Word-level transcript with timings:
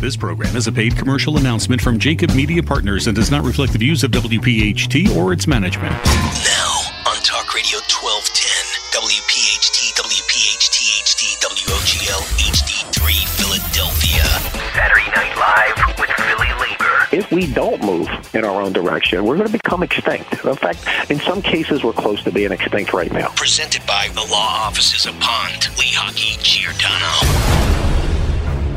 This 0.00 0.16
program 0.16 0.56
is 0.56 0.66
a 0.66 0.72
paid 0.72 0.96
commercial 0.96 1.36
announcement 1.36 1.82
from 1.82 1.98
JAKIB 1.98 2.34
Media 2.34 2.62
Partners 2.62 3.06
and 3.06 3.14
does 3.14 3.30
not 3.30 3.44
reflect 3.44 3.74
the 3.74 3.78
views 3.78 4.02
of 4.02 4.10
WPHT 4.12 5.14
or 5.14 5.34
its 5.34 5.46
management. 5.46 5.92
Now, 5.92 6.72
on 7.04 7.16
Talk 7.20 7.52
Radio 7.52 7.76
1210, 7.84 8.96
WPHT, 8.96 9.92
WPHT 10.00 11.04
HD, 11.04 11.36
WOGL 11.44 12.22
HD3, 12.40 13.28
Philadelphia. 13.36 14.24
Saturday 14.72 15.10
Night 15.10 15.36
Live 15.36 15.98
with 15.98 16.08
Philly 16.16 16.48
Labor. 16.58 17.06
If 17.12 17.30
we 17.30 17.52
don't 17.52 17.84
move 17.84 18.08
in 18.34 18.46
our 18.46 18.62
own 18.62 18.72
direction, 18.72 19.26
we're 19.26 19.36
going 19.36 19.48
to 19.48 19.52
become 19.52 19.82
extinct. 19.82 20.32
In 20.46 20.56
fact, 20.56 21.10
in 21.10 21.20
some 21.20 21.42
cases, 21.42 21.84
we're 21.84 21.92
close 21.92 22.24
to 22.24 22.32
being 22.32 22.52
extinct 22.52 22.94
right 22.94 23.12
now. 23.12 23.28
Presented 23.36 23.86
by 23.86 24.08
the 24.14 24.26
law 24.30 24.64
offices 24.64 25.04
of 25.04 25.12
Pond, 25.20 25.60
Lehocky, 25.76 26.42
Giordano. 26.42 27.60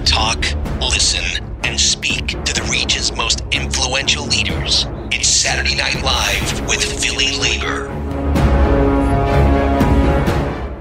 Talk, 0.04 0.44
listen, 0.94 1.44
and 1.64 1.80
speak 1.80 2.28
to 2.28 2.54
the 2.54 2.68
region's 2.72 3.12
most 3.14 3.42
influential 3.52 4.28
leaders. 4.28 4.86
It's 5.12 5.28
Saturday 5.28 5.76
Night 5.76 6.04
Live 6.04 6.68
with 6.68 6.84
Philly 6.84 7.36
Labor. 7.40 7.88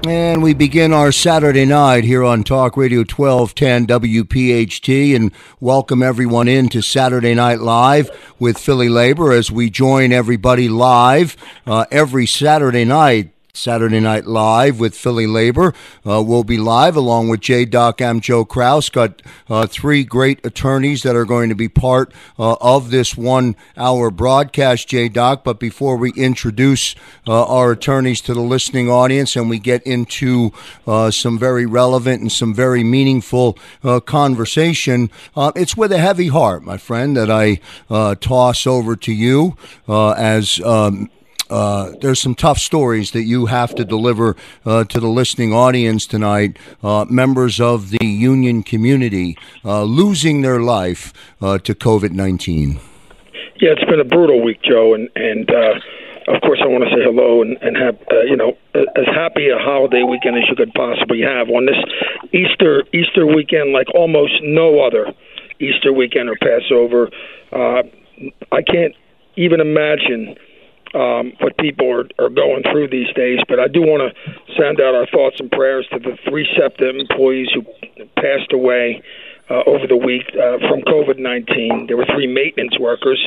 And 0.07 0.43
we 0.43 0.53
begin 0.53 0.93
our 0.93 1.11
Saturday 1.11 1.65
night 1.65 2.03
here 2.03 2.23
on 2.23 2.43
Talk 2.43 2.77
Radio 2.77 2.99
1210 2.99 3.87
WPHT 3.87 5.15
and 5.15 5.31
welcome 5.59 6.03
everyone 6.03 6.47
in 6.47 6.69
to 6.69 6.83
Saturday 6.83 7.33
Night 7.33 7.61
Live 7.61 8.11
with 8.37 8.59
Philly 8.59 8.89
Labor 8.89 9.31
as 9.31 9.51
we 9.51 9.71
join 9.71 10.11
everybody 10.11 10.69
live 10.69 11.35
uh, 11.65 11.85
every 11.89 12.27
Saturday 12.27 12.85
night. 12.85 13.33
Saturday 13.55 13.99
Night 13.99 14.25
Live 14.25 14.79
with 14.79 14.95
Philly 14.95 15.27
Labor. 15.27 15.75
Uh, 16.03 16.23
we'll 16.23 16.43
be 16.43 16.57
live 16.57 16.95
along 16.95 17.29
with 17.29 17.39
J. 17.39 17.65
Doc. 17.65 18.01
I'm 18.01 18.19
Joe 18.19 18.43
Kraus. 18.43 18.89
Got 18.89 19.21
uh, 19.47 19.67
three 19.67 20.03
great 20.03 20.43
attorneys 20.43 21.03
that 21.03 21.15
are 21.15 21.23
going 21.23 21.49
to 21.49 21.55
be 21.55 21.69
part 21.69 22.11
uh, 22.39 22.55
of 22.59 22.89
this 22.89 23.15
one 23.15 23.55
hour 23.77 24.09
broadcast, 24.09 24.87
J. 24.87 25.07
Doc. 25.07 25.43
But 25.43 25.59
before 25.59 25.97
we 25.97 26.11
introduce 26.13 26.95
uh, 27.27 27.45
our 27.45 27.73
attorneys 27.73 28.21
to 28.21 28.33
the 28.33 28.41
listening 28.41 28.89
audience 28.89 29.35
and 29.35 29.51
we 29.51 29.59
get 29.59 29.83
into 29.83 30.51
uh, 30.87 31.11
some 31.11 31.37
very 31.37 31.67
relevant 31.67 32.21
and 32.21 32.31
some 32.31 32.55
very 32.55 32.83
meaningful 32.83 33.55
uh, 33.83 33.99
conversation, 33.99 35.11
it's 35.37 35.77
with 35.77 35.91
a 35.91 35.99
heavy 35.99 36.29
heart, 36.29 36.63
my 36.63 36.77
friend, 36.77 37.15
that 37.15 37.29
I 37.29 37.59
toss 38.15 38.65
over 38.65 38.95
to 38.95 39.13
you 39.13 39.55
as. 39.87 40.59
Um, 40.61 41.11
uh, 41.53 41.93
there's 42.01 42.19
some 42.19 42.33
tough 42.33 42.57
stories 42.57 43.11
that 43.11 43.23
you 43.23 43.45
have 43.45 43.75
to 43.75 43.85
deliver 43.85 44.35
uh, 44.65 44.83
to 44.85 44.99
the 44.99 45.07
listening 45.07 45.53
audience 45.53 46.07
tonight. 46.07 46.57
Uh, 46.81 47.05
members 47.07 47.61
of 47.61 47.91
the 47.91 48.03
union 48.03 48.63
community 48.63 49.37
uh, 49.63 49.83
losing 49.83 50.41
their 50.41 50.59
life 50.61 51.13
uh, 51.43 51.59
to 51.59 51.75
COVID 51.75 52.09
19. 52.09 52.79
Yeah, 53.61 53.69
it's 53.69 53.83
been 53.83 53.99
a 53.99 54.03
brutal 54.03 54.43
week, 54.43 54.63
Joe, 54.63 54.95
and 54.95 55.07
and 55.15 55.47
of 56.27 56.41
course 56.41 56.59
I 56.63 56.65
want 56.65 56.85
to 56.85 56.89
say 56.89 57.03
hello 57.03 57.43
and, 57.43 57.55
and 57.61 57.77
have 57.77 57.99
you 58.27 58.35
know 58.35 58.57
as 58.73 59.05
happy 59.13 59.49
a 59.49 59.59
holiday 59.59 60.01
weekend 60.01 60.37
as 60.37 60.49
you 60.49 60.55
could 60.55 60.73
possibly 60.73 61.21
have 61.21 61.49
on 61.49 61.67
this 61.67 61.77
Easter 62.33 62.83
Easter 62.93 63.27
weekend, 63.27 63.73
like 63.73 63.93
almost 63.93 64.33
no 64.41 64.81
other 64.81 65.13
Easter 65.59 65.93
weekend 65.93 66.29
or 66.29 66.35
Passover. 66.41 67.11
I 67.53 68.61
can't 68.63 68.95
even 69.35 69.59
imagine 69.59 70.35
um, 70.93 71.33
what 71.39 71.57
people 71.57 71.89
are, 71.91 72.07
are 72.23 72.29
going 72.29 72.63
through 72.71 72.89
these 72.89 73.11
days. 73.15 73.39
But 73.47 73.59
I 73.59 73.67
do 73.67 73.81
want 73.81 74.05
to 74.05 74.53
send 74.57 74.79
out 74.79 74.93
our 74.93 75.07
thoughts 75.07 75.37
and 75.39 75.49
prayers 75.49 75.87
to 75.91 75.99
the 75.99 76.17
three 76.29 76.47
SEPTA 76.57 76.89
employees 76.89 77.49
who 77.53 77.63
passed 78.15 78.53
away. 78.53 79.01
Uh, 79.49 79.61
over 79.67 79.85
the 79.87 79.97
week 79.97 80.23
uh, 80.39 80.57
from 80.69 80.79
COVID 80.87 81.19
19. 81.19 81.87
There 81.87 81.97
were 81.97 82.07
three 82.15 82.27
maintenance 82.27 82.79
workers 82.79 83.19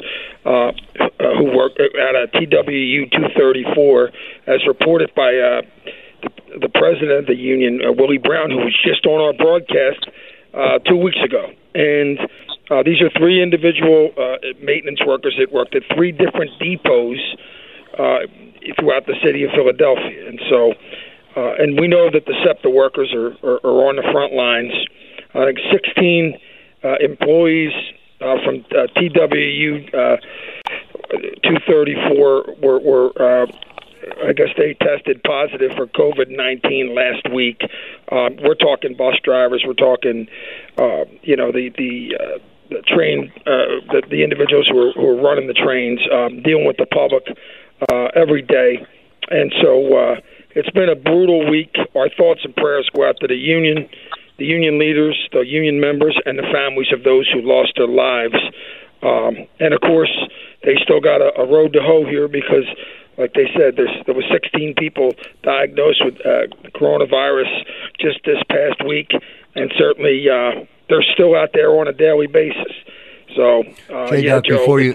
uh, 0.46 0.72
uh 0.98 1.36
who 1.36 1.54
worked 1.54 1.78
at 1.78 2.14
a 2.16 2.26
TWU 2.32 3.10
234, 3.12 4.10
as 4.46 4.66
reported 4.66 5.14
by 5.14 5.36
uh, 5.36 5.60
the, 6.22 6.58
the, 6.62 6.68
president 6.70 7.20
of 7.20 7.26
the 7.26 7.36
union, 7.36 7.82
uh, 7.84 7.92
Willie 7.92 8.16
Brown, 8.16 8.50
who 8.50 8.56
was 8.64 8.74
just 8.82 9.04
on 9.04 9.20
our 9.20 9.34
broadcast 9.34 10.08
two 10.88 10.96
weeks 10.96 11.20
ago. 11.22 11.52
And 11.74 12.18
these 12.86 13.02
are 13.02 13.10
three 13.20 13.42
individual 13.42 14.10
maintenance 14.62 15.00
workers 15.06 15.36
that 15.38 15.52
worked 15.52 15.76
at 15.76 15.82
three 15.94 16.12
different 16.12 16.50
depots 16.58 17.20
uh, 17.98 18.26
throughout 18.78 19.06
the 19.06 19.14
city 19.24 19.44
of 19.44 19.50
Philadelphia. 19.50 20.28
And 20.28 20.40
so, 20.50 20.72
uh, 21.36 21.54
and 21.58 21.78
we 21.80 21.88
know 21.88 22.10
that 22.10 22.26
the 22.26 22.34
SEPTA 22.44 22.70
workers 22.70 23.12
are, 23.14 23.32
are, 23.46 23.60
are 23.64 23.88
on 23.88 23.96
the 23.96 24.06
front 24.12 24.32
lines. 24.32 24.72
I 25.34 25.44
think 25.44 25.58
16 25.70 26.38
uh, 26.82 26.96
employees 27.00 27.72
uh, 28.20 28.36
from 28.44 28.64
uh, 28.72 28.86
TWU 28.96 29.88
uh, 29.94 30.16
234 31.42 32.56
were, 32.62 32.80
were 32.80 33.12
uh, 33.20 33.46
I 34.24 34.32
guess 34.32 34.48
they 34.56 34.74
tested 34.74 35.22
positive 35.24 35.72
for 35.76 35.86
COVID 35.86 36.28
19 36.30 36.94
last 36.94 37.32
week. 37.34 37.60
Um, 38.12 38.36
we're 38.42 38.54
talking 38.54 38.96
bus 38.96 39.14
drivers. 39.22 39.64
We're 39.66 39.74
talking, 39.74 40.28
uh, 40.78 41.04
you 41.22 41.36
know, 41.36 41.50
the 41.50 41.70
the, 41.76 42.16
uh, 42.18 42.38
the 42.70 42.82
train, 42.82 43.32
uh, 43.46 43.82
the, 43.92 44.02
the 44.08 44.22
individuals 44.22 44.68
who 44.70 44.78
are, 44.78 44.92
who 44.92 45.06
are 45.08 45.22
running 45.22 45.48
the 45.48 45.54
trains, 45.54 46.00
um, 46.12 46.42
dealing 46.42 46.66
with 46.66 46.76
the 46.76 46.86
public 46.86 47.24
uh, 47.90 48.08
every 48.14 48.42
day. 48.42 48.86
And 49.30 49.52
so 49.60 49.96
uh, 49.96 50.20
it's 50.50 50.70
been 50.70 50.88
a 50.88 50.94
brutal 50.94 51.50
week. 51.50 51.74
Our 51.94 52.08
thoughts 52.10 52.40
and 52.44 52.54
prayers 52.56 52.88
go 52.94 53.08
out 53.08 53.16
to 53.20 53.26
the 53.26 53.36
union, 53.36 53.88
the 54.38 54.44
union 54.44 54.78
leaders, 54.78 55.16
the 55.32 55.40
union 55.40 55.80
members, 55.80 56.18
and 56.26 56.38
the 56.38 56.46
families 56.52 56.92
of 56.92 57.02
those 57.04 57.28
who 57.32 57.42
lost 57.42 57.72
their 57.76 57.88
lives. 57.88 58.36
Um, 59.02 59.46
and 59.60 59.74
of 59.74 59.80
course, 59.80 60.12
they 60.64 60.76
still 60.82 61.00
got 61.00 61.20
a, 61.20 61.40
a 61.40 61.46
road 61.46 61.72
to 61.74 61.82
hoe 61.82 62.04
here 62.04 62.28
because, 62.28 62.64
like 63.18 63.34
they 63.34 63.46
said, 63.56 63.76
there's, 63.76 64.04
there 64.06 64.14
was 64.14 64.24
16 64.32 64.74
people 64.78 65.12
diagnosed 65.42 66.02
with 66.04 66.14
uh, 66.24 66.46
coronavirus 66.74 67.64
just 68.00 68.20
this 68.24 68.42
past 68.48 68.84
week, 68.86 69.10
and 69.54 69.72
certainly 69.76 70.28
uh, 70.28 70.64
they're 70.88 71.04
still 71.14 71.36
out 71.36 71.50
there 71.52 71.70
on 71.78 71.88
a 71.88 71.92
daily 71.92 72.26
basis. 72.26 72.72
So, 73.34 73.64
uh, 73.90 74.14
yeah, 74.14 74.40
Joe, 74.40 74.58
before 74.58 74.80
you, 74.80 74.94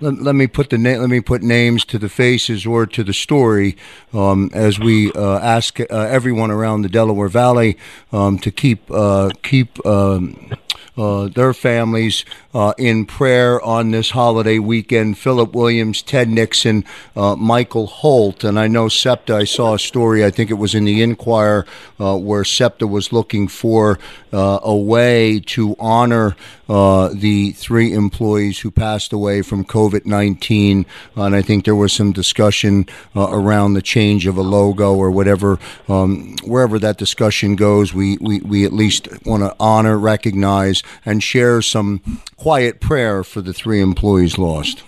let, 0.00 0.20
let, 0.22 0.34
me 0.34 0.46
put 0.46 0.70
the 0.70 0.78
na- 0.78 0.98
let 0.98 1.10
me 1.10 1.20
put 1.20 1.42
names 1.42 1.84
to 1.86 1.98
the 1.98 2.08
faces 2.08 2.66
or 2.66 2.86
to 2.86 3.04
the 3.04 3.14
story 3.14 3.76
um, 4.12 4.50
as 4.52 4.78
we 4.78 5.12
uh, 5.12 5.38
ask 5.38 5.80
uh, 5.80 5.84
everyone 5.90 6.50
around 6.50 6.82
the 6.82 6.88
Delaware 6.88 7.28
Valley 7.28 7.76
um, 8.12 8.38
to 8.38 8.50
keep 8.50 8.90
uh, 8.90 9.30
keep. 9.42 9.84
Um, 9.86 10.50
uh, 10.96 11.28
their 11.28 11.52
families 11.52 12.24
uh, 12.54 12.72
in 12.78 13.06
prayer 13.06 13.60
on 13.62 13.90
this 13.90 14.10
holiday 14.10 14.58
weekend. 14.58 15.18
Philip 15.18 15.54
Williams, 15.54 16.02
Ted 16.02 16.28
Nixon, 16.28 16.84
uh, 17.14 17.36
Michael 17.36 17.86
Holt, 17.86 18.44
and 18.44 18.58
I 18.58 18.66
know 18.68 18.88
SEPTA. 18.88 19.34
I 19.34 19.44
saw 19.44 19.74
a 19.74 19.78
story. 19.78 20.24
I 20.24 20.30
think 20.30 20.50
it 20.50 20.54
was 20.54 20.74
in 20.74 20.84
the 20.84 21.02
Inquirer 21.02 21.66
uh, 22.00 22.16
where 22.16 22.44
SEPTA 22.44 22.86
was 22.86 23.12
looking 23.12 23.48
for 23.48 23.98
uh, 24.32 24.60
a 24.62 24.76
way 24.76 25.40
to 25.40 25.76
honor 25.78 26.36
the 26.68 27.52
three 27.52 27.92
employees 27.92 28.60
who 28.60 28.70
passed 28.70 29.12
away 29.12 29.42
from 29.42 29.64
COVID 29.64 30.04
nineteen. 30.04 30.84
And 31.14 31.36
I 31.36 31.42
think 31.42 31.64
there 31.64 31.76
was 31.76 31.92
some 31.92 32.12
discussion 32.12 32.86
around 33.14 33.74
the 33.74 33.82
change 33.82 34.26
of 34.26 34.36
a 34.36 34.42
logo 34.42 34.94
or 34.94 35.10
whatever. 35.10 35.58
Um, 35.88 36.36
wherever 36.44 36.78
that 36.80 36.98
discussion 36.98 37.54
goes, 37.54 37.94
we 37.94 38.18
we, 38.20 38.40
we 38.40 38.64
at 38.64 38.72
least 38.72 39.08
want 39.24 39.42
to 39.44 39.54
honor, 39.60 39.96
recognize 39.96 40.82
and 41.04 41.22
share 41.22 41.62
some 41.62 42.00
quiet 42.36 42.80
prayer 42.80 43.24
for 43.24 43.40
the 43.40 43.52
three 43.52 43.80
employees 43.80 44.38
lost. 44.38 44.82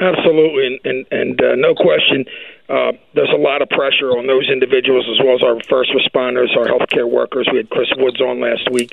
Absolutely, 0.00 0.66
and 0.66 0.80
and, 0.84 1.06
and 1.10 1.40
uh, 1.42 1.54
no 1.56 1.74
question, 1.74 2.24
uh, 2.68 2.92
there's 3.14 3.32
a 3.34 3.40
lot 3.40 3.62
of 3.62 3.68
pressure 3.70 4.10
on 4.10 4.26
those 4.26 4.48
individuals 4.48 5.08
as 5.10 5.18
well 5.24 5.34
as 5.34 5.42
our 5.42 5.58
first 5.68 5.90
responders, 5.90 6.54
our 6.56 6.66
healthcare 6.66 7.10
workers. 7.10 7.48
We 7.50 7.58
had 7.58 7.70
Chris 7.70 7.88
Woods 7.96 8.20
on 8.20 8.40
last 8.40 8.70
week. 8.70 8.92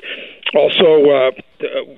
Also, 0.55 1.03
uh, 1.11 1.31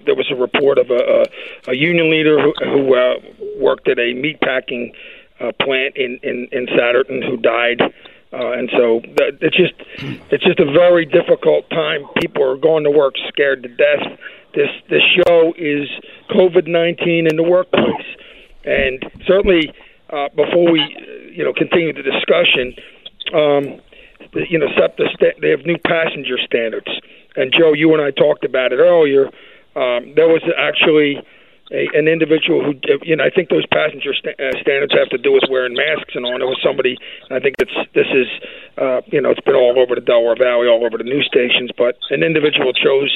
there 0.06 0.16
was 0.16 0.30
a 0.32 0.36
report 0.36 0.80
of 0.80 0.90
a, 0.90 1.24
a, 1.68 1.72
a 1.72 1.76
union 1.76 2.10
leader 2.10 2.42
who, 2.42 2.54
who 2.66 2.96
uh, 2.96 3.16
worked 3.60 3.88
at 3.88 4.00
a 4.00 4.14
meatpacking 4.14 4.92
uh, 5.40 5.52
plant 5.62 5.96
in, 5.96 6.20
in 6.24 6.48
in 6.52 6.66
Souderton 6.68 7.24
who 7.24 7.38
died. 7.38 7.82
Uh, 8.34 8.52
and 8.52 8.70
so 8.76 9.02
it's 9.40 9.56
just 9.56 9.74
it's 10.32 10.44
just 10.44 10.60
a 10.60 10.66
very 10.66 11.06
difficult 11.06 11.70
time. 11.70 12.02
People 12.20 12.44
are 12.44 12.58
going 12.58 12.84
to 12.84 12.92
work 12.92 13.14
scared 13.30 13.64
to 13.64 13.70
death. 13.70 14.20
This 14.54 14.70
this 14.90 15.04
show 15.16 15.54
is 15.58 15.90
COVID 16.32 16.68
nineteen 16.68 17.28
in 17.28 17.36
the 17.36 17.44
workplace, 17.44 18.08
and 18.66 19.06
certainly 19.26 19.72
uh, 20.10 20.30
before 20.30 20.72
we 20.72 20.82
you 21.32 21.44
know 21.44 21.54
continue 21.54 21.94
the 21.94 22.02
discussion, 22.02 22.74
um, 23.34 23.82
the, 24.34 24.46
you 24.50 24.58
know 24.58 24.68
SEPTA 24.78 25.04
sta- 25.14 25.40
they 25.42 25.50
have 25.50 25.66
new 25.66 25.78
passenger 25.86 26.38
standards, 26.44 26.88
and 27.36 27.54
Joe, 27.54 27.74
you 27.74 27.94
and 27.94 28.02
I 28.02 28.12
talked 28.12 28.46
about 28.46 28.72
it 28.72 28.78
earlier. 28.78 29.28
Um, 29.76 30.14
there 30.16 30.28
was 30.28 30.42
actually 30.58 31.22
a, 31.72 31.88
an 31.94 32.08
individual 32.08 32.64
who, 32.64 32.74
you 33.04 33.16
know, 33.16 33.24
I 33.24 33.30
think 33.30 33.50
those 33.50 33.66
passenger 33.68 34.14
st- 34.14 34.40
uh, 34.40 34.58
standards 34.62 34.94
have 34.98 35.10
to 35.10 35.18
do 35.18 35.34
with 35.34 35.44
wearing 35.50 35.76
masks 35.76 36.16
and 36.16 36.26
on. 36.26 36.40
There 36.40 36.48
was 36.48 36.60
somebody, 36.64 36.98
I 37.30 37.40
think 37.40 37.56
it's 37.60 37.76
this 37.94 38.08
is, 38.10 38.28
uh, 38.78 39.02
you 39.12 39.22
know, 39.22 39.32
it's 39.32 39.42
been 39.42 39.56
all 39.56 39.78
over 39.80 39.96
the 39.96 40.02
Delaware 40.02 40.36
Valley, 40.36 40.68
all 40.68 40.86
over 40.86 40.98
the 40.98 41.04
news 41.04 41.28
stations, 41.28 41.72
but 41.78 41.98
an 42.10 42.24
individual 42.24 42.74
chose 42.74 43.12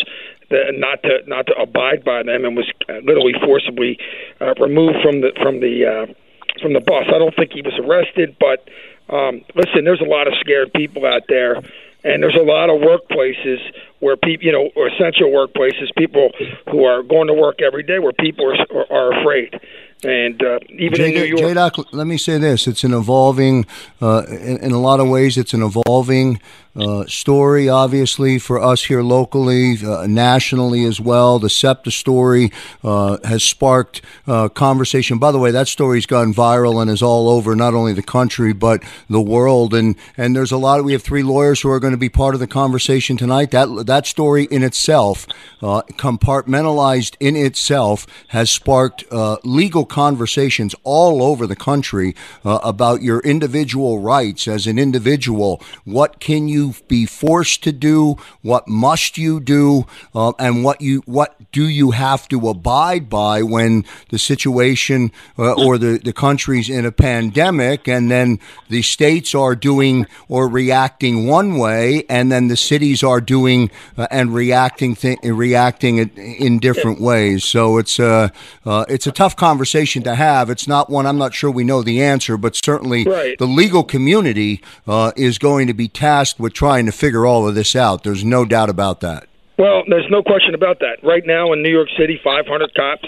not 0.73 1.03
to 1.03 1.19
not 1.27 1.47
to 1.47 1.53
abide 1.55 2.03
by 2.03 2.23
them 2.23 2.45
and 2.45 2.55
was 2.55 2.69
literally 3.03 3.33
forcibly 3.43 3.97
uh, 4.39 4.53
removed 4.59 4.97
from 5.01 5.21
the 5.21 5.31
from 5.41 5.59
the 5.59 5.85
uh, 5.85 6.13
from 6.61 6.73
the 6.73 6.81
bus. 6.81 7.05
I 7.07 7.17
don't 7.17 7.35
think 7.35 7.53
he 7.53 7.61
was 7.61 7.77
arrested, 7.79 8.35
but 8.39 8.67
um, 9.09 9.41
listen, 9.55 9.83
there's 9.83 10.01
a 10.01 10.05
lot 10.05 10.27
of 10.27 10.33
scared 10.39 10.71
people 10.73 11.05
out 11.05 11.23
there, 11.27 11.55
and 12.03 12.23
there's 12.23 12.35
a 12.35 12.43
lot 12.43 12.69
of 12.69 12.81
workplaces 12.81 13.59
where 13.99 14.15
people, 14.15 14.45
you 14.45 14.51
know, 14.51 14.69
or 14.75 14.87
essential 14.87 15.29
workplaces, 15.29 15.93
people 15.97 16.31
who 16.69 16.85
are 16.85 17.03
going 17.03 17.27
to 17.27 17.33
work 17.33 17.61
every 17.61 17.83
day, 17.83 17.99
where 17.99 18.13
people 18.13 18.51
are, 18.51 18.91
are 18.91 19.19
afraid. 19.19 19.59
And 20.03 20.41
uh, 20.41 20.59
even 20.69 20.95
J- 20.95 21.07
in 21.09 21.13
New 21.13 21.37
York, 21.37 21.41
J-Doc, 21.41 21.93
let 21.93 22.07
me 22.07 22.17
say 22.17 22.37
this: 22.37 22.67
it's 22.67 22.83
an 22.83 22.93
evolving, 22.93 23.65
uh, 24.01 24.23
in, 24.27 24.57
in, 24.57 24.71
a 24.71 24.79
lot 24.79 24.99
of 24.99 25.07
ways, 25.07 25.37
it's 25.37 25.53
an 25.53 25.61
evolving 25.61 26.41
uh, 26.75 27.05
story. 27.05 27.67
Obviously, 27.69 28.39
for 28.39 28.61
us 28.61 28.83
here 28.85 29.01
locally, 29.01 29.77
uh, 29.85 30.07
nationally 30.07 30.85
as 30.85 30.99
well, 30.99 31.39
the 31.39 31.49
SEPTA 31.49 31.91
story 31.91 32.51
uh, 32.83 33.17
has 33.23 33.43
sparked 33.43 34.01
uh, 34.27 34.49
conversation. 34.49 35.17
By 35.17 35.31
the 35.31 35.39
way, 35.39 35.51
that 35.51 35.67
story's 35.67 36.05
gone 36.05 36.33
viral 36.33 36.81
and 36.81 36.89
is 36.89 37.01
all 37.01 37.29
over 37.29 37.55
not 37.55 37.73
only 37.73 37.93
the 37.93 38.01
country 38.01 38.53
but 38.53 38.83
the 39.09 39.21
world. 39.21 39.73
And 39.73 39.95
and 40.17 40.35
there's 40.35 40.51
a 40.51 40.57
lot. 40.57 40.79
Of, 40.79 40.85
we 40.85 40.93
have 40.93 41.03
three 41.03 41.23
lawyers 41.23 41.61
who 41.61 41.69
are 41.69 41.79
going 41.79 41.91
to 41.91 41.97
be 41.97 42.09
part 42.09 42.33
of 42.33 42.39
the 42.39 42.47
conversation 42.47 43.17
tonight. 43.17 43.51
That 43.51 43.85
that 43.87 44.05
story 44.05 44.45
in 44.45 44.63
itself, 44.63 45.27
compartmentalized 45.61 47.15
in 47.19 47.35
itself, 47.35 48.07
has 48.29 48.49
sparked 48.49 49.03
legal 49.43 49.85
conversations 49.85 50.75
all 50.83 51.21
over 51.23 51.45
the 51.47 51.55
country 51.55 52.15
uh, 52.45 52.59
about 52.63 53.01
your 53.01 53.19
individual 53.21 53.99
rights 53.99 54.47
as 54.47 54.67
an 54.67 54.79
individual. 54.79 55.61
What 55.83 56.19
can 56.19 56.47
you 56.47 56.60
be 56.87 57.05
forced 57.05 57.63
to 57.63 57.71
do? 57.71 58.15
What 58.41 58.67
must 58.67 59.17
you 59.17 59.39
do? 59.39 59.85
Uh, 60.13 60.33
and 60.39 60.63
what 60.63 60.81
you 60.81 61.01
what 61.05 61.35
do 61.51 61.67
you 61.67 61.91
have 61.91 62.27
to 62.29 62.49
abide 62.49 63.09
by 63.09 63.41
when 63.41 63.85
the 64.09 64.19
situation 64.19 65.11
uh, 65.37 65.53
or 65.53 65.77
the 65.77 65.99
the 66.03 66.13
country's 66.13 66.69
in 66.69 66.85
a 66.85 66.91
pandemic, 66.91 67.87
and 67.87 68.09
then 68.09 68.39
the 68.69 68.81
states 68.81 69.35
are 69.35 69.55
doing 69.55 70.07
or 70.27 70.47
reacting 70.47 71.27
one 71.27 71.57
way, 71.57 72.03
and 72.09 72.31
then 72.31 72.47
the 72.47 72.57
cities 72.57 73.03
are 73.03 73.21
doing 73.21 73.69
uh, 73.97 74.07
and 74.11 74.33
reacting 74.33 74.95
th- 74.95 75.19
reacting 75.23 75.97
in 75.97 76.59
different 76.59 76.99
ways. 76.99 77.43
So 77.43 77.77
it's 77.77 77.99
a 77.99 78.31
uh, 78.65 78.85
it's 78.87 79.07
a 79.07 79.11
tough 79.11 79.35
conversation 79.35 80.03
to 80.03 80.15
have. 80.15 80.49
It's 80.49 80.67
not 80.67 80.89
one 80.89 81.05
I'm 81.05 81.17
not 81.17 81.33
sure 81.33 81.51
we 81.51 81.63
know 81.63 81.81
the 81.81 82.01
answer, 82.01 82.37
but 82.37 82.55
certainly 82.55 83.03
right. 83.03 83.37
the 83.37 83.47
legal 83.47 83.83
community 83.83 84.61
uh, 84.87 85.11
is 85.15 85.37
going 85.37 85.67
to 85.67 85.73
be 85.73 85.87
tasked 85.87 86.39
with 86.39 86.50
trying 86.51 86.85
to 86.85 86.91
figure 86.91 87.25
all 87.25 87.47
of 87.47 87.55
this 87.55 87.75
out. 87.75 88.03
There's 88.03 88.23
no 88.23 88.45
doubt 88.45 88.69
about 88.69 89.01
that. 89.01 89.27
Well, 89.57 89.83
there's 89.87 90.09
no 90.09 90.23
question 90.23 90.55
about 90.55 90.79
that. 90.79 91.03
Right 91.03 91.25
now 91.25 91.53
in 91.53 91.61
New 91.61 91.69
York 91.69 91.89
City, 91.97 92.19
500 92.23 92.73
cops 92.73 93.07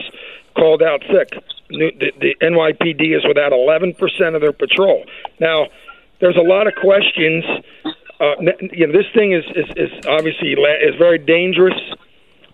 called 0.55 0.83
out 0.83 1.01
sick. 1.11 1.29
The, 1.69 2.11
the 2.19 2.35
NYPD 2.41 3.17
is 3.17 3.25
without 3.27 3.51
11% 3.51 4.35
of 4.35 4.41
their 4.41 4.53
patrol. 4.53 5.03
Now, 5.39 5.67
there's 6.19 6.37
a 6.37 6.41
lot 6.41 6.67
of 6.67 6.75
questions. 6.75 7.43
Uh, 8.19 8.35
you 8.71 8.85
know, 8.87 8.93
this 8.93 9.11
thing 9.13 9.33
is, 9.33 9.43
is, 9.55 9.65
is 9.75 10.05
obviously 10.05 10.51
is 10.51 10.95
very 10.95 11.17
dangerous. 11.17 11.79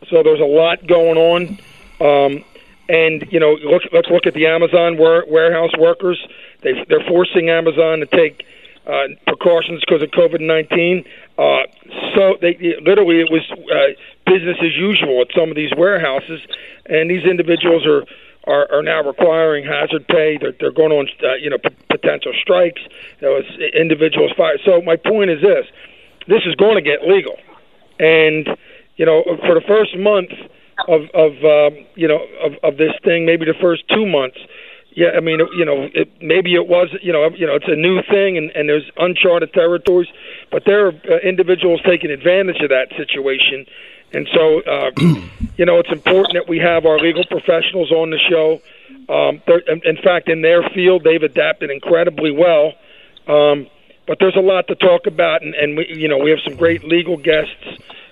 So 0.09 0.23
there's 0.23 0.39
a 0.39 0.45
lot 0.45 0.87
going 0.87 1.17
on. 1.17 1.59
Um, 1.99 2.43
and 2.87 3.27
you 3.31 3.39
know, 3.39 3.53
look, 3.53 3.83
let's 3.91 4.09
look 4.09 4.25
at 4.25 4.33
the 4.33 4.47
Amazon 4.47 4.97
warehouse 4.97 5.71
workers. 5.77 6.19
They 6.61 6.73
they're 6.87 7.05
forcing 7.07 7.49
Amazon 7.49 7.99
to 7.99 8.05
take 8.07 8.45
uh, 8.87 9.07
precautions 9.27 9.81
because 9.81 10.01
of 10.01 10.09
COVID 10.11 10.41
nineteen. 10.41 11.05
Uh, 11.37 11.63
so 12.15 12.37
they 12.41 12.77
literally 12.81 13.21
it 13.21 13.31
was 13.31 13.45
uh, 13.51 13.93
business 14.25 14.57
as 14.61 14.75
usual 14.75 15.21
at 15.21 15.27
some 15.35 15.49
of 15.49 15.55
these 15.55 15.71
warehouses, 15.77 16.41
and 16.85 17.09
these 17.09 17.25
individuals 17.25 17.85
are. 17.85 18.03
Are, 18.47 18.71
are 18.71 18.81
now 18.81 19.03
requiring 19.03 19.65
hazard 19.65 20.07
pay. 20.07 20.37
They're, 20.39 20.53
they're 20.59 20.71
going 20.71 20.93
on, 20.93 21.09
uh, 21.21 21.35
you 21.35 21.49
know, 21.51 21.57
p- 21.57 21.75
potential 21.89 22.31
strikes. 22.41 22.81
There 23.19 23.29
was 23.29 23.43
individuals 23.75 24.31
fired. 24.35 24.61
So 24.65 24.81
my 24.81 24.95
point 24.95 25.29
is 25.29 25.41
this: 25.41 25.65
this 26.27 26.41
is 26.45 26.55
going 26.55 26.75
to 26.75 26.81
get 26.81 27.03
legal, 27.05 27.37
and 27.99 28.47
you 28.95 29.05
know, 29.05 29.23
for 29.45 29.53
the 29.53 29.61
first 29.67 29.95
month, 29.97 30.31
of 30.87 31.01
of 31.13 31.33
um, 31.43 31.85
you 31.95 32.07
know 32.07 32.25
of, 32.41 32.53
of 32.63 32.77
this 32.77 32.93
thing, 33.03 33.25
maybe 33.25 33.45
the 33.45 33.59
first 33.61 33.83
two 33.89 34.05
months. 34.05 34.37
Yeah, 34.99 35.11
I 35.15 35.21
mean, 35.21 35.39
you 35.55 35.63
know, 35.63 35.87
it, 35.93 36.11
maybe 36.21 36.55
it 36.55 36.67
was, 36.67 36.89
you 37.01 37.13
know, 37.13 37.29
you 37.29 37.47
know, 37.47 37.55
it's 37.55 37.69
a 37.69 37.75
new 37.77 38.01
thing, 38.11 38.37
and, 38.37 38.51
and 38.51 38.67
there's 38.67 38.83
uncharted 38.97 39.53
territories, 39.53 40.09
but 40.51 40.63
there 40.65 40.87
are 40.87 40.91
uh, 41.09 41.19
individuals 41.23 41.79
taking 41.85 42.11
advantage 42.11 42.59
of 42.61 42.67
that 42.67 42.89
situation, 42.97 43.65
and 44.11 44.27
so, 44.33 44.59
uh, 44.59 44.91
you 45.57 45.65
know, 45.65 45.79
it's 45.79 45.89
important 45.89 46.33
that 46.33 46.49
we 46.49 46.59
have 46.59 46.85
our 46.85 46.99
legal 46.99 47.23
professionals 47.31 47.93
on 47.93 48.09
the 48.09 48.19
show. 48.29 48.59
Um, 49.07 49.41
in 49.85 49.95
fact, 50.03 50.27
in 50.27 50.41
their 50.41 50.63
field, 50.75 51.05
they've 51.05 51.23
adapted 51.23 51.71
incredibly 51.71 52.31
well. 52.31 52.73
Um, 53.25 53.67
but 54.05 54.17
there's 54.19 54.35
a 54.35 54.41
lot 54.41 54.67
to 54.67 54.75
talk 54.75 55.07
about, 55.07 55.43
and, 55.43 55.55
and 55.55 55.77
we, 55.77 55.95
you 55.95 56.09
know, 56.09 56.17
we 56.17 56.29
have 56.31 56.39
some 56.43 56.57
great 56.57 56.83
legal 56.83 57.15
guests, 57.15 57.55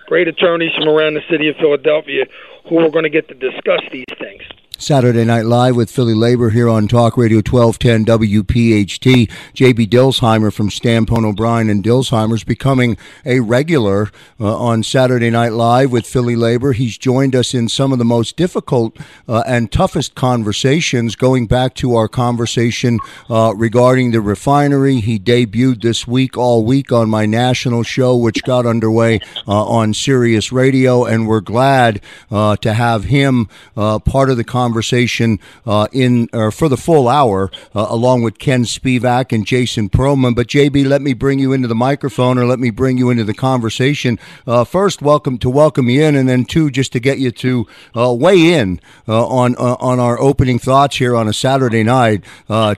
great 0.05 0.29
attorneys 0.29 0.73
from 0.73 0.87
around 0.87 1.15
the 1.15 1.23
city 1.29 1.49
of 1.49 1.57
Philadelphia 1.57 2.27
who 2.69 2.79
are 2.79 2.89
going 2.89 3.03
to 3.03 3.09
get 3.09 3.27
to 3.27 3.33
discuss 3.33 3.81
these 3.91 4.05
things. 4.17 4.43
Saturday 4.79 5.25
Night 5.25 5.45
Live 5.45 5.75
with 5.75 5.89
Philly 5.89 6.13
Labor 6.13 6.51
here 6.51 6.69
on 6.69 6.87
Talk 6.87 7.17
Radio 7.17 7.37
1210 7.37 8.05
WPHT. 8.05 9.27
JB 9.55 9.89
Dilsheimer 9.89 10.53
from 10.53 10.69
Stampone 10.69 11.25
O'Brien 11.25 11.67
and 11.67 11.83
Dilsheimer's 11.83 12.43
becoming 12.43 12.95
a 13.25 13.39
regular 13.39 14.11
uh, 14.39 14.55
on 14.55 14.83
Saturday 14.83 15.31
Night 15.31 15.53
Live 15.53 15.91
with 15.91 16.05
Philly 16.05 16.35
Labor. 16.35 16.73
He's 16.73 16.95
joined 16.95 17.35
us 17.35 17.55
in 17.55 17.69
some 17.69 17.91
of 17.91 17.97
the 17.97 18.05
most 18.05 18.37
difficult 18.37 18.95
uh, 19.27 19.43
and 19.47 19.71
toughest 19.71 20.13
conversations, 20.13 21.15
going 21.15 21.47
back 21.47 21.73
to 21.75 21.95
our 21.95 22.07
conversation 22.07 22.99
uh, 23.31 23.53
regarding 23.57 24.11
the 24.11 24.21
refinery. 24.21 24.99
He 24.99 25.17
debuted 25.17 25.81
this 25.81 26.07
week, 26.07 26.37
all 26.37 26.63
week, 26.63 26.91
on 26.91 27.09
my 27.09 27.25
national 27.25 27.81
show, 27.81 28.15
which 28.15 28.43
got 28.43 28.67
underway 28.67 29.21
uh, 29.47 29.65
on 29.65 29.95
Sirius 29.95 30.51
Radio, 30.51 31.03
and 31.03 31.27
we're 31.27 31.41
glad 31.41 31.99
uh, 32.29 32.55
to 32.57 32.75
have 32.75 33.05
him 33.05 33.49
uh, 33.75 33.97
part 33.97 34.29
of 34.29 34.37
the 34.37 34.43
conversation 34.43 34.66
conversation 34.67 35.39
uh, 35.65 35.87
in 35.93 36.27
or 36.33 36.51
for 36.51 36.67
the 36.67 36.75
full 36.75 37.07
hour, 37.07 37.49
uh, 37.73 37.85
along 37.89 38.21
with 38.21 38.37
Ken 38.37 38.65
Spivak 38.65 39.31
and 39.31 39.45
Jason 39.45 39.89
Perlman. 39.89 40.35
But 40.35 40.47
JB, 40.47 40.85
let 40.85 41.01
me 41.01 41.13
bring 41.13 41.39
you 41.39 41.53
into 41.53 41.69
the 41.69 41.75
microphone, 41.75 42.37
or 42.37 42.45
let 42.45 42.59
me 42.59 42.69
bring 42.69 42.97
you 42.97 43.09
into 43.09 43.23
the 43.23 43.33
conversation. 43.33 44.19
Uh, 44.45 44.65
first, 44.65 45.01
welcome 45.01 45.37
to 45.37 45.49
welcome 45.49 45.87
you 45.89 46.03
in, 46.03 46.15
and 46.17 46.27
then 46.27 46.43
two, 46.43 46.69
just 46.69 46.91
to 46.91 46.99
get 46.99 47.17
you 47.17 47.31
to 47.31 47.65
uh, 47.95 48.13
weigh 48.13 48.53
in 48.53 48.81
uh, 49.07 49.25
on 49.25 49.55
uh, 49.55 49.77
on 49.79 50.01
our 50.01 50.19
opening 50.19 50.59
thoughts 50.59 50.97
here 50.97 51.15
on 51.15 51.29
a 51.29 51.33
Saturday 51.33 51.83
night. 51.83 52.25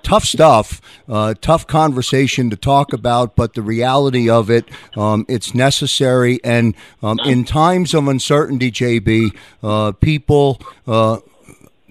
tough 0.04 0.26
stuff, 0.26 0.80
tough 1.42 1.66
conversation 1.66 2.52
to 2.52 2.56
talk 2.56 2.94
about, 2.94 3.36
but 3.36 3.56
the 3.56 3.64
reality 3.64 4.30
of 4.30 4.52
it, 4.52 4.70
um, 4.96 5.26
it's 5.28 5.56
necessary, 5.56 6.40
and 6.44 6.76
um, 7.02 7.18
in 7.26 7.44
times 7.46 7.96
of 7.96 8.08
uncertainty, 8.08 8.72
JB, 8.72 10.00
people 10.00 10.62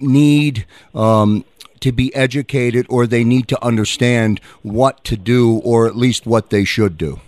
need 0.01 0.65
um, 0.93 1.45
to 1.79 1.91
be 1.91 2.13
educated 2.15 2.85
or 2.89 3.07
they 3.07 3.23
need 3.23 3.47
to 3.47 3.63
understand 3.63 4.39
what 4.61 5.03
to 5.05 5.17
do 5.17 5.59
or 5.59 5.87
at 5.87 5.95
least 5.95 6.25
what 6.25 6.49
they 6.49 6.63
should 6.63 6.97
do? 6.97 7.19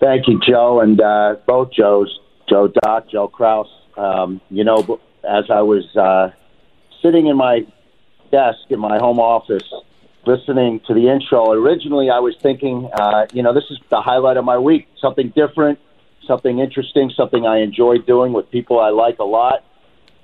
Thank 0.00 0.28
you, 0.28 0.38
Joe, 0.46 0.80
and 0.80 1.00
uh, 1.00 1.36
both 1.46 1.72
Joes, 1.72 2.18
Joe 2.48 2.68
Doc, 2.82 3.08
Joe 3.10 3.28
Kraus. 3.28 3.68
Um, 3.96 4.40
you 4.50 4.64
know, 4.64 5.00
as 5.22 5.44
I 5.50 5.62
was 5.62 5.84
uh, 5.96 6.30
sitting 7.02 7.26
in 7.26 7.36
my 7.36 7.66
desk 8.30 8.58
in 8.70 8.80
my 8.80 8.98
home 8.98 9.18
office 9.18 9.64
listening 10.26 10.80
to 10.86 10.94
the 10.94 11.08
intro, 11.08 11.52
originally 11.52 12.10
I 12.10 12.18
was 12.18 12.34
thinking, 12.42 12.90
uh, 12.92 13.26
you 13.32 13.42
know, 13.42 13.52
this 13.52 13.64
is 13.70 13.78
the 13.90 14.00
highlight 14.00 14.36
of 14.36 14.44
my 14.44 14.58
week, 14.58 14.88
something 15.00 15.32
different, 15.34 15.78
something 16.26 16.58
interesting, 16.58 17.10
something 17.16 17.46
I 17.46 17.58
enjoy 17.58 17.98
doing 17.98 18.32
with 18.32 18.50
people 18.50 18.80
I 18.80 18.90
like 18.90 19.18
a 19.18 19.24
lot. 19.24 19.64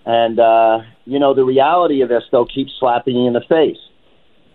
And, 0.06 0.40
uh, 0.40 0.80
you 1.10 1.18
know, 1.18 1.34
the 1.34 1.44
reality 1.44 2.02
of 2.02 2.08
this, 2.08 2.22
though, 2.30 2.44
keeps 2.44 2.72
slapping 2.78 3.16
you 3.16 3.26
in 3.26 3.32
the 3.32 3.40
face. 3.40 3.78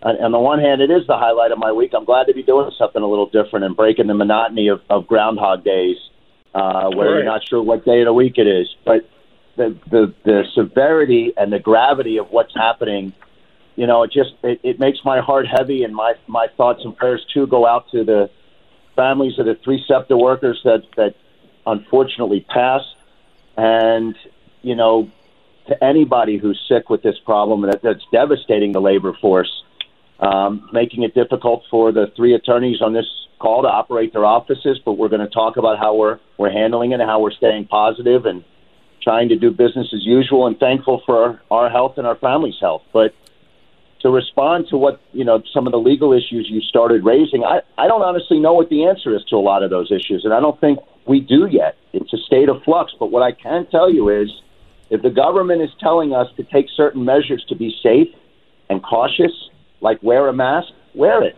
On, 0.02 0.16
on 0.16 0.32
the 0.32 0.38
one 0.38 0.58
hand, 0.58 0.80
it 0.80 0.90
is 0.90 1.06
the 1.06 1.18
highlight 1.18 1.52
of 1.52 1.58
my 1.58 1.70
week. 1.70 1.92
I'm 1.94 2.06
glad 2.06 2.28
to 2.28 2.32
be 2.32 2.42
doing 2.42 2.70
something 2.78 3.02
a 3.02 3.06
little 3.06 3.28
different 3.28 3.66
and 3.66 3.76
breaking 3.76 4.06
the 4.06 4.14
monotony 4.14 4.68
of, 4.68 4.80
of 4.88 5.06
Groundhog 5.06 5.64
Days, 5.64 5.98
uh, 6.54 6.88
where 6.94 7.08
right. 7.08 7.16
you're 7.16 7.24
not 7.24 7.46
sure 7.46 7.62
what 7.62 7.84
day 7.84 8.00
of 8.00 8.06
the 8.06 8.14
week 8.14 8.38
it 8.38 8.46
is. 8.46 8.74
But 8.86 9.06
the, 9.56 9.76
the, 9.90 10.14
the 10.24 10.44
severity 10.54 11.34
and 11.36 11.52
the 11.52 11.58
gravity 11.58 12.16
of 12.16 12.30
what's 12.30 12.54
happening, 12.54 13.12
you 13.74 13.86
know, 13.86 14.04
it 14.04 14.10
just 14.10 14.32
it, 14.42 14.58
it 14.62 14.80
makes 14.80 15.00
my 15.04 15.20
heart 15.20 15.46
heavy, 15.46 15.84
and 15.84 15.94
my 15.94 16.14
my 16.26 16.46
thoughts 16.56 16.80
and 16.84 16.96
prayers 16.96 17.22
too 17.34 17.46
go 17.46 17.66
out 17.66 17.90
to 17.90 18.02
the 18.02 18.30
families 18.94 19.38
of 19.38 19.44
the 19.44 19.56
three 19.62 19.84
SEPTA 19.86 20.16
workers 20.16 20.58
that 20.64 20.84
that 20.96 21.16
unfortunately 21.66 22.46
passed, 22.48 22.96
and 23.58 24.16
you 24.62 24.74
know 24.74 25.10
to 25.68 25.84
anybody 25.84 26.38
who's 26.38 26.60
sick 26.68 26.90
with 26.90 27.02
this 27.02 27.18
problem 27.24 27.62
that, 27.62 27.82
that's 27.82 28.04
devastating 28.12 28.72
the 28.72 28.80
labor 28.80 29.12
force, 29.20 29.50
um, 30.20 30.68
making 30.72 31.02
it 31.02 31.14
difficult 31.14 31.64
for 31.70 31.92
the 31.92 32.12
three 32.16 32.34
attorneys 32.34 32.80
on 32.80 32.92
this 32.92 33.06
call 33.38 33.62
to 33.62 33.68
operate 33.68 34.12
their 34.12 34.24
offices. 34.24 34.78
But 34.84 34.92
we're 34.92 35.08
going 35.08 35.26
to 35.26 35.32
talk 35.32 35.56
about 35.56 35.78
how 35.78 35.94
we're 35.94 36.18
we're 36.38 36.52
handling 36.52 36.92
it 36.92 37.00
and 37.00 37.08
how 37.08 37.20
we're 37.20 37.32
staying 37.32 37.66
positive 37.66 38.26
and 38.26 38.44
trying 39.02 39.28
to 39.28 39.36
do 39.36 39.50
business 39.50 39.88
as 39.94 40.04
usual 40.04 40.46
and 40.46 40.58
thankful 40.58 41.02
for 41.06 41.40
our 41.50 41.70
health 41.70 41.94
and 41.96 42.06
our 42.06 42.16
family's 42.16 42.58
health. 42.60 42.82
But 42.92 43.14
to 44.00 44.10
respond 44.10 44.66
to 44.70 44.76
what 44.76 45.00
you 45.12 45.24
know 45.24 45.42
some 45.52 45.66
of 45.66 45.72
the 45.72 45.78
legal 45.78 46.12
issues 46.12 46.48
you 46.50 46.60
started 46.60 47.04
raising, 47.04 47.44
I, 47.44 47.60
I 47.78 47.88
don't 47.88 48.02
honestly 48.02 48.38
know 48.38 48.52
what 48.52 48.68
the 48.68 48.84
answer 48.86 49.14
is 49.14 49.24
to 49.30 49.36
a 49.36 49.38
lot 49.38 49.62
of 49.62 49.70
those 49.70 49.90
issues, 49.90 50.24
and 50.24 50.32
I 50.32 50.40
don't 50.40 50.60
think 50.60 50.78
we 51.06 51.20
do 51.20 51.46
yet. 51.46 51.76
It's 51.92 52.12
a 52.12 52.18
state 52.18 52.48
of 52.48 52.62
flux. 52.62 52.92
But 52.98 53.10
what 53.10 53.22
I 53.22 53.32
can 53.32 53.66
tell 53.66 53.92
you 53.92 54.08
is, 54.08 54.30
if 54.90 55.02
the 55.02 55.10
government 55.10 55.62
is 55.62 55.70
telling 55.80 56.12
us 56.12 56.26
to 56.36 56.44
take 56.44 56.66
certain 56.76 57.04
measures 57.04 57.44
to 57.48 57.56
be 57.56 57.74
safe 57.82 58.08
and 58.70 58.82
cautious, 58.82 59.32
like 59.80 60.02
wear 60.02 60.28
a 60.28 60.32
mask, 60.32 60.68
wear 60.94 61.22
it. 61.24 61.34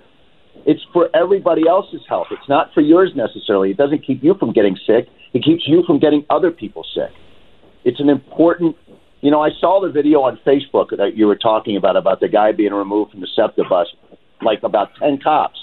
It's 0.67 0.81
for 0.93 1.09
everybody 1.15 1.69
else's 1.69 2.03
health. 2.09 2.27
It's 2.31 2.49
not 2.49 2.73
for 2.75 2.81
yours 2.81 3.13
necessarily. 3.15 3.71
It 3.71 3.77
doesn't 3.77 4.05
keep 4.05 4.23
you 4.23 4.35
from 4.39 4.53
getting 4.53 4.77
sick. 4.87 5.09
It 5.33 5.45
keeps 5.45 5.63
you 5.67 5.83
from 5.87 5.99
getting 5.99 6.27
other 6.31 6.51
people 6.51 6.85
sick. 6.95 7.11
It's 7.85 8.01
an 8.01 8.09
important 8.09 8.77
you 9.21 9.33
know, 9.33 9.41
I 9.43 9.51
saw 9.61 9.81
the 9.81 9.91
video 9.91 10.21
on 10.21 10.39
Facebook 10.47 10.91
that 10.97 11.17
you 11.17 11.27
were 11.27 11.37
talking 11.37 11.77
about 11.77 11.97
about 11.97 12.21
the 12.21 12.29
guy 12.29 12.53
being 12.53 12.73
removed 12.73 13.11
from 13.11 13.21
the 13.21 13.29
SEPTA 13.35 13.65
bus, 13.69 13.89
like 14.43 14.63
about 14.63 14.91
ten 14.99 15.19
cops. 15.19 15.59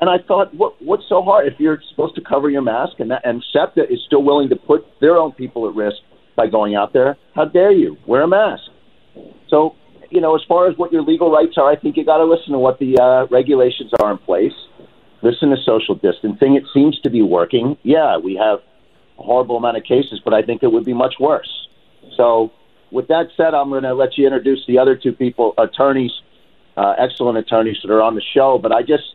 And 0.00 0.08
I 0.08 0.18
thought, 0.26 0.54
what 0.54 0.80
what's 0.80 1.02
so 1.08 1.22
hard 1.22 1.46
if 1.46 1.54
you're 1.58 1.80
supposed 1.90 2.14
to 2.16 2.20
cover 2.20 2.50
your 2.50 2.62
mask 2.62 3.00
and 3.00 3.10
that, 3.10 3.22
and 3.24 3.44
SEPTA 3.52 3.92
is 3.92 3.98
still 4.06 4.22
willing 4.22 4.48
to 4.48 4.56
put 4.56 4.84
their 5.00 5.16
own 5.16 5.32
people 5.32 5.68
at 5.68 5.74
risk 5.74 5.96
by 6.36 6.46
going 6.46 6.74
out 6.74 6.92
there? 6.92 7.16
How 7.34 7.44
dare 7.44 7.72
you 7.72 7.96
wear 8.06 8.22
a 8.22 8.28
mask? 8.28 8.64
So, 9.48 9.76
you 10.10 10.20
know, 10.20 10.34
as 10.34 10.42
far 10.48 10.68
as 10.68 10.76
what 10.76 10.92
your 10.92 11.02
legal 11.02 11.30
rights 11.30 11.56
are, 11.56 11.70
I 11.70 11.76
think 11.76 11.96
you 11.96 12.04
got 12.04 12.18
to 12.18 12.24
listen 12.24 12.52
to 12.52 12.58
what 12.58 12.78
the 12.78 12.98
uh, 12.98 13.26
regulations 13.26 13.92
are 14.00 14.10
in 14.10 14.18
place. 14.18 14.52
Listen 15.22 15.50
to 15.50 15.56
social 15.64 15.94
distancing. 15.94 16.56
It 16.56 16.64
seems 16.74 16.98
to 17.00 17.10
be 17.10 17.22
working. 17.22 17.78
Yeah, 17.82 18.18
we 18.18 18.34
have 18.34 18.60
a 19.18 19.22
horrible 19.22 19.56
amount 19.56 19.76
of 19.76 19.84
cases, 19.84 20.20
but 20.24 20.34
I 20.34 20.42
think 20.42 20.62
it 20.62 20.70
would 20.70 20.84
be 20.84 20.92
much 20.92 21.14
worse. 21.18 21.68
So 22.16 22.52
with 22.90 23.08
that 23.08 23.28
said, 23.36 23.54
I'm 23.54 23.70
going 23.70 23.84
to 23.84 23.94
let 23.94 24.18
you 24.18 24.26
introduce 24.26 24.64
the 24.66 24.78
other 24.78 24.96
two 24.96 25.12
people, 25.12 25.54
attorneys, 25.56 26.12
uh, 26.76 26.94
excellent 26.98 27.38
attorneys 27.38 27.78
that 27.82 27.90
are 27.90 28.02
on 28.02 28.14
the 28.14 28.22
show. 28.34 28.58
But 28.58 28.72
I 28.72 28.82
just 28.82 29.14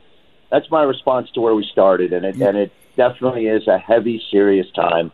that's 0.50 0.70
my 0.72 0.84
response 0.84 1.30
to 1.32 1.42
where 1.42 1.54
we 1.54 1.66
started, 1.72 2.12
and 2.12 2.26
it 2.26 2.36
and 2.42 2.58
it 2.58 2.72
definitely 2.96 3.48
is 3.48 3.68
a 3.68 3.78
heavy, 3.78 4.22
serious 4.32 4.70
time 4.72 5.12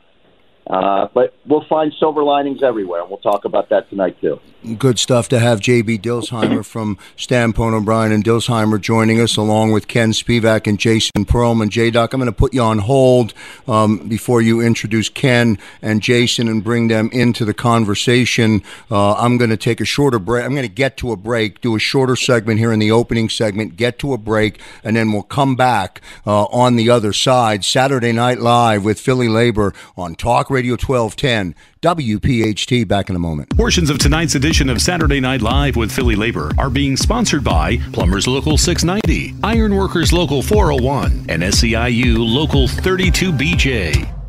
uh, 0.68 1.08
but 1.14 1.36
we'll 1.46 1.66
find 1.66 1.94
silver 2.00 2.24
linings 2.24 2.64
everywhere, 2.64 3.02
and 3.02 3.10
we'll 3.10 3.20
talk 3.20 3.46
about 3.46 3.70
that 3.70 3.90
tonight 3.90 4.20
too. 4.20 4.40
Good 4.80 4.98
stuff 4.98 5.30
to 5.30 5.38
have 5.38 5.60
JB 5.60 6.02
Dilsheimer 6.02 6.66
from 6.66 6.98
Stampone 7.16 7.74
O'Brien 7.76 8.12
and 8.12 8.24
Dilsheimer 8.24 8.82
joining 8.82 9.22
us, 9.22 9.38
along 9.38 9.74
with 9.74 9.88
Ken 9.88 10.12
Spivak 10.12 10.66
and 10.66 10.80
Jason 10.80 11.24
Perlman. 11.26 11.70
J 11.70 11.92
Doc, 11.92 12.14
I'm 12.14 12.20
going 12.20 12.32
to 12.32 12.36
put 12.36 12.52
you 12.52 12.62
on 12.62 12.80
hold 12.80 13.36
um, 13.68 14.10
before 14.10 14.42
you 14.42 14.62
introduce 14.62 15.08
Ken 15.08 15.60
and 15.84 16.02
Jason 16.02 16.48
and 16.48 16.64
bring 16.64 16.88
them 16.88 17.12
into 17.14 17.46
the 17.46 17.54
conversation. 17.54 18.64
Uh, 18.90 19.14
I'm 19.14 19.38
going 19.38 19.52
to 19.52 19.58
take 19.58 19.80
a 19.80 19.86
shorter 19.86 20.18
break. 20.18 20.44
I'm 20.44 20.56
going 20.56 20.68
to 20.68 20.74
get 20.74 20.98
to 20.98 21.12
a 21.12 21.16
break, 21.16 21.62
do 21.62 21.76
a 21.76 21.80
shorter 21.80 22.16
segment 22.16 22.58
here 22.58 22.72
in 22.72 22.80
the 22.80 22.90
opening 22.90 23.30
segment, 23.30 23.78
get 23.78 24.00
to 24.00 24.14
a 24.14 24.18
break, 24.18 24.60
and 24.84 24.96
then 24.96 25.12
we'll 25.12 25.22
come 25.22 25.56
back 25.56 26.02
uh, 26.26 26.46
on 26.46 26.76
the 26.76 26.90
other 26.90 27.14
side. 27.14 27.64
Saturday 27.64 28.12
Night 28.12 28.40
Live 28.40 28.84
with 28.84 29.00
Philly 29.00 29.28
Labor 29.28 29.76
on 29.96 30.16
Talk 30.16 30.50
Radio 30.56 30.78
1210, 30.78 31.54
WPHT. 31.82 32.88
Back 32.88 33.10
in 33.10 33.16
a 33.18 33.20
moment. 33.20 33.56
Portions 33.58 33.90
of 33.90 33.98
tonight's 33.98 34.36
edition 34.36 34.70
of 34.70 34.82
Saturday 34.82 35.20
Night 35.20 35.42
Live 35.42 35.76
with 35.76 35.92
Philly 35.92 36.16
Labor 36.16 36.52
are 36.58 36.70
being 36.70 36.96
sponsored 36.96 37.44
by 37.44 37.78
Plumbers 37.92 38.26
Local 38.26 38.58
690, 38.58 39.36
Ironworkers 39.44 40.14
Local 40.14 40.42
401, 40.42 41.26
and 41.28 41.44
SEIU 41.44 42.18
Local 42.20 42.68
32BJ. 42.68 44.25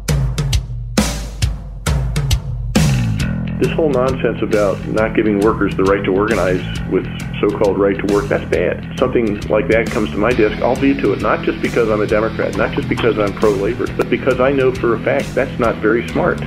This 3.59 3.73
whole 3.73 3.89
nonsense 3.89 4.43
about 4.43 4.87
not 4.87 5.17
giving 5.17 5.41
workers 5.41 5.75
the 5.77 5.85
right 5.85 6.05
to 6.05 6.15
organize 6.15 6.61
with 6.91 7.07
so-called 7.41 7.79
right 7.79 7.97
to 7.97 8.15
work, 8.15 8.29
that's 8.29 8.45
bad. 8.51 8.99
Something 8.99 9.41
like 9.49 9.67
that 9.69 9.87
comes 9.87 10.11
to 10.11 10.19
my 10.19 10.31
desk, 10.31 10.61
I'll 10.63 10.77
veto 10.77 11.15
it, 11.15 11.23
not 11.23 11.43
just 11.43 11.63
because 11.63 11.89
I'm 11.89 12.03
a 12.03 12.07
Democrat, 12.07 12.55
not 12.59 12.75
just 12.75 12.87
because 12.87 13.19
I'm 13.19 13.33
pro-labor, 13.33 13.87
but 13.97 14.11
because 14.11 14.41
I 14.41 14.53
know 14.53 14.75
for 14.75 14.95
a 14.95 15.01
fact 15.01 15.35
that's 15.35 15.59
not 15.59 15.77
very 15.77 16.07
smart. 16.09 16.39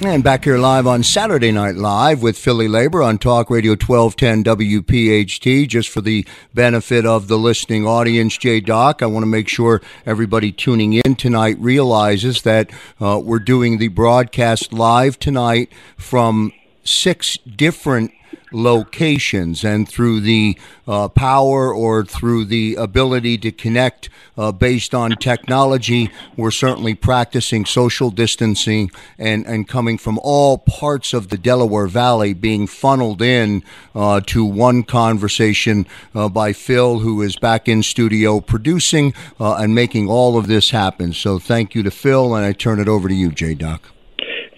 And 0.00 0.22
back 0.22 0.44
here 0.44 0.58
live 0.58 0.86
on 0.86 1.02
Saturday 1.02 1.50
Night 1.50 1.74
Live 1.74 2.22
with 2.22 2.38
Philly 2.38 2.68
Labor 2.68 3.02
on 3.02 3.18
Talk 3.18 3.50
Radio 3.50 3.72
1210 3.72 4.44
WPHT. 4.44 5.66
Just 5.66 5.88
for 5.88 6.00
the 6.00 6.24
benefit 6.54 7.04
of 7.04 7.26
the 7.26 7.36
listening 7.36 7.84
audience, 7.84 8.38
J 8.38 8.60
Doc, 8.60 9.02
I 9.02 9.06
want 9.06 9.24
to 9.24 9.28
make 9.28 9.48
sure 9.48 9.82
everybody 10.06 10.52
tuning 10.52 10.92
in 10.92 11.16
tonight 11.16 11.56
realizes 11.58 12.42
that 12.42 12.70
uh, 13.00 13.20
we're 13.22 13.40
doing 13.40 13.78
the 13.78 13.88
broadcast 13.88 14.72
live 14.72 15.18
tonight 15.18 15.72
from 15.96 16.52
six 16.84 17.36
different 17.38 18.12
locations 18.52 19.64
and 19.64 19.88
through 19.88 20.20
the 20.20 20.58
uh, 20.86 21.08
power 21.08 21.72
or 21.72 22.04
through 22.04 22.44
the 22.44 22.74
ability 22.76 23.38
to 23.38 23.52
connect 23.52 24.08
uh, 24.36 24.52
based 24.52 24.94
on 24.94 25.10
technology, 25.12 26.10
we're 26.36 26.50
certainly 26.50 26.94
practicing 26.94 27.64
social 27.64 28.10
distancing 28.10 28.90
and, 29.18 29.46
and 29.46 29.68
coming 29.68 29.98
from 29.98 30.18
all 30.22 30.58
parts 30.58 31.12
of 31.12 31.28
the 31.28 31.38
Delaware 31.38 31.86
Valley 31.86 32.32
being 32.32 32.66
funneled 32.66 33.20
in 33.20 33.62
uh, 33.94 34.20
to 34.26 34.44
one 34.44 34.82
conversation 34.82 35.86
uh, 36.14 36.28
by 36.28 36.52
Phil, 36.52 37.00
who 37.00 37.22
is 37.22 37.36
back 37.36 37.68
in 37.68 37.82
studio 37.82 38.40
producing 38.40 39.12
uh, 39.40 39.56
and 39.56 39.74
making 39.74 40.08
all 40.08 40.38
of 40.38 40.46
this 40.46 40.70
happen. 40.70 41.12
So 41.12 41.38
thank 41.38 41.74
you 41.74 41.82
to 41.82 41.90
Phil, 41.90 42.34
and 42.34 42.44
I 42.44 42.52
turn 42.52 42.80
it 42.80 42.88
over 42.88 43.08
to 43.08 43.14
you, 43.14 43.30
J 43.30 43.54
Doc. 43.54 43.90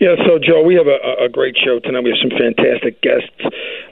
Yeah, 0.00 0.16
so 0.26 0.38
Joe, 0.38 0.62
we 0.62 0.74
have 0.76 0.86
a, 0.86 1.24
a 1.24 1.28
great 1.28 1.56
show 1.62 1.78
tonight. 1.78 2.02
We 2.04 2.10
have 2.10 2.18
some 2.22 2.38
fantastic 2.38 3.02
guests. 3.02 3.28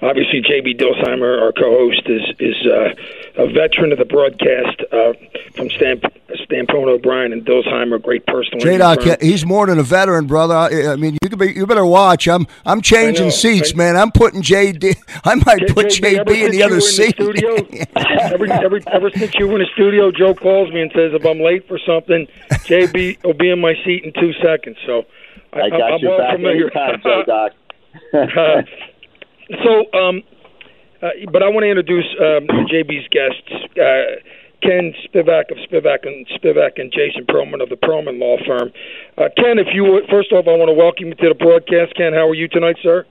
Obviously, 0.01 0.43
JB 0.43 0.81
Dilsheimer, 0.81 1.43
our 1.43 1.53
co-host, 1.53 2.03
is 2.07 2.23
is 2.39 2.55
uh, 2.67 3.43
a 3.43 3.53
veteran 3.53 3.91
of 3.91 3.99
the 3.99 4.05
broadcast 4.05 4.81
uh, 4.93 5.13
from 5.55 5.69
Stamp, 5.71 6.05
Stampone 6.47 6.89
O'Brien 6.89 7.33
and 7.33 7.45
Dilsheimer, 7.45 8.01
great 8.01 8.25
personal. 8.27 8.61
J 8.61 8.79
Doc, 8.79 9.01
he's 9.21 9.45
more 9.45 9.67
than 9.67 9.79
a 9.79 9.83
veteran, 9.83 10.27
brother. 10.27 10.55
I, 10.55 10.93
I 10.93 10.97
mean, 10.97 11.19
you 11.21 11.29
could 11.29 11.39
be, 11.39 11.53
you 11.53 11.67
better 11.67 11.85
watch. 11.85 12.29
I'm 12.29 12.47
I'm 12.65 12.81
changing 12.81 13.33
seats, 13.33 13.73
I, 13.75 13.77
man. 13.77 13.97
I'm 13.97 14.13
putting 14.13 14.41
JD. 14.41 14.97
I 15.25 15.35
might 15.35 15.67
J- 15.67 15.75
put 15.75 15.87
JB, 15.87 16.25
JB 16.25 16.45
in 16.45 16.51
the 16.53 16.63
other 16.63 16.81
seat. 16.81 17.17
The 17.17 17.87
every, 18.33 18.51
every, 18.53 18.83
ever 18.93 19.11
since 19.11 19.35
you 19.35 19.49
were 19.49 19.55
in 19.55 19.63
the 19.63 19.69
studio, 19.75 20.13
Joe 20.13 20.35
calls 20.35 20.73
me 20.73 20.83
and 20.83 20.93
says 20.95 21.13
if 21.13 21.27
I'm 21.27 21.41
late 21.41 21.67
for 21.67 21.79
something, 21.85 22.29
JB 22.51 23.23
will 23.25 23.35
be 23.35 23.51
in 23.51 23.61
my 23.61 23.75
seat 23.85 24.05
in 24.05 24.13
two 24.13 24.33
seconds. 24.43 24.77
So. 24.87 25.07
I 25.51 25.71
got 25.71 25.95
I'm 25.95 25.99
your 26.01 26.19
back 26.19 26.37
familiar. 26.37 26.71
anytime, 26.71 27.01
Joe 27.03 27.23
Doc. 27.27 27.53
uh, 28.13 28.63
so, 29.65 29.99
um, 29.99 30.23
uh, 31.03 31.09
but 31.33 31.43
I 31.43 31.49
want 31.49 31.65
to 31.65 31.71
introduce 31.71 32.07
um, 32.21 32.47
JB's 32.69 33.09
guests, 33.09 33.51
uh, 33.79 34.21
Ken 34.63 34.93
Spivak 35.07 35.51
of 35.51 35.59
Spivak 35.71 36.07
and 36.07 36.27
Spivak 36.37 36.81
and 36.81 36.93
Jason 36.93 37.25
Perlman 37.27 37.63
of 37.63 37.69
the 37.69 37.77
Perlman 37.77 38.19
Law 38.19 38.37
Firm. 38.47 38.73
Uh, 39.17 39.29
Ken, 39.37 39.59
if 39.59 39.69
you 39.73 39.85
would, 39.85 40.05
first 40.11 40.33
off, 40.33 40.47
I 40.49 40.57
want 40.57 40.69
to 40.69 40.75
welcome 40.75 41.09
you 41.09 41.15
to 41.15 41.29
the 41.29 41.35
broadcast. 41.35 41.95
Ken, 41.97 42.13
how 42.13 42.29
are 42.29 42.35
you 42.35 42.49
tonight, 42.49 42.77
sir? 42.83 43.07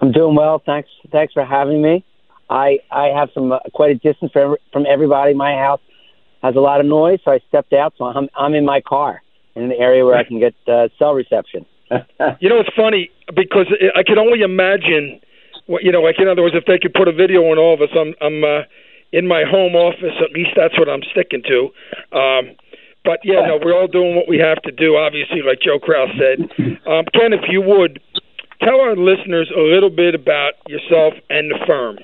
I'm 0.00 0.12
doing 0.12 0.34
well. 0.34 0.62
Thanks. 0.64 0.88
Thanks 1.12 1.32
for 1.32 1.44
having 1.44 1.82
me. 1.82 2.04
I 2.48 2.78
I 2.90 3.08
have 3.08 3.28
some 3.32 3.52
uh, 3.52 3.58
quite 3.74 3.90
a 3.90 3.94
distance 3.94 4.32
from 4.32 4.56
from 4.72 4.86
everybody. 4.86 5.34
My 5.34 5.54
house 5.54 5.80
has 6.42 6.56
a 6.56 6.60
lot 6.60 6.80
of 6.80 6.86
noise, 6.86 7.20
so 7.24 7.32
I 7.32 7.40
stepped 7.48 7.72
out. 7.72 7.94
So 7.98 8.04
I'm 8.04 8.28
I'm 8.36 8.54
in 8.54 8.64
my 8.64 8.80
car 8.80 9.22
in 9.54 9.64
an 9.64 9.72
area 9.72 10.04
where 10.04 10.16
I 10.16 10.24
can 10.24 10.40
get 10.40 10.54
uh, 10.66 10.88
cell 10.98 11.14
reception. 11.14 11.66
you 11.90 12.48
know, 12.48 12.60
it's 12.60 12.74
funny 12.74 13.10
because 13.34 13.66
I 13.94 14.02
can 14.02 14.18
only 14.18 14.40
imagine. 14.40 15.20
What, 15.66 15.82
you 15.82 15.92
know, 15.92 16.02
like 16.02 16.18
in 16.18 16.28
other 16.28 16.42
words, 16.42 16.56
if 16.56 16.64
they 16.66 16.78
could 16.78 16.94
put 16.94 17.08
a 17.08 17.12
video 17.12 17.42
on 17.50 17.58
all 17.58 17.74
of 17.74 17.80
us, 17.80 17.90
I'm 17.96 18.14
I'm 18.20 18.44
uh, 18.44 18.62
in 19.12 19.26
my 19.26 19.44
home 19.44 19.74
office. 19.74 20.14
At 20.22 20.32
least 20.32 20.50
that's 20.56 20.78
what 20.78 20.88
I'm 20.88 21.02
sticking 21.10 21.42
to. 21.46 21.60
Um, 22.16 22.56
but 23.04 23.20
yeah, 23.24 23.46
no, 23.46 23.58
we're 23.62 23.74
all 23.74 23.88
doing 23.88 24.14
what 24.14 24.28
we 24.28 24.38
have 24.38 24.60
to 24.62 24.72
do. 24.72 24.96
Obviously, 24.96 25.42
like 25.42 25.60
Joe 25.60 25.78
Kraus 25.78 26.10
said. 26.18 26.40
Um, 26.86 27.04
Ken, 27.14 27.32
if 27.32 27.48
you 27.48 27.62
would 27.62 28.00
tell 28.60 28.80
our 28.80 28.96
listeners 28.96 29.50
a 29.56 29.60
little 29.60 29.90
bit 29.90 30.14
about 30.14 30.52
yourself 30.68 31.14
and 31.30 31.50
the 31.50 31.58
firm. 31.66 31.98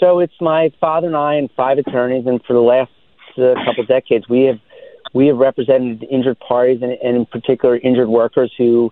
So 0.00 0.18
it's 0.18 0.34
my 0.40 0.72
father 0.80 1.06
and 1.06 1.16
I 1.16 1.34
and 1.34 1.50
five 1.56 1.78
attorneys, 1.78 2.26
and 2.26 2.42
for 2.44 2.54
the 2.54 2.60
last 2.60 2.90
uh, 3.38 3.54
couple 3.64 3.84
decades, 3.86 4.28
we 4.28 4.42
have 4.44 4.58
we 5.14 5.26
have 5.26 5.36
represented 5.36 6.04
injured 6.10 6.40
parties 6.40 6.80
and, 6.82 6.92
and 6.92 7.16
in 7.16 7.26
particular 7.26 7.76
injured 7.76 8.08
workers 8.08 8.52
who 8.56 8.90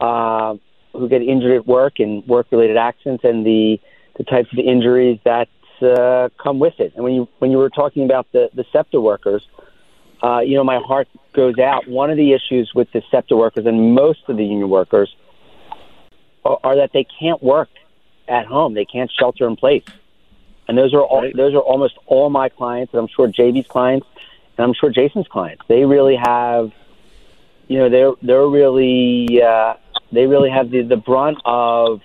uh, 0.00 0.54
who 0.92 1.08
get 1.08 1.22
injured 1.22 1.52
at 1.52 1.66
work 1.66 2.00
and 2.00 2.26
work-related 2.26 2.76
accidents 2.76 3.24
and 3.24 3.44
the 3.44 3.80
the 4.16 4.24
types 4.24 4.52
of 4.52 4.58
injuries 4.58 5.18
that 5.24 5.48
uh, 5.80 6.28
come 6.36 6.58
with 6.58 6.78
it. 6.78 6.92
And 6.94 7.04
when 7.04 7.14
you 7.14 7.28
when 7.38 7.50
you 7.50 7.58
were 7.58 7.70
talking 7.70 8.04
about 8.04 8.26
the 8.32 8.50
the 8.54 8.64
SEPTA 8.72 9.00
workers, 9.00 9.46
uh, 10.22 10.40
you 10.40 10.56
know 10.56 10.64
my 10.64 10.78
heart 10.78 11.08
goes 11.32 11.58
out. 11.58 11.88
One 11.88 12.10
of 12.10 12.16
the 12.16 12.32
issues 12.32 12.72
with 12.74 12.90
the 12.92 13.02
SEPTA 13.10 13.36
workers 13.36 13.66
and 13.66 13.94
most 13.94 14.28
of 14.28 14.36
the 14.36 14.44
union 14.44 14.68
workers 14.68 15.14
are, 16.44 16.58
are 16.62 16.76
that 16.76 16.92
they 16.92 17.04
can't 17.04 17.42
work 17.42 17.70
at 18.28 18.46
home. 18.46 18.74
They 18.74 18.84
can't 18.84 19.10
shelter 19.10 19.46
in 19.46 19.56
place. 19.56 19.84
And 20.68 20.78
those 20.78 20.94
are 20.94 21.02
all, 21.02 21.22
right. 21.22 21.36
those 21.36 21.52
are 21.54 21.60
almost 21.60 21.98
all 22.06 22.30
my 22.30 22.48
clients, 22.48 22.92
and 22.92 23.00
I'm 23.00 23.08
sure 23.08 23.26
JB's 23.26 23.66
clients 23.66 24.06
and 24.60 24.68
I'm 24.68 24.74
sure 24.74 24.90
Jason's 24.90 25.26
clients, 25.26 25.62
they 25.68 25.86
really 25.86 26.16
have 26.16 26.70
you 27.68 27.78
know 27.78 27.88
they're 27.88 28.12
they're 28.20 28.46
really 28.46 29.42
uh, 29.42 29.74
they 30.12 30.26
really 30.26 30.50
have 30.50 30.70
the, 30.70 30.82
the 30.82 30.96
brunt 30.96 31.38
of 31.44 32.00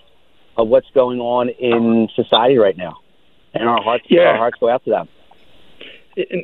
of 0.58 0.68
what's 0.70 0.90
going 0.94 1.20
on 1.20 1.50
in 1.50 2.08
society 2.16 2.58
right 2.58 2.78
now, 2.78 2.98
and 3.54 3.68
our 3.68 3.82
hearts 3.82 4.06
Yeah. 4.10 4.30
our 4.30 4.38
hearts 4.38 4.58
go 4.60 4.70
out 4.70 4.84
to 4.86 4.90
them. 4.92 5.10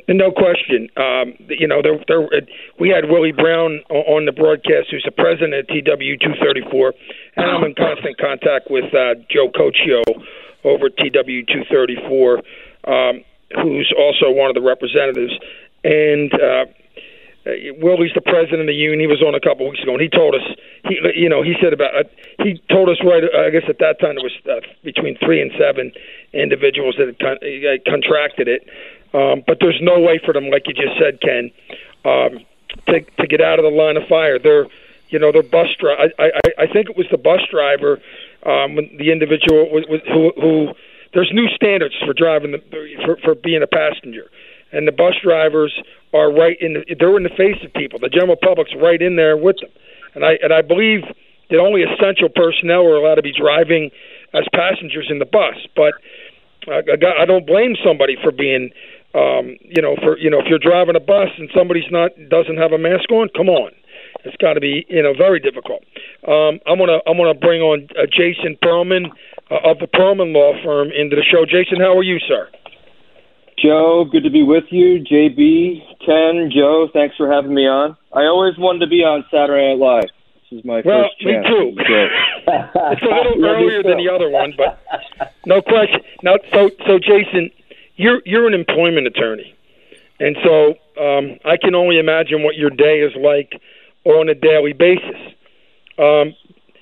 No 0.06 0.30
question. 0.30 0.90
Um, 0.98 1.32
you 1.48 1.66
know, 1.66 1.80
there, 1.82 1.98
there, 2.06 2.28
we 2.78 2.90
had 2.90 3.08
Willie 3.08 3.32
Brown 3.32 3.80
on 3.88 4.26
the 4.26 4.32
broadcast, 4.32 4.88
who's 4.90 5.02
the 5.04 5.10
president 5.12 5.54
of 5.54 5.66
TW 5.68 6.20
234, 6.20 6.92
and 7.36 7.46
I'm 7.50 7.64
in 7.64 7.74
constant 7.74 8.18
contact 8.18 8.68
with 8.68 8.92
uh, 8.92 9.14
Joe 9.30 9.48
Cochio 9.48 10.02
over 10.64 10.90
TW 10.90 11.46
234, 11.48 12.42
um, 12.84 13.24
who's 13.62 13.90
also 13.96 14.30
one 14.30 14.50
of 14.50 14.54
the 14.54 14.60
representatives. 14.60 15.32
And 15.84 16.32
uh, 16.34 16.66
Willie's 17.44 18.12
the 18.14 18.20
president 18.20 18.60
of 18.60 18.66
the 18.68 18.74
union. 18.74 19.00
He 19.00 19.06
was 19.06 19.22
on 19.22 19.34
a 19.34 19.40
couple 19.40 19.68
weeks 19.68 19.82
ago, 19.82 19.92
and 19.92 20.00
he 20.00 20.08
told 20.08 20.34
us, 20.34 20.42
he, 20.84 20.98
you 21.14 21.28
know, 21.28 21.42
he 21.42 21.54
said 21.60 21.72
about, 21.72 21.94
uh, 21.94 22.04
he 22.42 22.62
told 22.70 22.88
us 22.88 22.98
right, 23.04 23.24
I 23.34 23.50
guess 23.50 23.64
at 23.68 23.78
that 23.80 23.98
time 24.00 24.16
it 24.16 24.22
was 24.22 24.32
uh, 24.48 24.60
between 24.84 25.16
three 25.18 25.42
and 25.42 25.50
seven 25.58 25.92
individuals 26.32 26.94
that 26.98 27.08
had 27.08 27.18
con- 27.18 27.42
uh, 27.42 27.90
contracted 27.90 28.48
it. 28.48 28.68
Um, 29.12 29.42
but 29.46 29.58
there's 29.60 29.80
no 29.82 29.98
way 29.98 30.20
for 30.24 30.32
them, 30.32 30.50
like 30.50 30.66
you 30.66 30.74
just 30.74 30.98
said, 30.98 31.20
Ken, 31.20 31.50
um, 32.04 32.44
to 32.86 33.00
to 33.00 33.26
get 33.26 33.40
out 33.40 33.58
of 33.58 33.64
the 33.64 33.70
line 33.70 33.96
of 33.96 34.06
fire. 34.08 34.38
They're, 34.38 34.66
you 35.10 35.18
know, 35.18 35.32
they're 35.32 35.42
bus 35.42 35.68
dri 35.78 35.92
I, 35.92 36.10
I 36.18 36.30
I 36.58 36.66
think 36.66 36.88
it 36.88 36.96
was 36.96 37.06
the 37.10 37.18
bus 37.18 37.40
driver, 37.50 38.00
um, 38.44 38.76
the 38.76 39.10
individual 39.12 39.68
was, 39.70 39.84
was, 39.88 40.00
who 40.06 40.32
who. 40.40 40.74
There's 41.14 41.30
new 41.30 41.46
standards 41.48 41.94
for 42.06 42.14
driving 42.14 42.52
the 42.52 42.62
for, 43.04 43.18
for 43.18 43.34
being 43.34 43.62
a 43.62 43.66
passenger, 43.66 44.30
and 44.72 44.88
the 44.88 44.92
bus 44.92 45.14
drivers 45.22 45.72
are 46.12 46.32
right 46.32 46.56
in 46.60 46.74
the 46.74 46.96
they're 46.98 47.16
in 47.16 47.22
the 47.22 47.36
face 47.36 47.60
of 47.64 47.72
people. 47.74 47.98
The 47.98 48.08
general 48.08 48.36
public's 48.36 48.74
right 48.80 49.00
in 49.00 49.16
there 49.16 49.36
with 49.36 49.56
them, 49.60 49.70
and 50.14 50.24
I 50.24 50.38
and 50.42 50.52
I 50.52 50.62
believe 50.62 51.02
that 51.50 51.58
only 51.58 51.82
essential 51.82 52.28
personnel 52.28 52.86
are 52.86 52.96
allowed 52.96 53.16
to 53.16 53.22
be 53.22 53.32
driving 53.32 53.90
as 54.34 54.44
passengers 54.54 55.08
in 55.10 55.18
the 55.18 55.26
bus, 55.26 55.56
but. 55.76 55.94
I, 56.68 56.78
I 57.18 57.24
don't 57.26 57.44
blame 57.44 57.74
somebody 57.84 58.16
for 58.22 58.30
being, 58.30 58.70
um, 59.16 59.58
you 59.66 59.82
know, 59.82 59.96
for 59.96 60.16
you 60.16 60.30
know, 60.30 60.38
if 60.38 60.46
you're 60.46 60.60
driving 60.60 60.94
a 60.94 61.00
bus 61.00 61.26
and 61.36 61.50
somebody's 61.52 61.90
not 61.90 62.12
doesn't 62.30 62.56
have 62.56 62.70
a 62.70 62.78
mask 62.78 63.10
on, 63.10 63.30
come 63.34 63.48
on, 63.48 63.72
it's 64.24 64.36
got 64.36 64.54
to 64.54 64.60
be 64.60 64.86
you 64.88 65.02
know 65.02 65.12
very 65.12 65.40
difficult. 65.40 65.82
Um, 66.26 66.60
I'm 66.66 66.78
gonna 66.78 67.00
I'm 67.06 67.16
gonna 67.16 67.34
bring 67.34 67.62
on 67.62 67.88
uh, 67.98 68.06
Jason 68.06 68.56
Perlman 68.62 69.10
uh, 69.50 69.70
of 69.70 69.78
the 69.78 69.88
Perlman 69.88 70.32
Law 70.32 70.54
Firm 70.62 70.90
into 70.92 71.16
the 71.16 71.24
show. 71.24 71.44
Jason, 71.44 71.80
how 71.80 71.96
are 71.96 72.04
you, 72.04 72.18
sir? 72.20 72.48
Joe, 73.58 74.04
good 74.10 74.24
to 74.24 74.30
be 74.30 74.42
with 74.42 74.64
you. 74.70 75.00
JB, 75.04 75.98
Ken, 76.04 76.50
Joe, 76.54 76.88
thanks 76.92 77.16
for 77.16 77.30
having 77.30 77.54
me 77.54 77.66
on. 77.66 77.96
I 78.12 78.22
always 78.24 78.56
wanted 78.58 78.80
to 78.80 78.86
be 78.88 79.02
on 79.04 79.24
Saturday 79.30 79.68
Night 79.74 79.78
Live. 79.78 80.10
This 80.50 80.58
is 80.58 80.64
my 80.64 80.82
Well, 80.84 81.08
first 81.20 81.24
me 81.24 81.32
too. 81.46 81.76
So, 82.44 82.70
it's 82.90 83.02
a 83.02 83.06
little 83.06 83.44
earlier 83.44 83.82
than 83.84 83.98
the 83.98 84.08
other 84.12 84.28
one, 84.28 84.52
but 84.56 84.80
no 85.46 85.62
question. 85.62 86.00
Now, 86.24 86.34
so 86.52 86.70
so 86.86 86.98
Jason, 86.98 87.50
you're 87.94 88.20
you're 88.26 88.48
an 88.48 88.54
employment 88.54 89.06
attorney, 89.06 89.54
and 90.18 90.36
so 90.42 90.70
um, 91.00 91.38
I 91.44 91.56
can 91.56 91.76
only 91.76 92.00
imagine 92.00 92.42
what 92.42 92.56
your 92.56 92.70
day 92.70 93.00
is 93.00 93.12
like 93.14 93.60
on 94.04 94.28
a 94.28 94.34
daily 94.34 94.72
basis. 94.72 95.14
Um, 95.98 96.34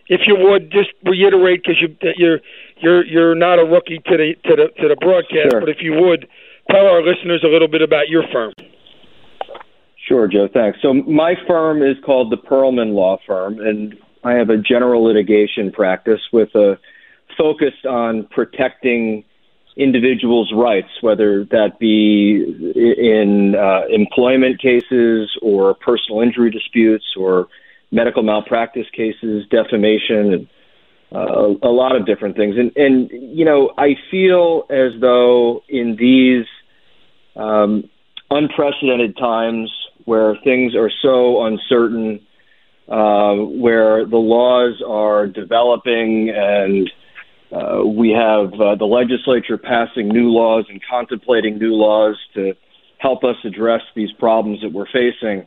if 0.08 0.22
you 0.26 0.34
would 0.34 0.72
just 0.72 0.90
reiterate, 1.04 1.62
because 1.62 1.80
you 1.82 1.94
you're 2.16 2.40
you're 2.78 3.04
you're 3.04 3.34
not 3.34 3.58
a 3.58 3.64
rookie 3.64 3.98
to 3.98 4.16
the 4.16 4.34
to 4.48 4.56
the 4.56 4.68
to 4.80 4.88
the 4.88 4.96
broadcast, 4.96 5.50
Sure. 5.50 5.60
but 5.60 5.68
if 5.68 5.82
you 5.82 5.92
would 5.92 6.26
tell 6.70 6.86
our 6.86 7.02
listeners 7.02 7.42
a 7.44 7.48
little 7.48 7.68
bit 7.68 7.82
about 7.82 8.08
your 8.08 8.24
firm. 8.32 8.52
Sure, 10.08 10.26
Joe. 10.26 10.48
Thanks. 10.52 10.78
So 10.82 10.92
my 10.94 11.34
firm 11.46 11.82
is 11.82 11.96
called 12.04 12.32
the 12.32 12.36
Perlman 12.36 12.94
Law 12.94 13.18
Firm, 13.26 13.60
and 13.60 13.94
I 14.24 14.32
have 14.32 14.50
a 14.50 14.56
general 14.56 15.04
litigation 15.04 15.70
practice 15.70 16.20
with 16.32 16.54
a 16.54 16.78
focus 17.38 17.74
on 17.88 18.26
protecting 18.30 19.24
individuals' 19.76 20.52
rights, 20.54 20.88
whether 21.00 21.44
that 21.44 21.78
be 21.78 22.42
in 22.74 23.54
uh, 23.54 23.82
employment 23.88 24.60
cases 24.60 25.30
or 25.42 25.74
personal 25.74 26.20
injury 26.20 26.50
disputes 26.50 27.04
or 27.16 27.48
medical 27.92 28.22
malpractice 28.22 28.86
cases, 28.94 29.44
defamation, 29.50 30.32
and 30.32 30.48
uh, 31.12 31.54
a 31.62 31.70
lot 31.70 31.96
of 31.96 32.06
different 32.06 32.36
things. 32.36 32.56
And, 32.56 32.76
and 32.76 33.10
you 33.10 33.44
know, 33.44 33.72
I 33.78 33.94
feel 34.10 34.64
as 34.70 34.92
though 35.00 35.62
in 35.68 35.96
these 35.96 36.46
um, 37.40 37.88
unprecedented 38.30 39.16
times 39.16 39.70
where 40.04 40.36
things 40.44 40.74
are 40.74 40.90
so 41.02 41.44
uncertain, 41.44 42.20
uh, 42.88 43.34
where 43.34 44.04
the 44.04 44.16
laws 44.16 44.82
are 44.86 45.26
developing 45.26 46.30
and 46.30 46.90
uh, 47.52 47.82
we 47.84 48.10
have 48.10 48.52
uh, 48.60 48.76
the 48.76 48.84
legislature 48.84 49.58
passing 49.58 50.08
new 50.08 50.28
laws 50.28 50.64
and 50.68 50.80
contemplating 50.88 51.58
new 51.58 51.74
laws 51.74 52.16
to 52.34 52.54
help 52.98 53.24
us 53.24 53.36
address 53.44 53.82
these 53.96 54.12
problems 54.12 54.60
that 54.60 54.72
we're 54.72 54.86
facing. 54.86 55.46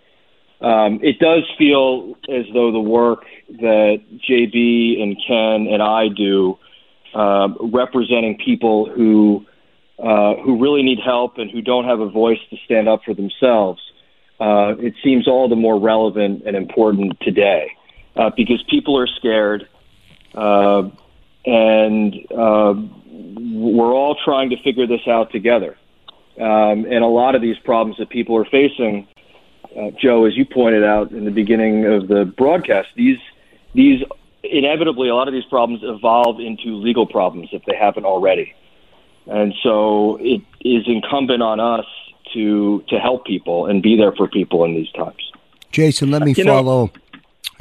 Um, 0.60 1.00
it 1.02 1.20
does 1.20 1.44
feel 1.58 2.16
as 2.30 2.46
though 2.54 2.72
the 2.72 2.80
work 2.80 3.24
that 3.50 4.02
JB 4.30 5.02
and 5.02 5.18
Ken 5.26 5.74
and 5.74 5.82
I 5.82 6.08
do, 6.10 6.58
uh, 7.14 7.50
representing 7.62 8.38
people 8.44 8.90
who 8.90 9.46
uh, 10.00 10.36
who 10.36 10.62
really 10.62 10.84
need 10.84 11.00
help 11.00 11.38
and 11.38 11.52
who 11.52 11.62
don't 11.62 11.86
have 11.86 12.00
a 12.00 12.10
voice 12.10 12.40
to 12.50 12.58
stand 12.66 12.88
up 12.88 13.04
for 13.04 13.14
themselves, 13.14 13.82
uh, 14.40 14.76
it 14.80 14.94
seems 15.04 15.28
all 15.28 15.48
the 15.48 15.56
more 15.56 15.80
relevant 15.80 16.44
and 16.46 16.56
important 16.56 17.20
today 17.22 17.72
uh, 18.16 18.30
because 18.36 18.62
people 18.64 18.98
are 18.98 19.08
scared. 19.08 19.68
Uh, 20.34 20.90
and 21.46 22.16
uh, 22.36 22.74
we're 23.12 23.94
all 23.94 24.18
trying 24.24 24.50
to 24.50 24.62
figure 24.64 24.88
this 24.88 25.08
out 25.08 25.32
together. 25.32 25.78
Um, 26.40 26.86
and 26.86 27.04
a 27.04 27.08
lot 27.08 27.36
of 27.36 27.42
these 27.42 27.60
problems 27.60 27.98
that 28.00 28.10
people 28.10 28.36
are 28.38 28.46
facing, 28.46 29.08
uh, 29.78 29.92
Joe, 30.00 30.26
as 30.26 30.36
you 30.36 30.46
pointed 30.46 30.84
out 30.84 31.12
in 31.12 31.26
the 31.26 31.32
beginning 31.32 31.86
of 31.86 32.08
the 32.08 32.26
broadcast, 32.26 32.90
these 32.96 33.20
these 33.76 34.04
inevitably 34.44 35.10
a 35.10 35.16
lot 35.16 35.28
of 35.28 35.34
these 35.34 35.46
problems 35.46 35.82
evolve 35.84 36.40
into 36.40 36.76
legal 36.76 37.06
problems 37.06 37.50
if 37.52 37.64
they 37.66 37.76
haven't 37.76 38.06
already. 38.06 38.54
And 39.28 39.54
so 39.64 40.18
it 40.22 40.42
is 40.62 40.84
incumbent 40.88 41.42
on 41.44 41.60
us 41.60 41.86
to 42.34 42.84
to 42.90 43.00
help 43.00 43.26
people 43.26 43.66
and 43.68 43.82
be 43.82 43.96
there 43.96 44.12
for 44.12 44.28
people 44.28 44.64
in 44.66 44.74
these 44.74 44.92
times. 44.92 45.32
Jason, 45.72 46.12
let 46.12 46.22
me 46.24 46.34
You 46.38 46.44
know- 46.44 46.54
follow. 46.58 46.92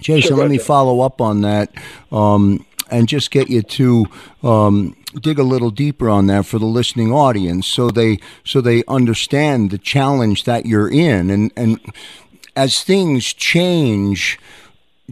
Jason, 0.01 0.29
Sure, 0.31 0.37
let 0.39 0.51
me 0.51 0.57
ahead. 0.57 0.67
follow 0.67 1.01
up 1.01 1.21
on 1.21 1.43
that, 1.43 1.73
um, 2.11 2.65
and 2.91 3.07
just 3.07 3.31
get 3.31 3.49
you 3.49 3.63
to 3.63 4.07
um, 4.43 4.97
dig 5.21 5.39
a 5.39 5.45
little 5.45 5.71
deeper 5.71 6.09
on 6.11 6.27
that 6.27 6.45
for 6.45 6.59
the 6.59 6.67
listening 6.67 7.13
audience, 7.13 7.67
so 7.69 7.89
they 7.91 8.19
so 8.45 8.61
they 8.61 8.83
understand 8.89 9.71
the 9.71 9.79
challenge 9.79 10.43
that 10.45 10.67
you're 10.67 10.89
in, 10.89 11.31
and 11.31 11.53
and 11.57 11.79
as 12.57 12.83
things 12.83 13.33
change 13.33 14.39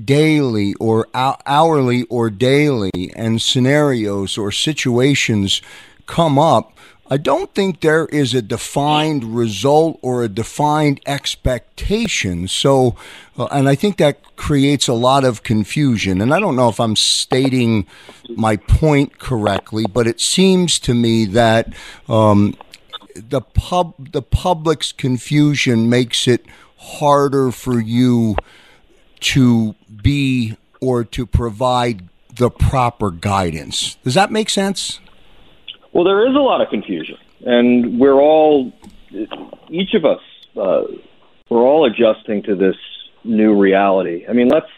daily 0.02 0.74
or 0.80 1.06
hourly 1.14 2.02
or 2.04 2.30
daily, 2.30 3.12
and 3.14 3.40
scenarios 3.40 4.36
or 4.38 4.50
situations 4.50 5.62
come 6.10 6.40
up. 6.40 6.72
I 7.08 7.16
don't 7.16 7.54
think 7.54 7.80
there 7.80 8.06
is 8.06 8.34
a 8.34 8.42
defined 8.42 9.24
result 9.24 9.98
or 10.02 10.22
a 10.22 10.28
defined 10.28 11.00
expectation. 11.06 12.48
So, 12.48 12.96
uh, 13.38 13.46
and 13.46 13.68
I 13.68 13.74
think 13.74 13.96
that 13.98 14.36
creates 14.36 14.88
a 14.88 14.92
lot 14.92 15.24
of 15.24 15.42
confusion. 15.42 16.20
And 16.20 16.34
I 16.34 16.40
don't 16.40 16.56
know 16.56 16.68
if 16.68 16.80
I'm 16.80 16.96
stating 16.96 17.86
my 18.28 18.56
point 18.56 19.18
correctly, 19.18 19.86
but 19.86 20.06
it 20.06 20.20
seems 20.20 20.78
to 20.80 20.94
me 20.94 21.26
that 21.26 21.72
um, 22.08 22.56
the 23.14 23.40
pub 23.40 24.12
the 24.12 24.22
public's 24.22 24.92
confusion 24.92 25.88
makes 25.88 26.26
it 26.26 26.44
harder 26.76 27.50
for 27.52 27.80
you 27.80 28.36
to 29.20 29.74
be 30.02 30.56
or 30.80 31.04
to 31.04 31.26
provide 31.26 32.08
the 32.36 32.50
proper 32.50 33.10
guidance. 33.10 33.96
Does 34.04 34.14
that 34.14 34.30
make 34.32 34.48
sense? 34.48 35.00
Well, 35.92 36.04
there 36.04 36.26
is 36.28 36.34
a 36.34 36.40
lot 36.40 36.60
of 36.60 36.68
confusion, 36.68 37.16
and 37.44 37.98
we're 37.98 38.20
all, 38.20 38.72
each 39.68 39.94
of 39.94 40.04
us, 40.04 40.20
uh, 40.56 40.82
we're 41.48 41.62
all 41.62 41.84
adjusting 41.84 42.42
to 42.44 42.54
this 42.54 42.76
new 43.24 43.58
reality. 43.58 44.24
I 44.28 44.32
mean, 44.32 44.48
let's 44.48 44.68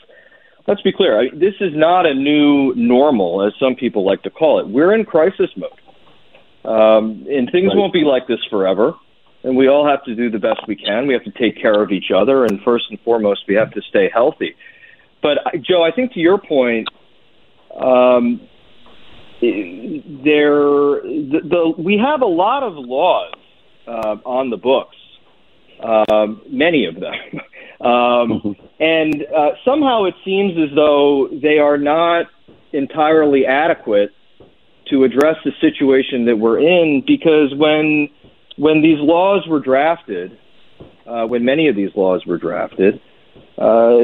let's 0.67 0.81
be 0.81 0.93
clear. 0.93 1.21
I, 1.21 1.29
this 1.35 1.55
is 1.61 1.75
not 1.75 2.07
a 2.07 2.15
new 2.15 2.73
normal, 2.75 3.45
as 3.47 3.53
some 3.61 3.75
people 3.75 4.05
like 4.07 4.23
to 4.23 4.31
call 4.31 4.59
it. 4.61 4.69
We're 4.69 4.95
in 4.95 5.05
crisis 5.05 5.51
mode, 5.57 5.71
um, 6.65 7.27
and 7.29 7.51
things 7.51 7.69
Right. 7.69 7.77
won't 7.77 7.93
be 7.93 8.05
like 8.05 8.27
this 8.27 8.43
forever. 8.49 8.95
And 9.45 9.57
we 9.57 9.67
all 9.67 9.85
have 9.85 10.05
to 10.05 10.15
do 10.15 10.31
the 10.31 10.39
best 10.39 10.61
we 10.69 10.77
can. 10.77 11.09
We 11.09 11.15
have 11.15 11.25
to 11.25 11.33
take 11.33 11.61
care 11.61 11.83
of 11.83 11.91
each 11.91 12.13
other, 12.15 12.45
and 12.45 12.63
first 12.63 12.85
and 12.91 13.01
foremost, 13.01 13.43
we 13.49 13.57
have 13.57 13.73
to 13.73 13.83
stay 13.83 14.09
healthy. 14.09 14.55
But 15.21 15.39
Joe, 15.63 15.83
I 15.83 15.91
think 15.91 16.13
to 16.13 16.21
your 16.21 16.39
point, 16.39 16.89
um, 17.75 18.41
there 19.43 21.03
the, 21.03 21.41
the 21.43 21.75
we 21.77 21.99
have 21.99 22.23
a 22.23 22.27
lot 22.27 22.63
of 22.63 22.75
laws 22.75 23.35
uh, 23.87 24.17
on 24.25 24.51
the 24.51 24.57
books, 24.57 24.97
um, 25.81 26.41
many 26.49 26.87
of 26.87 26.95
them, 26.95 27.15
Um, 27.83 27.89
mm-hmm. 28.31 28.67
And 28.81 29.27
uh, 29.37 29.51
somehow 29.65 30.05
it 30.05 30.15
seems 30.25 30.53
as 30.57 30.75
though 30.75 31.29
they 31.43 31.59
are 31.59 31.77
not 31.77 32.27
entirely 32.73 33.45
adequate 33.45 34.13
to 34.91 35.03
address 35.03 35.37
the 35.45 35.51
situation 35.61 36.27
that 36.27 36.37
we're 36.37 36.61
in 36.61 37.03
because 37.05 37.53
when 37.57 38.09
when 38.57 38.83
these 38.83 38.99
laws 39.01 39.47
were 39.49 39.59
drafted, 39.59 40.39
uh, 41.07 41.27
when 41.27 41.45
many 41.45 41.69
of 41.69 41.75
these 41.75 41.91
laws 41.97 42.25
were 42.25 42.39
drafted, 42.39 43.01
uh, 43.59 43.99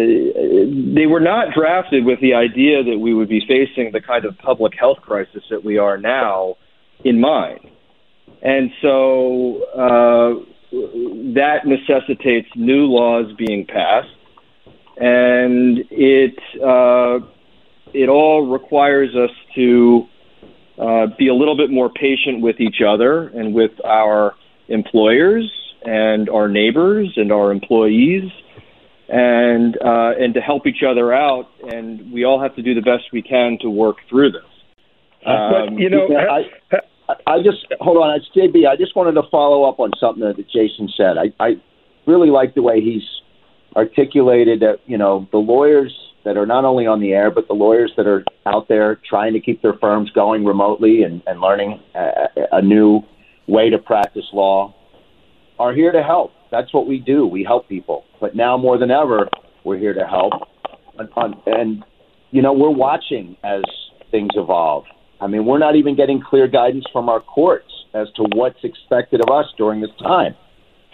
they 0.94 1.06
were 1.06 1.20
not 1.20 1.54
drafted 1.54 2.04
with 2.04 2.20
the 2.20 2.34
idea 2.34 2.82
that 2.84 2.98
we 2.98 3.14
would 3.14 3.28
be 3.28 3.40
facing 3.40 3.92
the 3.92 4.00
kind 4.00 4.24
of 4.24 4.36
public 4.38 4.74
health 4.78 4.98
crisis 5.00 5.42
that 5.50 5.64
we 5.64 5.78
are 5.78 5.96
now 5.96 6.56
in 7.04 7.20
mind. 7.20 7.60
And 8.42 8.70
so 8.82 9.62
uh, 9.74 10.44
that 11.34 11.60
necessitates 11.64 12.48
new 12.54 12.86
laws 12.86 13.32
being 13.36 13.66
passed, 13.66 14.14
and 14.98 15.78
it 15.90 16.38
uh, 16.62 17.26
it 17.94 18.08
all 18.08 18.46
requires 18.46 19.16
us 19.16 19.30
to 19.54 20.06
uh, 20.78 21.06
be 21.18 21.28
a 21.28 21.34
little 21.34 21.56
bit 21.56 21.70
more 21.70 21.90
patient 21.90 22.42
with 22.42 22.60
each 22.60 22.80
other 22.86 23.28
and 23.28 23.54
with 23.54 23.72
our 23.84 24.34
employers 24.68 25.50
and 25.82 26.28
our 26.28 26.48
neighbors 26.48 27.12
and 27.16 27.32
our 27.32 27.50
employees 27.50 28.30
and 29.08 29.76
uh, 29.84 30.12
and 30.18 30.34
to 30.34 30.40
help 30.40 30.66
each 30.66 30.82
other 30.88 31.12
out 31.12 31.48
and 31.68 32.12
we 32.12 32.24
all 32.24 32.40
have 32.40 32.54
to 32.56 32.62
do 32.62 32.74
the 32.74 32.82
best 32.82 33.04
we 33.12 33.22
can 33.22 33.58
to 33.60 33.70
work 33.70 33.96
through 34.08 34.30
this 34.30 34.42
um, 35.26 35.50
but, 35.50 35.78
you 35.78 35.88
know 35.88 36.06
I, 36.16 36.42
I 37.26 37.38
just 37.42 37.66
hold 37.80 37.96
on. 37.98 38.20
JB. 38.36 38.68
I 38.68 38.76
just 38.76 38.94
wanted 38.94 39.12
to 39.12 39.22
follow 39.30 39.64
up 39.64 39.80
on 39.80 39.90
something 39.98 40.22
that 40.22 40.36
Jason 40.48 40.88
said. 40.96 41.16
I, 41.16 41.32
I 41.42 41.54
really 42.06 42.30
like 42.30 42.54
the 42.54 42.62
way 42.62 42.80
he's 42.80 43.02
articulated 43.76 44.60
that 44.60 44.78
you 44.86 44.98
know 44.98 45.26
the 45.32 45.38
lawyers 45.38 45.94
that 46.24 46.36
are 46.36 46.46
not 46.46 46.64
only 46.64 46.86
on 46.86 47.00
the 47.00 47.12
air, 47.12 47.30
but 47.30 47.48
the 47.48 47.54
lawyers 47.54 47.92
that 47.96 48.06
are 48.06 48.24
out 48.44 48.68
there 48.68 49.00
trying 49.08 49.32
to 49.32 49.40
keep 49.40 49.62
their 49.62 49.74
firms 49.74 50.10
going 50.10 50.44
remotely 50.44 51.02
and, 51.04 51.22
and 51.26 51.40
learning 51.40 51.80
a, 51.94 52.28
a 52.52 52.62
new 52.62 53.00
way 53.46 53.70
to 53.70 53.78
practice 53.78 54.26
law 54.32 54.74
are 55.58 55.72
here 55.72 55.92
to 55.92 56.02
help. 56.02 56.32
That's 56.50 56.72
what 56.72 56.86
we 56.86 56.98
do. 56.98 57.26
We 57.26 57.44
help 57.44 57.68
people. 57.68 58.04
But 58.20 58.34
now 58.34 58.56
more 58.56 58.78
than 58.78 58.90
ever, 58.90 59.28
we're 59.64 59.78
here 59.78 59.94
to 59.94 60.06
help. 60.06 60.32
And, 60.98 61.34
and 61.46 61.84
you 62.30 62.42
know, 62.42 62.52
we're 62.52 62.70
watching 62.70 63.36
as 63.44 63.62
things 64.10 64.30
evolve. 64.34 64.84
I 65.20 65.26
mean, 65.26 65.44
we're 65.46 65.58
not 65.58 65.76
even 65.76 65.96
getting 65.96 66.20
clear 66.20 66.46
guidance 66.46 66.84
from 66.92 67.08
our 67.08 67.20
courts 67.20 67.70
as 67.94 68.08
to 68.16 68.22
what's 68.34 68.62
expected 68.62 69.20
of 69.20 69.30
us 69.30 69.46
during 69.56 69.80
this 69.80 69.90
time. 70.00 70.34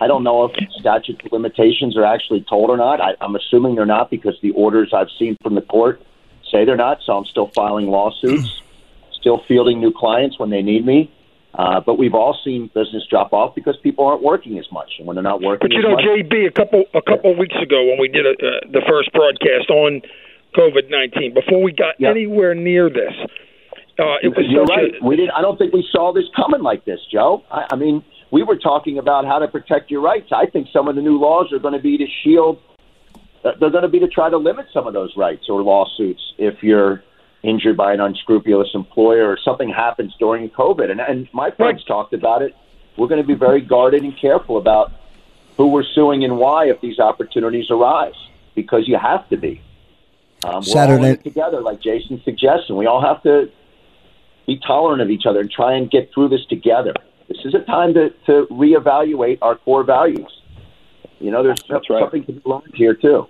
I 0.01 0.07
don't 0.09 0.25
know 0.25 0.45
if 0.45 0.53
statute 0.81 1.21
limitations 1.33 1.97
are 1.97 2.05
actually 2.05 2.45
tolled 2.49 2.71
or 2.71 2.77
not. 2.77 3.01
I, 3.01 3.15
I'm 3.21 3.37
assuming 3.37 3.77
they're 3.77 3.87
not 3.87 4.11
because 4.11 4.35
the 4.43 4.51
orders 4.53 4.93
I've 4.93 5.11
seen 5.19 5.37
from 5.43 5.55
the 5.55 5.63
court 5.63 6.03
say 6.51 6.65
they're 6.65 6.77
not. 6.77 6.99
So 7.05 7.17
I'm 7.17 7.27
still 7.27 7.51
filing 7.55 7.87
lawsuits, 7.87 8.63
still 9.13 9.43
fielding 9.47 9.81
new 9.81 9.93
clients 9.93 10.39
when 10.39 10.51
they 10.51 10.63
need 10.63 10.85
me. 10.85 11.13
Uh, 11.57 11.81
but 11.81 11.99
we've 11.99 12.15
all 12.15 12.37
seen 12.45 12.69
business 12.75 13.05
drop 13.09 13.33
off 13.33 13.55
because 13.55 13.77
people 13.83 14.05
aren't 14.05 14.23
working 14.23 14.59
as 14.59 14.67
much, 14.73 14.91
and 14.99 15.07
when 15.07 15.15
they're 15.15 15.23
not 15.23 15.41
working, 15.41 15.69
but 15.69 15.73
you 15.73 15.83
know, 15.83 15.95
much, 15.95 16.05
JB, 16.05 16.49
a 16.49 16.51
couple 16.51 16.85
a 16.95 17.03
couple 17.03 17.31
of 17.31 17.39
weeks 17.39 17.55
ago 17.63 17.85
when 17.87 17.99
we 18.01 18.09
did 18.09 18.27
a, 18.27 18.31
uh, 18.31 18.61
the 18.73 18.83
first 18.89 19.13
broadcast 19.13 19.71
on 19.71 20.03
COVID 20.57 20.91
nineteen, 20.91 21.33
before 21.33 21.63
we 21.63 21.71
got 21.71 21.95
yep. 22.01 22.11
anywhere 22.11 22.57
near 22.57 22.91
this, 22.91 23.15
uh, 23.99 24.19
it 24.21 24.35
was 24.37 24.47
You're 24.49 24.65
right. 24.65 24.95
A, 25.01 25.07
we 25.07 25.15
didn't. 25.15 25.31
I 25.31 25.43
don't 25.43 25.57
think 25.57 25.73
we 25.73 25.87
saw 25.93 26.13
this 26.13 26.25
coming 26.35 26.63
like 26.63 26.85
this, 26.85 26.99
Joe. 27.13 27.45
I, 27.49 27.67
I 27.71 27.77
mean, 27.77 28.05
we 28.33 28.43
were 28.43 28.57
talking 28.57 28.99
about 28.99 29.25
how 29.25 29.39
to 29.39 29.47
protect 29.47 29.93
your 29.93 30.01
rights. 30.01 30.31
I 30.33 30.47
think 30.47 30.67
some 30.73 30.89
of 30.89 30.97
the 30.97 31.03
new 31.03 31.21
laws 31.21 31.53
are 31.53 31.61
going 31.61 31.75
to 31.75 31.81
be 31.81 31.97
to 31.99 32.07
shield. 32.25 32.59
Uh, 33.45 33.53
they're 33.61 33.71
going 33.71 33.83
to 33.83 33.89
be 33.89 34.01
to 34.01 34.09
try 34.09 34.29
to 34.29 34.39
limit 34.39 34.67
some 34.73 34.89
of 34.89 34.95
those 34.95 35.13
rights 35.17 35.45
or 35.49 35.63
lawsuits 35.63 36.21
if 36.37 36.63
you're 36.65 37.05
injured 37.45 37.77
by 37.77 37.93
an 37.93 38.01
unscrupulous 38.01 38.71
employer 38.75 39.29
or 39.29 39.39
something 39.45 39.69
happens 39.69 40.15
during 40.19 40.49
COVID. 40.51 40.91
And, 40.91 41.01
and 41.01 41.29
my 41.33 41.51
friends 41.51 41.83
right. 41.83 41.87
talked 41.87 42.15
about 42.15 42.43
it. 42.43 42.57
We're 42.97 43.09
going 43.09 43.21
to 43.21 43.27
be 43.27 43.35
very 43.35 43.61
guarded 43.61 44.03
and 44.03 44.17
careful 44.19 44.57
about 44.57 44.93
who 45.57 45.69
we're 45.69 45.85
suing 45.95 46.25
and 46.25 46.39
why 46.39 46.69
if 46.69 46.81
these 46.81 46.99
opportunities 46.99 47.71
arise, 47.71 48.15
because 48.55 48.89
you 48.89 48.99
have 48.99 49.29
to 49.29 49.37
be. 49.37 49.61
Um, 50.43 50.57
we're 50.57 50.63
Saturday 50.63 51.11
all 51.11 51.17
together, 51.17 51.61
like 51.61 51.81
Jason 51.81 52.21
suggests, 52.25 52.69
and 52.69 52.79
we 52.79 52.87
all 52.87 53.01
have 53.01 53.23
to 53.25 53.51
be 54.47 54.59
tolerant 54.59 55.03
of 55.03 55.11
each 55.11 55.27
other 55.27 55.41
and 55.41 55.51
try 55.51 55.75
and 55.75 55.91
get 55.91 56.13
through 56.13 56.29
this 56.29 56.45
together. 56.47 56.95
This 57.29 57.39
is 57.45 57.55
a 57.55 57.61
time 57.61 57.95
to, 57.95 58.11
to 58.27 58.47
reevaluate 58.51 59.39
our 59.43 59.57
core 59.57 59.85
values. 59.85 60.31
You 61.21 61.31
know, 61.31 61.43
there's 61.43 61.63
That's 61.69 61.87
something 61.89 62.21
right. 62.21 62.27
to 62.27 62.33
be 62.33 62.43
learned 62.45 62.75
here, 62.75 62.95
too. 62.95 63.29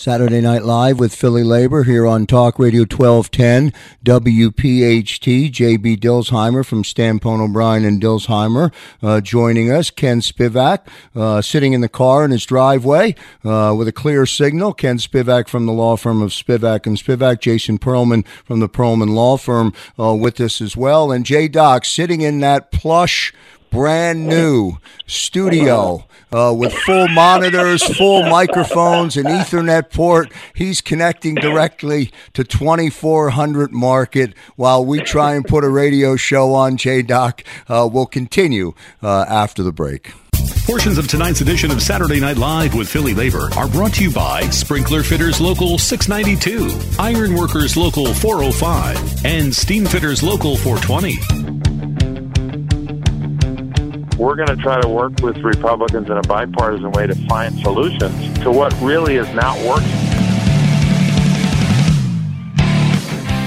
Saturday 0.00 0.40
Night 0.40 0.64
Live 0.64 0.98
with 0.98 1.14
Philly 1.14 1.44
Labor 1.44 1.82
here 1.84 2.06
on 2.06 2.26
Talk 2.26 2.58
Radio 2.58 2.84
1210 2.84 3.70
WPHT. 4.02 5.52
JB 5.52 5.98
Dilsheimer 5.98 6.64
from 6.64 6.82
Stampone 6.82 7.42
O'Brien 7.42 7.84
and 7.84 8.00
Dilsheimer 8.00 8.72
uh, 9.02 9.20
joining 9.20 9.70
us. 9.70 9.90
Ken 9.90 10.22
Spivak 10.22 10.86
uh, 11.14 11.42
sitting 11.42 11.74
in 11.74 11.82
the 11.82 11.88
car 11.88 12.24
in 12.24 12.30
his 12.30 12.46
driveway 12.46 13.14
uh, 13.44 13.74
with 13.76 13.88
a 13.88 13.92
clear 13.92 14.24
signal. 14.24 14.72
Ken 14.72 14.96
Spivak 14.96 15.48
from 15.48 15.66
the 15.66 15.72
law 15.72 15.98
firm 15.98 16.22
of 16.22 16.30
Spivak 16.30 16.86
and 16.86 16.96
Spivak. 16.96 17.40
Jason 17.40 17.78
Perlman 17.78 18.26
from 18.26 18.60
the 18.60 18.70
Perlman 18.70 19.10
Law 19.10 19.36
Firm 19.36 19.74
uh, 19.98 20.14
with 20.14 20.40
us 20.40 20.62
as 20.62 20.78
well. 20.78 21.12
And 21.12 21.26
J 21.26 21.46
Doc 21.46 21.84
sitting 21.84 22.22
in 22.22 22.40
that 22.40 22.72
plush 22.72 23.34
brand 23.70 24.26
new 24.26 24.78
studio 25.06 26.04
uh, 26.32 26.54
with 26.56 26.72
full 26.72 27.08
monitors, 27.08 27.82
full 27.96 28.22
microphones, 28.24 29.16
and 29.16 29.26
Ethernet 29.26 29.92
port. 29.92 30.32
He's 30.54 30.80
connecting 30.80 31.34
directly 31.34 32.12
to 32.34 32.44
2400 32.44 33.72
market 33.72 34.34
while 34.56 34.84
we 34.84 35.00
try 35.00 35.34
and 35.34 35.44
put 35.44 35.64
a 35.64 35.68
radio 35.68 36.16
show 36.16 36.54
on. 36.54 36.76
J 36.76 37.02
Doc 37.02 37.42
uh, 37.68 37.88
will 37.92 38.06
continue 38.06 38.74
uh, 39.02 39.24
after 39.28 39.62
the 39.62 39.72
break. 39.72 40.12
Portions 40.66 40.98
of 40.98 41.08
tonight's 41.08 41.40
edition 41.40 41.70
of 41.70 41.82
Saturday 41.82 42.20
Night 42.20 42.36
Live 42.36 42.74
with 42.74 42.88
Philly 42.88 43.12
Labor 43.12 43.48
are 43.56 43.66
brought 43.66 43.94
to 43.94 44.04
you 44.04 44.12
by 44.12 44.42
Sprinkler 44.50 45.02
Fitters 45.02 45.40
Local 45.40 45.78
692, 45.78 46.96
Iron 47.00 47.34
Workers 47.34 47.76
Local 47.76 48.14
405, 48.14 49.24
and 49.24 49.52
Steam 49.52 49.84
Fitters 49.84 50.22
Local 50.22 50.56
420 50.56 51.79
we're 54.20 54.36
going 54.36 54.48
to 54.48 54.56
try 54.56 54.78
to 54.78 54.86
work 54.86 55.18
with 55.22 55.38
Republicans 55.38 56.10
in 56.10 56.16
a 56.18 56.22
bipartisan 56.22 56.92
way 56.92 57.06
to 57.06 57.14
find 57.26 57.58
solutions 57.60 58.38
to 58.40 58.50
what 58.50 58.70
really 58.82 59.16
is 59.16 59.32
not 59.34 59.58
working. 59.66 60.09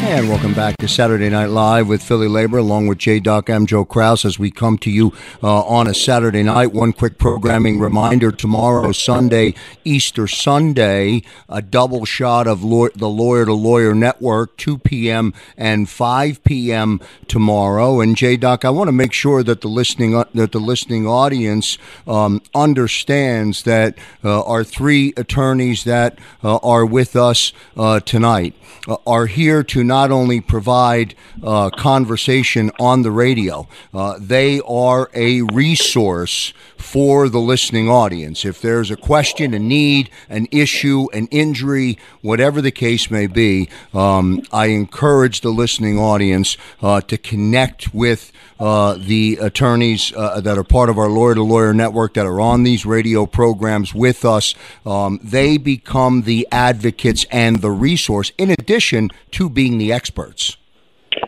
And 0.05 0.29
welcome 0.29 0.53
back 0.53 0.77
to 0.77 0.87
Saturday 0.87 1.29
Night 1.29 1.49
Live 1.49 1.87
with 1.87 2.03
Philly 2.03 2.27
Labor, 2.27 2.59
along 2.59 2.85
with 2.87 2.99
J. 2.99 3.19
Doc. 3.19 3.49
I'm 3.49 3.65
Joe 3.65 3.83
Kraus 3.83 4.25
as 4.25 4.37
we 4.37 4.51
come 4.51 4.77
to 4.79 4.91
you 4.91 5.11
uh, 5.41 5.63
on 5.63 5.87
a 5.87 5.93
Saturday 5.93 6.43
night. 6.43 6.71
One 6.71 6.93
quick 6.93 7.17
programming 7.17 7.79
reminder 7.79 8.31
tomorrow, 8.31 8.91
Sunday, 8.91 9.55
Easter 9.83 10.27
Sunday, 10.27 11.23
a 11.49 11.61
double 11.63 12.05
shot 12.05 12.47
of 12.47 12.63
law- 12.63 12.89
the 12.93 13.07
Lawyer 13.09 13.45
to 13.45 13.53
Lawyer 13.53 13.95
Network, 13.95 14.55
2 14.57 14.77
p.m. 14.79 15.33
and 15.57 15.89
5 15.89 16.43
p.m. 16.43 16.99
tomorrow. 17.27 17.99
And 17.99 18.15
J. 18.15 18.37
Doc, 18.37 18.65
I 18.65 18.69
want 18.69 18.89
to 18.89 18.93
make 18.93 19.13
sure 19.13 19.41
that 19.41 19.61
the 19.61 19.67
listening 19.69 20.15
uh, 20.15 20.25
that 20.35 20.51
the 20.51 20.59
listening 20.59 21.07
audience 21.07 21.77
um, 22.05 22.41
understands 22.53 23.63
that 23.63 23.97
uh, 24.23 24.43
our 24.43 24.63
three 24.63 25.13
attorneys 25.17 25.85
that 25.85 26.19
uh, 26.43 26.57
are 26.57 26.85
with 26.85 27.15
us 27.15 27.51
uh, 27.77 27.99
tonight 28.01 28.53
uh, 28.87 28.97
are 29.07 29.25
here 29.27 29.63
to 29.63 29.83
not 29.93 30.09
only 30.09 30.41
provide 30.41 31.13
uh, 31.43 31.69
conversation 31.69 32.71
on 32.79 33.03
the 33.03 33.11
radio, 33.11 33.67
uh, 33.93 34.15
they 34.19 34.59
are 34.61 35.03
a 35.13 35.41
resource 35.63 36.51
for 36.77 37.29
the 37.29 37.39
listening 37.39 37.87
audience. 37.89 38.43
If 38.43 38.59
there's 38.59 38.89
a 38.91 38.95
question, 38.95 39.53
a 39.53 39.59
need, 39.59 40.09
an 40.29 40.47
issue, 40.51 41.07
an 41.13 41.27
injury, 41.27 41.97
whatever 42.21 42.59
the 42.61 42.71
case 42.71 43.11
may 43.11 43.27
be, 43.27 43.69
um, 43.93 44.41
I 44.51 44.65
encourage 44.67 45.41
the 45.41 45.51
listening 45.51 45.99
audience 45.99 46.57
uh, 46.81 47.01
to 47.01 47.17
connect 47.17 47.93
with 47.93 48.31
uh, 48.59 48.95
the 48.97 49.37
attorneys 49.41 50.13
uh, 50.15 50.39
that 50.39 50.57
are 50.57 50.63
part 50.63 50.89
of 50.89 50.97
our 50.97 51.09
lawyer 51.09 51.35
to 51.35 51.43
lawyer 51.43 51.73
network 51.73 52.13
that 52.13 52.25
are 52.25 52.39
on 52.39 52.63
these 52.63 52.85
radio 52.85 53.25
programs 53.25 53.93
with 53.93 54.23
us. 54.23 54.55
Um, 54.85 55.19
they 55.21 55.57
become 55.57 56.21
the 56.21 56.47
advocates 56.51 57.25
and 57.29 57.61
the 57.61 57.71
resource, 57.71 58.31
in 58.37 58.49
addition 58.51 59.09
to 59.31 59.49
being 59.49 59.79
the 59.79 59.82
experts. 59.91 60.57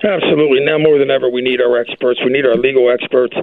Absolutely. 0.03 0.65
Now 0.65 0.77
more 0.77 0.97
than 0.97 1.11
ever, 1.11 1.29
we 1.29 1.41
need 1.41 1.61
our 1.61 1.77
experts. 1.77 2.19
We 2.23 2.31
need 2.31 2.45
our 2.45 2.55
legal 2.55 2.91
experts. 2.91 3.35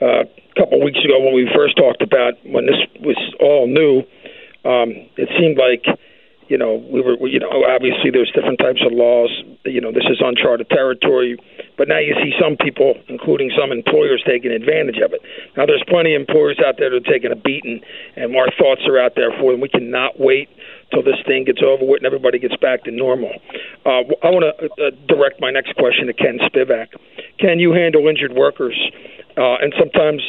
Uh, 0.00 0.24
a 0.24 0.54
couple 0.58 0.78
of 0.78 0.84
weeks 0.84 0.98
ago, 1.04 1.20
when 1.20 1.34
we 1.34 1.48
first 1.54 1.76
talked 1.76 2.02
about 2.02 2.34
when 2.44 2.66
this 2.66 2.76
was 3.00 3.16
all 3.40 3.66
new, 3.66 4.00
um, 4.64 4.92
it 5.16 5.28
seemed 5.38 5.58
like 5.58 5.84
you 6.52 6.58
know, 6.58 6.84
we 6.92 7.00
were, 7.00 7.16
you 7.26 7.40
know, 7.40 7.48
obviously 7.64 8.10
there's 8.12 8.30
different 8.36 8.58
types 8.58 8.84
of 8.84 8.92
laws. 8.92 9.32
You 9.64 9.80
know, 9.80 9.90
this 9.90 10.04
is 10.10 10.20
uncharted 10.20 10.68
territory, 10.68 11.38
but 11.78 11.88
now 11.88 11.98
you 11.98 12.12
see 12.20 12.36
some 12.36 12.60
people, 12.60 12.92
including 13.08 13.50
some 13.56 13.72
employers, 13.72 14.22
taking 14.26 14.52
advantage 14.52 15.00
of 15.00 15.14
it. 15.14 15.22
Now, 15.56 15.64
there's 15.64 15.82
plenty 15.88 16.14
of 16.14 16.20
employers 16.20 16.60
out 16.60 16.76
there 16.76 16.90
that 16.90 17.08
are 17.08 17.10
taking 17.10 17.32
a 17.32 17.40
beating, 17.40 17.80
and 18.16 18.36
our 18.36 18.52
thoughts 18.60 18.82
are 18.84 19.00
out 19.00 19.14
there 19.16 19.32
for 19.40 19.52
them. 19.52 19.62
We 19.62 19.70
cannot 19.70 20.20
wait 20.20 20.50
till 20.92 21.02
this 21.02 21.18
thing 21.26 21.44
gets 21.44 21.62
over 21.62 21.84
with 21.84 21.98
and 21.98 22.06
everybody 22.06 22.38
gets 22.38 22.56
back 22.56 22.84
to 22.84 22.90
normal. 22.90 23.32
Uh, 23.84 24.04
I 24.22 24.30
want 24.30 24.44
to 24.44 24.64
uh, 24.76 24.90
direct 25.08 25.40
my 25.40 25.50
next 25.50 25.74
question 25.76 26.06
to 26.06 26.12
Ken 26.12 26.38
Spivak. 26.38 26.88
Can 27.38 27.58
you 27.58 27.72
handle 27.72 28.06
injured 28.06 28.32
workers, 28.32 28.78
uh, 29.36 29.56
and 29.60 29.72
sometimes 29.78 30.22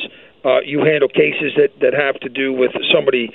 uh, 0.45 0.62
you 0.62 0.80
handle 0.80 1.10
cases 1.10 1.54
that, 1.58 1.71
that 1.82 1.93
have 1.93 2.19
to 2.21 2.30
do 2.30 2.54
with 2.54 2.71
somebody, 2.93 3.32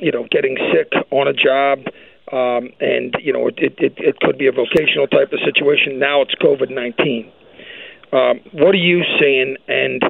you 0.00 0.10
know, 0.10 0.26
getting 0.30 0.56
sick 0.72 0.92
on 1.10 1.28
a 1.28 1.32
job 1.32 1.80
um, 2.32 2.70
and 2.80 3.14
you 3.20 3.32
know 3.32 3.48
it, 3.48 3.58
it, 3.58 3.94
it 3.98 4.20
could 4.20 4.38
be 4.38 4.46
a 4.46 4.52
vocational 4.52 5.06
type 5.06 5.32
of 5.32 5.40
situation. 5.44 5.98
Now 5.98 6.22
it's 6.22 6.34
COVID 6.36 6.70
nineteen. 6.70 7.30
Um, 8.12 8.40
what 8.52 8.74
are 8.74 8.82
you 8.82 9.02
seeing, 9.20 9.56
and 9.68 10.02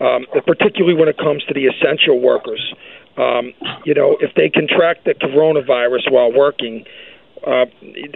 um, 0.00 0.26
particularly 0.46 0.94
when 0.94 1.08
it 1.08 1.18
comes 1.18 1.44
to 1.44 1.54
the 1.54 1.66
essential 1.66 2.20
workers? 2.20 2.62
Um, 3.18 3.52
you 3.84 3.94
know, 3.94 4.16
if 4.20 4.34
they 4.34 4.48
contract 4.48 5.04
the 5.04 5.14
coronavirus 5.14 6.10
while 6.10 6.32
working, 6.32 6.84
uh, 7.46 7.66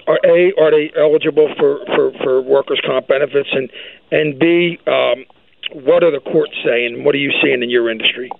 are 0.06 0.20
a 0.24 0.52
are 0.60 0.70
they 0.70 0.92
eligible 0.96 1.52
for, 1.58 1.84
for, 1.86 2.12
for 2.22 2.40
workers' 2.40 2.80
comp 2.86 3.08
benefits, 3.08 3.48
and 3.52 3.70
and 4.10 4.38
b 4.38 4.78
um, 4.86 5.24
what 5.72 6.04
are 6.04 6.10
the 6.10 6.20
courts 6.20 6.52
saying? 6.64 7.04
What 7.04 7.14
are 7.14 7.18
you 7.18 7.32
seeing 7.42 7.62
in 7.62 7.70
your 7.70 7.90
industry? 7.90 8.30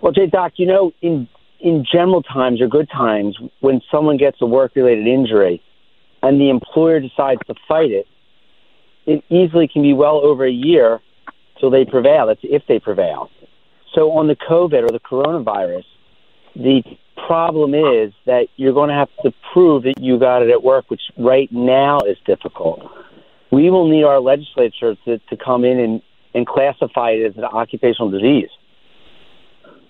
Well, 0.00 0.12
Jay 0.12 0.26
Doc, 0.26 0.52
you 0.56 0.66
know, 0.66 0.92
in 1.02 1.28
in 1.60 1.84
general 1.90 2.22
times 2.22 2.60
or 2.60 2.68
good 2.68 2.88
times, 2.88 3.36
when 3.60 3.80
someone 3.90 4.16
gets 4.16 4.40
a 4.40 4.46
work 4.46 4.72
related 4.76 5.06
injury 5.06 5.60
and 6.22 6.40
the 6.40 6.50
employer 6.50 7.00
decides 7.00 7.40
to 7.46 7.54
fight 7.66 7.90
it, 7.90 8.06
it 9.06 9.24
easily 9.28 9.66
can 9.68 9.82
be 9.82 9.92
well 9.92 10.24
over 10.24 10.44
a 10.44 10.52
year 10.52 11.00
till 11.58 11.70
they 11.70 11.84
prevail. 11.84 12.26
That's 12.26 12.40
if 12.42 12.62
they 12.68 12.78
prevail. 12.78 13.30
So 13.98 14.12
on 14.12 14.28
the 14.28 14.36
COVID 14.36 14.88
or 14.88 14.92
the 14.92 15.00
coronavirus, 15.00 15.82
the 16.54 16.84
problem 17.26 17.74
is 17.74 18.12
that 18.26 18.46
you're 18.54 18.72
going 18.72 18.90
to 18.90 18.94
have 18.94 19.08
to 19.24 19.32
prove 19.52 19.82
that 19.82 19.94
you 20.00 20.20
got 20.20 20.40
it 20.40 20.50
at 20.50 20.62
work, 20.62 20.88
which 20.88 21.00
right 21.18 21.50
now 21.50 21.98
is 22.02 22.16
difficult. 22.24 22.88
We 23.50 23.70
will 23.70 23.88
need 23.88 24.04
our 24.04 24.20
legislature 24.20 24.94
to, 25.04 25.18
to 25.18 25.36
come 25.36 25.64
in 25.64 25.80
and, 25.80 26.02
and 26.32 26.46
classify 26.46 27.10
it 27.10 27.26
as 27.26 27.36
an 27.38 27.42
occupational 27.42 28.08
disease. 28.08 28.50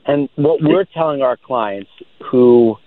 And 0.06 0.30
what 0.36 0.62
we're 0.62 0.86
telling 0.86 1.20
our 1.20 1.36
clients 1.36 1.90
who 2.30 2.78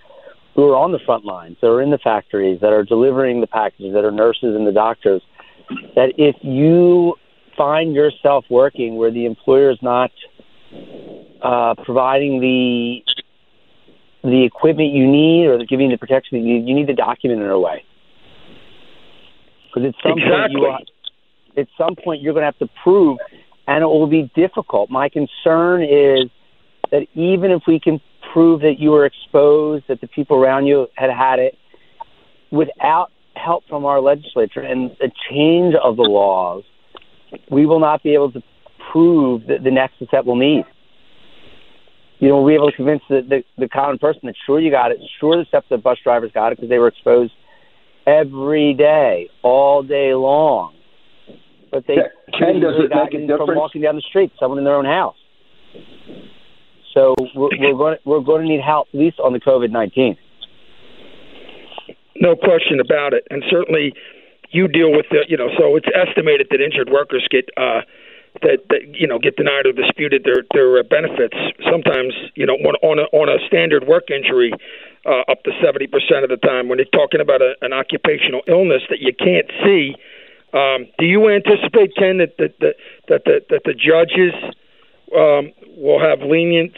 who 0.56 0.68
are 0.68 0.76
on 0.76 0.90
the 0.90 0.98
front 1.06 1.24
lines, 1.24 1.56
that 1.60 1.68
are 1.68 1.80
in 1.80 1.90
the 1.90 1.98
factories, 1.98 2.60
that 2.60 2.72
are 2.72 2.84
delivering 2.84 3.40
the 3.40 3.46
packages, 3.46 3.94
that 3.94 4.04
are 4.04 4.10
nurses 4.10 4.56
and 4.56 4.66
the 4.66 4.72
doctors, 4.72 5.22
that 5.94 6.12
if 6.18 6.36
you 6.42 7.14
find 7.56 7.94
yourself 7.94 8.44
working 8.50 8.96
where 8.96 9.10
the 9.10 9.24
employer 9.24 9.70
is 9.70 9.78
not 9.80 10.10
uh, 11.42 11.74
providing 11.84 12.40
the 12.40 13.02
the 14.24 14.44
equipment 14.44 14.92
you 14.92 15.06
need 15.06 15.46
or 15.46 15.58
giving 15.64 15.90
the 15.90 15.98
protection 15.98 16.38
that 16.38 16.46
you 16.46 16.60
need, 16.60 16.68
you 16.68 16.74
need 16.74 16.86
to 16.86 16.94
document 16.94 17.40
it 17.40 17.44
in 17.44 17.50
a 17.50 17.58
way. 17.58 17.84
Because 19.66 19.88
at 19.88 19.94
some 20.02 20.18
exactly. 20.18 20.32
point 20.32 20.52
you 20.52 20.64
are, 20.66 20.80
at 21.56 21.68
some 21.76 21.96
point 21.96 22.22
you're 22.22 22.32
going 22.32 22.42
to 22.42 22.46
have 22.46 22.58
to 22.58 22.68
prove, 22.84 23.18
and 23.66 23.82
it 23.82 23.86
will 23.86 24.06
be 24.06 24.30
difficult. 24.36 24.90
My 24.90 25.08
concern 25.08 25.82
is 25.82 26.30
that 26.92 27.08
even 27.14 27.50
if 27.50 27.62
we 27.66 27.80
can 27.80 28.00
prove 28.32 28.60
that 28.60 28.78
you 28.78 28.90
were 28.90 29.06
exposed, 29.06 29.84
that 29.88 30.00
the 30.00 30.06
people 30.06 30.36
around 30.36 30.66
you 30.66 30.86
had 30.94 31.10
had 31.10 31.40
it, 31.40 31.58
without 32.52 33.10
help 33.34 33.64
from 33.68 33.84
our 33.84 34.00
legislature 34.00 34.60
and 34.60 34.90
a 35.00 35.10
change 35.30 35.74
of 35.82 35.96
the 35.96 36.02
laws, 36.02 36.62
we 37.50 37.66
will 37.66 37.80
not 37.80 38.02
be 38.02 38.14
able 38.14 38.30
to 38.30 38.42
prove 38.92 39.46
the, 39.46 39.58
the 39.58 39.70
nexus 39.70 40.08
that 40.12 40.24
we'll 40.26 40.36
need. 40.36 40.64
You 42.22 42.28
know, 42.28 42.40
we'll 42.40 42.46
be 42.46 42.54
able 42.54 42.70
to 42.70 42.76
convince 42.76 43.02
the, 43.08 43.20
the, 43.28 43.42
the 43.58 43.68
common 43.68 43.98
person 43.98 44.20
that 44.26 44.36
sure 44.46 44.60
you 44.60 44.70
got 44.70 44.92
it, 44.92 44.98
sure 45.18 45.34
the 45.34 45.44
SEPTA 45.50 45.78
bus 45.78 45.98
drivers 46.04 46.30
got 46.32 46.52
it 46.52 46.56
because 46.56 46.70
they 46.70 46.78
were 46.78 46.86
exposed 46.86 47.32
every 48.06 48.74
day, 48.74 49.28
all 49.42 49.82
day 49.82 50.14
long. 50.14 50.72
But 51.72 51.88
they 51.88 51.96
Ken, 52.38 52.60
does 52.60 52.74
it 52.78 52.92
make 52.94 53.28
a 53.28 53.36
from 53.36 53.56
walking 53.56 53.82
down 53.82 53.96
the 53.96 54.02
street, 54.02 54.30
someone 54.38 54.58
in 54.58 54.64
their 54.64 54.76
own 54.76 54.84
house. 54.84 55.16
So 56.94 57.16
we're, 57.34 57.48
we're 57.58 57.74
going 57.74 57.96
to, 57.96 58.00
we're 58.04 58.20
going 58.20 58.42
to 58.42 58.48
need 58.48 58.60
help, 58.60 58.86
at 58.94 59.00
least 59.00 59.18
on 59.18 59.32
the 59.32 59.40
COVID 59.40 59.72
nineteen. 59.72 60.16
No 62.20 62.36
question 62.36 62.78
about 62.78 63.14
it, 63.14 63.26
and 63.30 63.42
certainly 63.50 63.94
you 64.50 64.68
deal 64.68 64.92
with 64.92 65.06
the 65.10 65.24
you 65.26 65.36
know. 65.36 65.48
So 65.58 65.74
it's 65.74 65.88
estimated 65.92 66.46
that 66.52 66.60
injured 66.60 66.88
workers 66.88 67.26
get 67.28 67.48
uh, 67.56 67.80
that, 68.40 68.64
that 68.70 68.80
you 68.94 69.06
know 69.06 69.18
get 69.18 69.36
denied 69.36 69.66
or 69.66 69.72
disputed 69.72 70.24
their 70.24 70.42
their 70.54 70.78
uh, 70.78 70.82
benefits. 70.82 71.36
Sometimes 71.70 72.14
you 72.34 72.46
know 72.46 72.54
on 72.54 72.74
on 72.82 72.98
a, 72.98 73.06
on 73.12 73.28
a 73.28 73.38
standard 73.46 73.86
work 73.86 74.10
injury, 74.10 74.52
uh, 75.04 75.20
up 75.30 75.42
to 75.44 75.50
seventy 75.62 75.86
percent 75.86 76.24
of 76.24 76.30
the 76.30 76.38
time. 76.38 76.68
When 76.68 76.78
you're 76.78 76.86
talking 76.92 77.20
about 77.20 77.42
a, 77.42 77.54
an 77.60 77.72
occupational 77.72 78.42
illness 78.48 78.82
that 78.88 79.00
you 79.00 79.12
can't 79.12 79.50
see, 79.62 79.94
um, 80.52 80.86
do 80.98 81.04
you 81.04 81.28
anticipate 81.28 81.94
Ken 81.96 82.18
that 82.18 82.36
that 82.38 82.58
that 82.60 82.76
that 83.08 83.24
the, 83.24 83.44
that 83.50 83.62
the 83.64 83.74
judges 83.74 84.32
um, 85.14 85.52
will 85.76 86.00
have 86.00 86.20
lenient? 86.20 86.72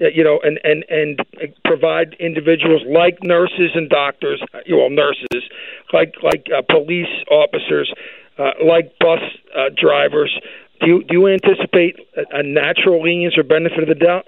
uh, 0.00 0.08
You 0.08 0.24
know, 0.24 0.40
and 0.42 0.58
and 0.64 0.84
and 0.88 1.20
provide 1.64 2.16
individuals 2.18 2.82
like 2.88 3.22
nurses 3.22 3.70
and 3.74 3.88
doctors, 3.90 4.42
uh, 4.54 4.60
well, 4.70 4.90
nurses, 4.90 5.44
like 5.92 6.14
like 6.22 6.46
uh, 6.56 6.62
police 6.68 7.12
officers, 7.30 7.92
uh, 8.38 8.52
like 8.64 8.98
bus 8.98 9.20
uh, 9.54 9.70
drivers. 9.76 10.32
Do 10.80 10.86
you 10.86 11.04
do 11.04 11.14
you 11.14 11.28
anticipate 11.28 11.96
a, 12.32 12.42
natural 12.42 13.02
lenience 13.02 13.36
or 13.38 13.42
benefit 13.42 13.78
of 13.78 13.88
the 13.88 13.94
doubt? 13.94 14.26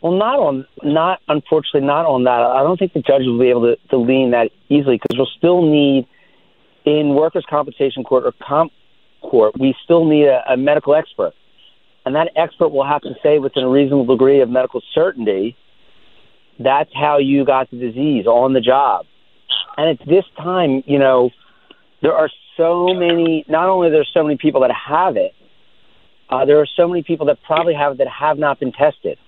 Well, 0.00 0.12
not 0.12 0.38
on, 0.38 0.66
not 0.82 1.20
unfortunately, 1.28 1.86
not 1.86 2.04
on 2.04 2.24
that. 2.24 2.40
I 2.40 2.62
don't 2.62 2.78
think 2.78 2.92
the 2.92 3.00
judge 3.00 3.22
will 3.24 3.38
be 3.38 3.48
able 3.48 3.62
to, 3.62 3.76
to 3.88 3.96
lean 3.96 4.32
that 4.32 4.50
easily 4.68 4.96
because 4.96 5.16
we'll 5.16 5.34
still 5.38 5.62
need 5.62 6.06
in 6.84 7.14
workers' 7.14 7.46
compensation 7.48 8.04
court 8.04 8.24
or 8.24 8.32
comp 8.46 8.70
court, 9.22 9.58
we 9.58 9.74
still 9.82 10.04
need 10.04 10.26
a, 10.26 10.42
a 10.52 10.56
medical 10.58 10.94
expert, 10.94 11.32
and 12.04 12.14
that 12.14 12.30
expert 12.36 12.68
will 12.68 12.84
have 12.84 13.00
to 13.00 13.14
say 13.22 13.38
within 13.38 13.64
a 13.64 13.68
reasonable 13.68 14.14
degree 14.14 14.40
of 14.40 14.50
medical 14.50 14.82
certainty 14.94 15.56
that's 16.58 16.90
how 16.94 17.18
you 17.18 17.44
got 17.44 17.70
the 17.70 17.78
disease 17.78 18.26
on 18.26 18.52
the 18.52 18.60
job. 18.60 19.06
And 19.76 19.98
at 19.98 20.06
this 20.06 20.24
time, 20.36 20.84
you 20.86 20.98
know, 20.98 21.30
there 22.02 22.14
are 22.14 22.30
so 22.56 22.94
many. 22.94 23.44
Not 23.48 23.68
only 23.68 23.90
there's 23.90 24.10
so 24.12 24.22
many 24.22 24.36
people 24.36 24.60
that 24.62 24.72
have 24.72 25.16
it, 25.16 25.34
uh, 26.28 26.44
there 26.44 26.58
are 26.58 26.66
so 26.76 26.88
many 26.88 27.02
people 27.02 27.26
that 27.26 27.42
probably 27.42 27.74
have 27.74 27.92
it 27.92 27.98
that 27.98 28.08
have 28.08 28.38
not 28.38 28.58
been 28.58 28.72
tested. 28.72 29.18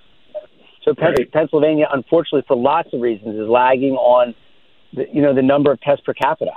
So 0.82 0.94
Pen- 0.94 1.14
Pennsylvania, 1.32 1.88
unfortunately, 1.92 2.44
for 2.46 2.56
lots 2.56 2.92
of 2.92 3.00
reasons, 3.00 3.36
is 3.36 3.48
lagging 3.48 3.94
on, 3.94 4.34
the, 4.92 5.06
you 5.12 5.20
know, 5.20 5.34
the 5.34 5.42
number 5.42 5.72
of 5.72 5.80
tests 5.80 6.04
per 6.04 6.14
capita. 6.14 6.52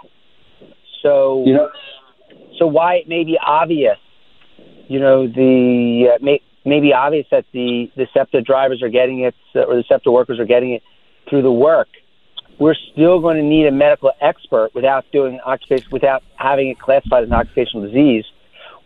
So, 1.01 1.43
You 1.45 1.53
know, 1.53 1.69
so 2.59 2.67
why 2.67 2.95
it 2.95 3.07
may 3.07 3.23
be 3.23 3.39
obvious, 3.43 3.97
you 4.87 4.99
know, 4.99 5.27
the 5.27 6.11
uh, 6.13 6.17
may, 6.23 6.41
may 6.65 6.79
be 6.79 6.93
obvious 6.93 7.25
that 7.31 7.45
the 7.53 7.91
the 7.95 8.07
SEPTA 8.13 8.41
drivers 8.41 8.83
are 8.83 8.89
getting 8.89 9.21
it 9.21 9.35
or 9.55 9.75
the 9.75 9.83
SEPTA 9.87 10.11
workers 10.11 10.39
are 10.39 10.45
getting 10.45 10.73
it 10.73 10.83
through 11.29 11.41
the 11.41 11.51
work. 11.51 11.87
We're 12.59 12.75
still 12.91 13.19
going 13.21 13.37
to 13.37 13.43
need 13.43 13.67
a 13.67 13.71
medical 13.71 14.11
expert 14.21 14.71
without 14.75 15.05
doing 15.11 15.39
occupation, 15.39 15.87
without 15.91 16.23
having 16.35 16.69
it 16.69 16.79
classified 16.79 17.23
as 17.23 17.29
an 17.29 17.33
occupational 17.33 17.87
disease 17.87 18.25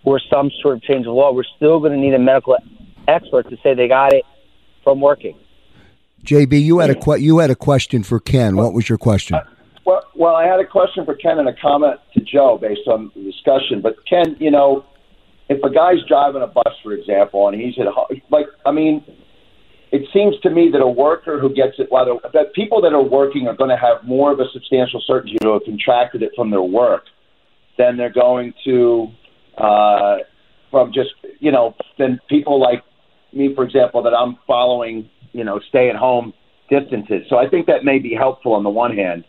or 0.03 0.19
some 0.19 0.51
sort 0.61 0.75
of 0.77 0.83
change 0.83 1.07
of 1.07 1.13
law. 1.13 1.33
We're 1.33 1.43
still 1.55 1.79
going 1.79 1.93
to 1.93 1.97
need 1.97 2.13
a 2.13 2.19
medical 2.19 2.57
expert 3.07 3.49
to 3.49 3.57
say 3.63 3.73
they 3.73 3.87
got 3.87 4.13
it 4.13 4.25
from 4.83 5.01
working. 5.01 5.35
JB, 6.23 6.61
you 6.61 6.79
had 6.79 6.89
a 6.89 6.95
que- 6.95 7.19
you 7.19 7.39
had 7.39 7.49
a 7.49 7.55
question 7.55 8.03
for 8.03 8.19
Ken. 8.19 8.55
What 8.55 8.73
was 8.73 8.87
your 8.87 8.97
question? 8.97 9.35
Uh, 9.35 9.43
well, 9.85 10.03
well, 10.15 10.35
I 10.35 10.45
had 10.45 10.59
a 10.59 10.65
question 10.65 11.03
for 11.03 11.15
Ken 11.15 11.39
and 11.39 11.49
a 11.49 11.53
comment 11.53 11.99
to 12.13 12.21
Joe 12.21 12.57
based 12.57 12.87
on 12.87 13.11
the 13.15 13.23
discussion. 13.23 13.81
But 13.81 13.97
Ken, 14.07 14.37
you 14.39 14.51
know, 14.51 14.85
if 15.49 15.61
a 15.63 15.69
guy's 15.69 16.01
driving 16.07 16.41
a 16.41 16.47
bus, 16.47 16.73
for 16.81 16.93
example, 16.93 17.47
and 17.49 17.59
he's 17.59 17.77
at 17.77 17.87
ho- 17.87 18.07
like, 18.29 18.45
I 18.65 18.71
mean, 18.71 19.03
it 19.93 20.09
seems 20.11 20.35
to 20.41 20.49
me 20.49 20.71
that 20.71 20.81
a 20.81 20.87
worker 20.87 21.39
who 21.39 21.53
gets 21.53 21.77
it, 21.77 21.85
while 21.89 22.19
that 22.33 22.51
people 22.53 22.81
that 22.81 22.93
are 22.93 23.03
working 23.03 23.47
are 23.47 23.55
going 23.55 23.69
to 23.69 23.77
have 23.77 24.03
more 24.03 24.31
of 24.31 24.39
a 24.39 24.45
substantial 24.51 24.99
certainty 25.05 25.37
to 25.43 25.53
have 25.53 25.61
contracted 25.65 26.23
it 26.23 26.31
from 26.35 26.49
their 26.49 26.63
work 26.63 27.03
than 27.77 27.95
they're 27.95 28.11
going 28.11 28.51
to 28.65 29.07
uh, 29.59 30.17
from 30.71 30.91
just 30.91 31.11
you 31.39 31.51
know 31.51 31.75
than 31.99 32.19
people 32.27 32.59
like 32.59 32.83
me, 33.33 33.53
for 33.53 33.63
example, 33.63 34.01
that 34.01 34.15
I'm 34.15 34.39
following, 34.47 35.07
you 35.31 35.43
know, 35.43 35.59
stay 35.69 35.91
at 35.91 35.95
home 35.95 36.33
distances. 36.71 37.27
So 37.29 37.37
I 37.37 37.47
think 37.47 37.67
that 37.67 37.83
may 37.83 37.99
be 37.99 38.15
helpful 38.15 38.53
on 38.53 38.63
the 38.63 38.71
one 38.71 38.97
hand. 38.97 39.23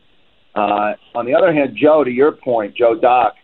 Uh, 0.55 0.95
on 1.15 1.27
the 1.27 1.35
other 1.35 1.53
hand, 1.53 1.77
Joe, 1.77 2.05
to 2.05 2.11
your 2.11 2.33
point, 2.33 2.75
Joe 2.75 2.99
Doc, 2.99 3.35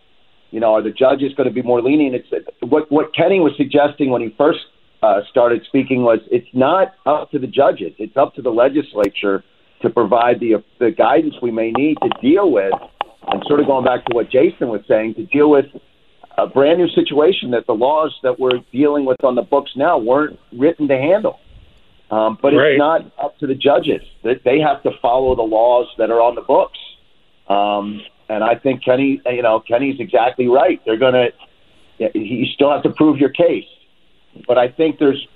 you 0.52 0.60
know, 0.60 0.72
are 0.72 0.82
the 0.82 0.90
judges 0.90 1.34
going 1.36 1.48
to 1.48 1.54
be 1.54 1.60
more 1.60 1.82
lenient? 1.82 2.24
It's 2.32 2.46
what 2.62 2.90
what 2.90 3.14
Kenny 3.14 3.40
was 3.40 3.52
suggesting 3.58 4.08
when 4.08 4.22
he 4.22 4.34
first 4.38 4.60
uh, 5.02 5.20
started 5.30 5.62
speaking 5.66 6.02
was 6.02 6.20
it's 6.30 6.48
not 6.52 6.94
up 7.06 7.30
to 7.30 7.38
the 7.38 7.46
judges; 7.46 7.92
it's 7.98 8.16
up 8.16 8.34
to 8.34 8.42
the 8.42 8.50
legislature 8.50 9.42
to 9.82 9.90
provide 9.90 10.40
the 10.40 10.62
the 10.78 10.90
guidance 10.90 11.34
we 11.40 11.50
may 11.50 11.70
need 11.72 11.96
to 12.02 12.10
deal 12.20 12.50
with, 12.50 12.72
and 13.28 13.42
sort 13.46 13.60
of 13.60 13.66
going 13.66 13.84
back 13.84 14.04
to 14.06 14.14
what 14.14 14.30
Jason 14.30 14.68
was 14.68 14.82
saying, 14.86 15.14
to 15.14 15.24
deal 15.26 15.50
with 15.50 15.66
a 16.38 16.46
brand 16.46 16.78
new 16.78 16.88
situation 16.88 17.50
that 17.50 17.66
the 17.66 17.72
laws 17.72 18.14
that 18.22 18.38
we're 18.38 18.60
dealing 18.72 19.04
with 19.04 19.22
on 19.24 19.34
the 19.34 19.42
books 19.42 19.72
now 19.76 19.98
weren't 19.98 20.38
written 20.56 20.88
to 20.88 20.96
handle. 20.96 21.38
Um, 22.10 22.38
but 22.42 22.52
Right. 22.52 22.72
it's 22.72 22.78
not 22.78 23.06
up 23.18 23.38
to 23.38 23.46
the 23.46 23.54
judges. 23.54 24.02
that 24.22 24.42
they 24.44 24.58
have 24.58 24.82
to 24.82 24.90
follow 25.00 25.34
the 25.34 25.42
laws 25.42 25.86
that 25.96 26.10
are 26.10 26.20
on 26.20 26.34
the 26.34 26.42
books. 26.42 26.78
Um, 27.48 28.02
and 28.28 28.44
I 28.44 28.54
think 28.54 28.84
Kenny, 28.84 29.20
you 29.26 29.42
know, 29.42 29.60
Kenny's 29.60 29.98
exactly 29.98 30.46
right. 30.46 30.80
They're 30.84 30.96
going 30.96 31.14
to, 31.14 31.32
you 32.18 32.46
still 32.46 32.70
have 32.70 32.82
to 32.82 32.90
prove 32.90 33.18
your 33.18 33.30
case. 33.30 33.64
But 34.46 34.58
I 34.58 34.68
think 34.68 34.98
there's 34.98 35.26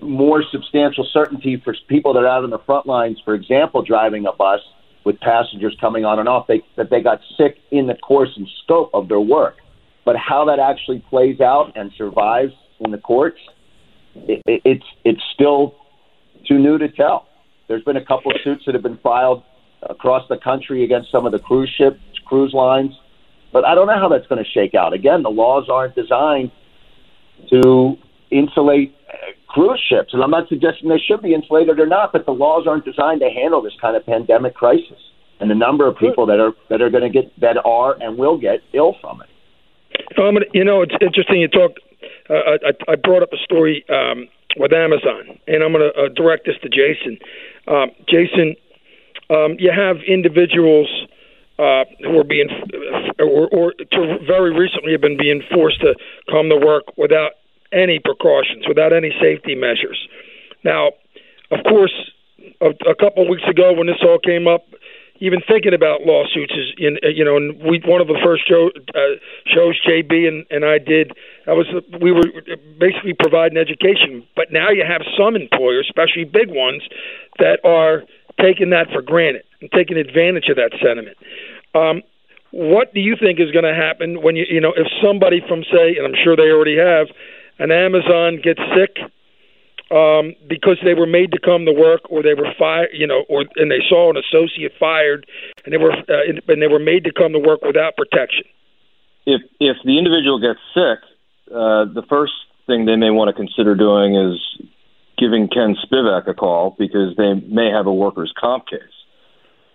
more 0.00 0.42
substantial 0.50 1.06
certainty 1.12 1.60
for 1.64 1.74
people 1.88 2.12
that 2.14 2.20
are 2.20 2.28
out 2.28 2.44
on 2.44 2.50
the 2.50 2.58
front 2.58 2.86
lines, 2.86 3.20
for 3.24 3.34
example, 3.34 3.82
driving 3.82 4.26
a 4.26 4.32
bus 4.32 4.60
with 5.04 5.18
passengers 5.20 5.76
coming 5.80 6.04
on 6.04 6.18
and 6.18 6.28
off, 6.28 6.46
they, 6.46 6.62
that 6.76 6.90
they 6.90 7.00
got 7.00 7.20
sick 7.36 7.58
in 7.70 7.86
the 7.86 7.94
course 7.94 8.30
and 8.36 8.46
scope 8.62 8.90
of 8.94 9.08
their 9.08 9.20
work. 9.20 9.56
But 10.04 10.16
how 10.16 10.44
that 10.46 10.58
actually 10.58 11.00
plays 11.08 11.40
out 11.40 11.72
and 11.76 11.90
survives 11.96 12.52
in 12.80 12.90
the 12.90 12.98
courts, 12.98 13.38
it, 14.14 14.42
it, 14.46 14.62
it's 14.64 14.84
it's 15.04 15.22
still 15.34 15.76
too 16.46 16.58
new 16.58 16.78
to 16.78 16.88
tell. 16.88 17.28
There's 17.68 17.84
been 17.84 17.96
a 17.96 18.04
couple 18.04 18.32
of 18.32 18.38
suits 18.42 18.64
that 18.66 18.74
have 18.74 18.82
been 18.82 18.98
filed 18.98 19.42
across 19.82 20.28
the 20.28 20.36
country 20.36 20.84
against 20.84 21.10
some 21.10 21.24
of 21.26 21.32
the 21.32 21.38
cruise 21.38 21.72
ships, 21.76 21.98
cruise 22.26 22.52
lines, 22.52 22.92
but 23.52 23.64
I 23.64 23.74
don't 23.74 23.86
know 23.86 23.98
how 23.98 24.08
that's 24.08 24.26
going 24.26 24.42
to 24.42 24.50
shake 24.50 24.74
out. 24.74 24.92
Again, 24.92 25.22
the 25.22 25.30
laws 25.30 25.68
aren't 25.70 25.94
designed 25.94 26.50
to 27.50 27.96
insulate 28.30 28.94
uh, 29.08 29.32
cruise 29.48 29.80
ships, 29.88 30.14
and 30.14 30.22
I'm 30.22 30.30
not 30.30 30.48
suggesting 30.48 30.88
they 30.88 30.98
should 30.98 31.22
be 31.22 31.34
insulated 31.34 31.78
or 31.78 31.86
not, 31.86 32.12
but 32.12 32.24
the 32.26 32.32
laws 32.32 32.66
aren't 32.66 32.84
designed 32.84 33.20
to 33.20 33.30
handle 33.30 33.62
this 33.62 33.74
kind 33.80 33.96
of 33.96 34.04
pandemic 34.06 34.54
crisis 34.54 34.98
and 35.40 35.50
the 35.50 35.54
number 35.54 35.86
of 35.88 35.98
people 35.98 36.24
that 36.26 36.38
are 36.38 36.52
that 36.70 36.80
are 36.80 36.88
going 36.88 37.02
to 37.02 37.10
get 37.10 37.38
that 37.40 37.56
are 37.64 38.00
and 38.00 38.16
will 38.16 38.38
get 38.38 38.60
ill 38.72 38.96
from 39.00 39.20
it. 39.20 39.28
Um, 40.18 40.38
you 40.54 40.64
know, 40.64 40.82
it's 40.82 40.94
interesting 41.00 41.40
you 41.40 41.48
talk. 41.48 41.72
Uh, 42.30 42.58
I, 42.64 42.92
I 42.92 42.94
brought 42.94 43.22
up 43.22 43.32
a 43.32 43.36
story 43.38 43.84
um, 43.90 44.28
with 44.56 44.72
Amazon, 44.72 45.38
and 45.48 45.62
I'm 45.62 45.72
going 45.72 45.90
to 45.92 46.00
uh, 46.00 46.08
direct 46.14 46.46
this 46.46 46.56
to 46.62 46.68
Jason. 46.68 47.18
Um, 47.66 47.90
Jason, 48.08 48.54
um, 49.30 49.56
you 49.58 49.72
have 49.74 49.96
individuals 50.06 50.88
uh, 51.62 51.84
who 52.00 52.18
are 52.18 52.24
being, 52.24 52.48
or, 53.20 53.46
or 53.54 53.72
to 53.72 54.18
very 54.26 54.50
recently 54.50 54.90
have 54.90 55.00
been 55.00 55.16
being 55.16 55.42
forced 55.54 55.80
to 55.80 55.94
come 56.28 56.48
to 56.48 56.56
work 56.56 56.84
without 56.96 57.32
any 57.72 58.00
precautions, 58.02 58.66
without 58.66 58.92
any 58.92 59.12
safety 59.20 59.54
measures. 59.54 60.08
Now, 60.64 60.90
of 61.52 61.62
course, 61.62 61.94
a, 62.60 62.70
a 62.90 62.94
couple 62.96 63.22
of 63.22 63.28
weeks 63.28 63.46
ago 63.48 63.72
when 63.72 63.86
this 63.86 64.02
all 64.02 64.18
came 64.18 64.48
up, 64.48 64.66
even 65.22 65.40
thinking 65.46 65.72
about 65.72 66.02
lawsuits 66.02 66.52
is 66.52 66.74
in 66.78 66.98
uh, 67.04 67.08
you 67.08 67.24
know 67.24 67.36
and 67.36 67.62
we 67.62 67.80
one 67.86 68.00
of 68.00 68.08
the 68.08 68.18
first 68.24 68.42
show 68.48 68.70
uh, 68.74 69.14
shows 69.46 69.78
JB 69.86 70.26
and 70.26 70.44
and 70.50 70.64
I 70.64 70.78
did 70.78 71.12
that 71.46 71.54
was 71.54 71.70
we 72.02 72.10
were 72.10 72.26
basically 72.80 73.14
providing 73.14 73.56
education 73.56 74.26
but 74.34 74.50
now 74.50 74.70
you 74.70 74.82
have 74.82 75.02
some 75.16 75.36
employers 75.36 75.86
especially 75.88 76.24
big 76.24 76.50
ones 76.50 76.82
that 77.38 77.60
are 77.62 78.02
taking 78.40 78.70
that 78.70 78.90
for 78.90 79.00
granted 79.00 79.44
and 79.62 79.70
taking 79.72 79.96
advantage 79.96 80.48
of 80.50 80.56
that 80.56 80.72
sentiment 80.82 81.16
um 81.74 82.02
what 82.50 82.92
do 82.92 83.00
you 83.00 83.16
think 83.16 83.40
is 83.40 83.50
going 83.50 83.64
to 83.64 83.74
happen 83.74 84.20
when 84.20 84.36
you 84.36 84.44
you 84.48 84.60
know 84.60 84.74
if 84.76 84.86
somebody 85.02 85.40
from 85.48 85.64
say 85.72 85.96
and 85.96 86.04
I'm 86.04 86.14
sure 86.22 86.36
they 86.36 86.50
already 86.52 86.76
have 86.76 87.06
an 87.58 87.70
Amazon 87.70 88.40
gets 88.42 88.60
sick 88.76 88.98
um, 89.92 90.34
because 90.48 90.78
they 90.82 90.94
were 90.94 91.06
made 91.06 91.32
to 91.32 91.38
come 91.38 91.66
to 91.66 91.72
work, 91.72 92.00
or 92.10 92.22
they 92.22 92.34
were 92.34 92.52
fired, 92.58 92.88
you 92.92 93.06
know, 93.06 93.24
or 93.28 93.44
and 93.56 93.70
they 93.70 93.80
saw 93.88 94.10
an 94.10 94.16
associate 94.16 94.72
fired, 94.80 95.26
and 95.64 95.72
they 95.72 95.76
were 95.76 95.92
uh, 95.92 96.24
and, 96.26 96.62
they 96.62 96.66
were 96.66 96.78
made 96.78 97.04
to 97.04 97.12
come 97.12 97.32
to 97.32 97.38
work 97.38 97.62
without 97.62 97.96
protection. 97.96 98.44
if 99.26 99.42
if 99.60 99.76
the 99.84 99.98
individual 99.98 100.40
gets 100.40 100.60
sick, 100.72 101.04
uh, 101.54 101.84
the 101.92 102.02
first 102.08 102.32
thing 102.66 102.86
they 102.86 102.96
may 102.96 103.10
want 103.10 103.28
to 103.28 103.34
consider 103.34 103.74
doing 103.74 104.16
is 104.16 104.40
giving 105.18 105.48
Ken 105.48 105.76
Spivak 105.84 106.26
a 106.26 106.34
call 106.34 106.74
because 106.78 107.14
they 107.16 107.34
may 107.34 107.70
have 107.70 107.86
a 107.86 107.92
workers' 107.92 108.32
comp 108.38 108.66
case. 108.68 108.80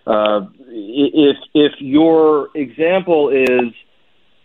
Uh, 0.08 0.46
if 0.68 1.36
if 1.52 1.72
your 1.80 2.48
example 2.54 3.28
is 3.28 3.74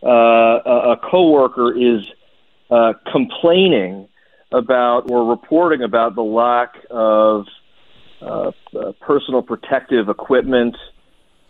uh, 0.04 0.10
a, 0.10 0.98
coworker 1.10 1.74
is 1.74 2.06
uh, 2.70 2.92
complaining 3.10 4.10
about 4.52 5.10
or 5.10 5.24
reporting 5.30 5.82
about 5.82 6.16
the 6.16 6.22
lack 6.22 6.76
of 6.92 7.46
uh, 8.22 8.52
uh, 8.78 8.92
personal 9.00 9.42
protective 9.42 10.10
equipment 10.10 10.76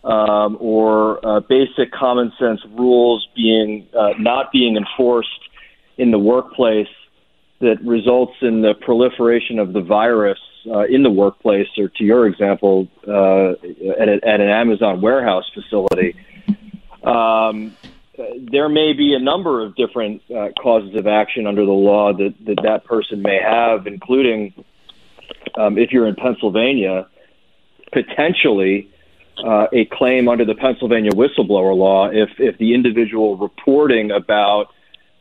um, 0.04 0.58
or 0.60 1.26
uh, 1.26 1.39
basic 1.39 1.91
common 1.91 2.32
sense 2.39 2.62
rules 2.69 3.28
being 3.36 3.88
uh, 3.97 4.10
not 4.19 4.52
being 4.52 4.78
enforced 4.78 5.49
in 5.97 6.12
the 6.12 6.19
workplace 6.19 6.88
that 7.62 7.82
results 7.84 8.34
in 8.43 8.62
the 8.62 8.76
proliferation 8.76 9.58
of 9.58 9.73
the 9.73 9.82
virus 9.82 10.39
uh, 10.67 10.86
in 10.86 11.04
the 11.04 11.10
workplace, 11.10 11.67
or 11.78 11.89
to 11.89 12.04
your 12.04 12.28
example, 12.28 12.88
uh, 13.08 13.52
at, 13.99 14.10
a, 14.10 14.19
at 14.23 14.41
an 14.41 14.49
Amazon 14.49 15.02
warehouse 15.02 15.49
facility. 15.54 16.15
Um, 17.04 17.76
there 18.52 18.69
may 18.69 18.93
be 18.93 19.13
a 19.13 19.19
number 19.19 19.63
of 19.63 19.76
different 19.76 20.21
uh, 20.30 20.49
causes 20.62 20.95
of 20.95 21.08
action 21.08 21.47
under 21.47 21.65
the 21.65 21.71
law 21.71 22.13
that 22.13 22.34
that, 22.45 22.58
that 22.63 22.86
person 22.86 23.21
may 23.21 23.39
have, 23.41 23.88
including 23.88 24.54
um, 25.56 25.78
if 25.78 25.91
you're 25.91 26.08
in 26.08 26.15
Pennsylvania, 26.15 27.08
potentially 27.91 28.89
uh, 29.43 29.67
a 29.73 29.86
claim 29.86 30.28
under 30.28 30.45
the 30.45 30.56
Pennsylvania 30.56 31.12
whistleblower 31.12 31.76
law 31.76 32.10
if 32.10 32.30
if 32.38 32.58
the 32.58 32.73
individual 32.73 33.36
reporting 33.36 34.12
about 34.12 34.67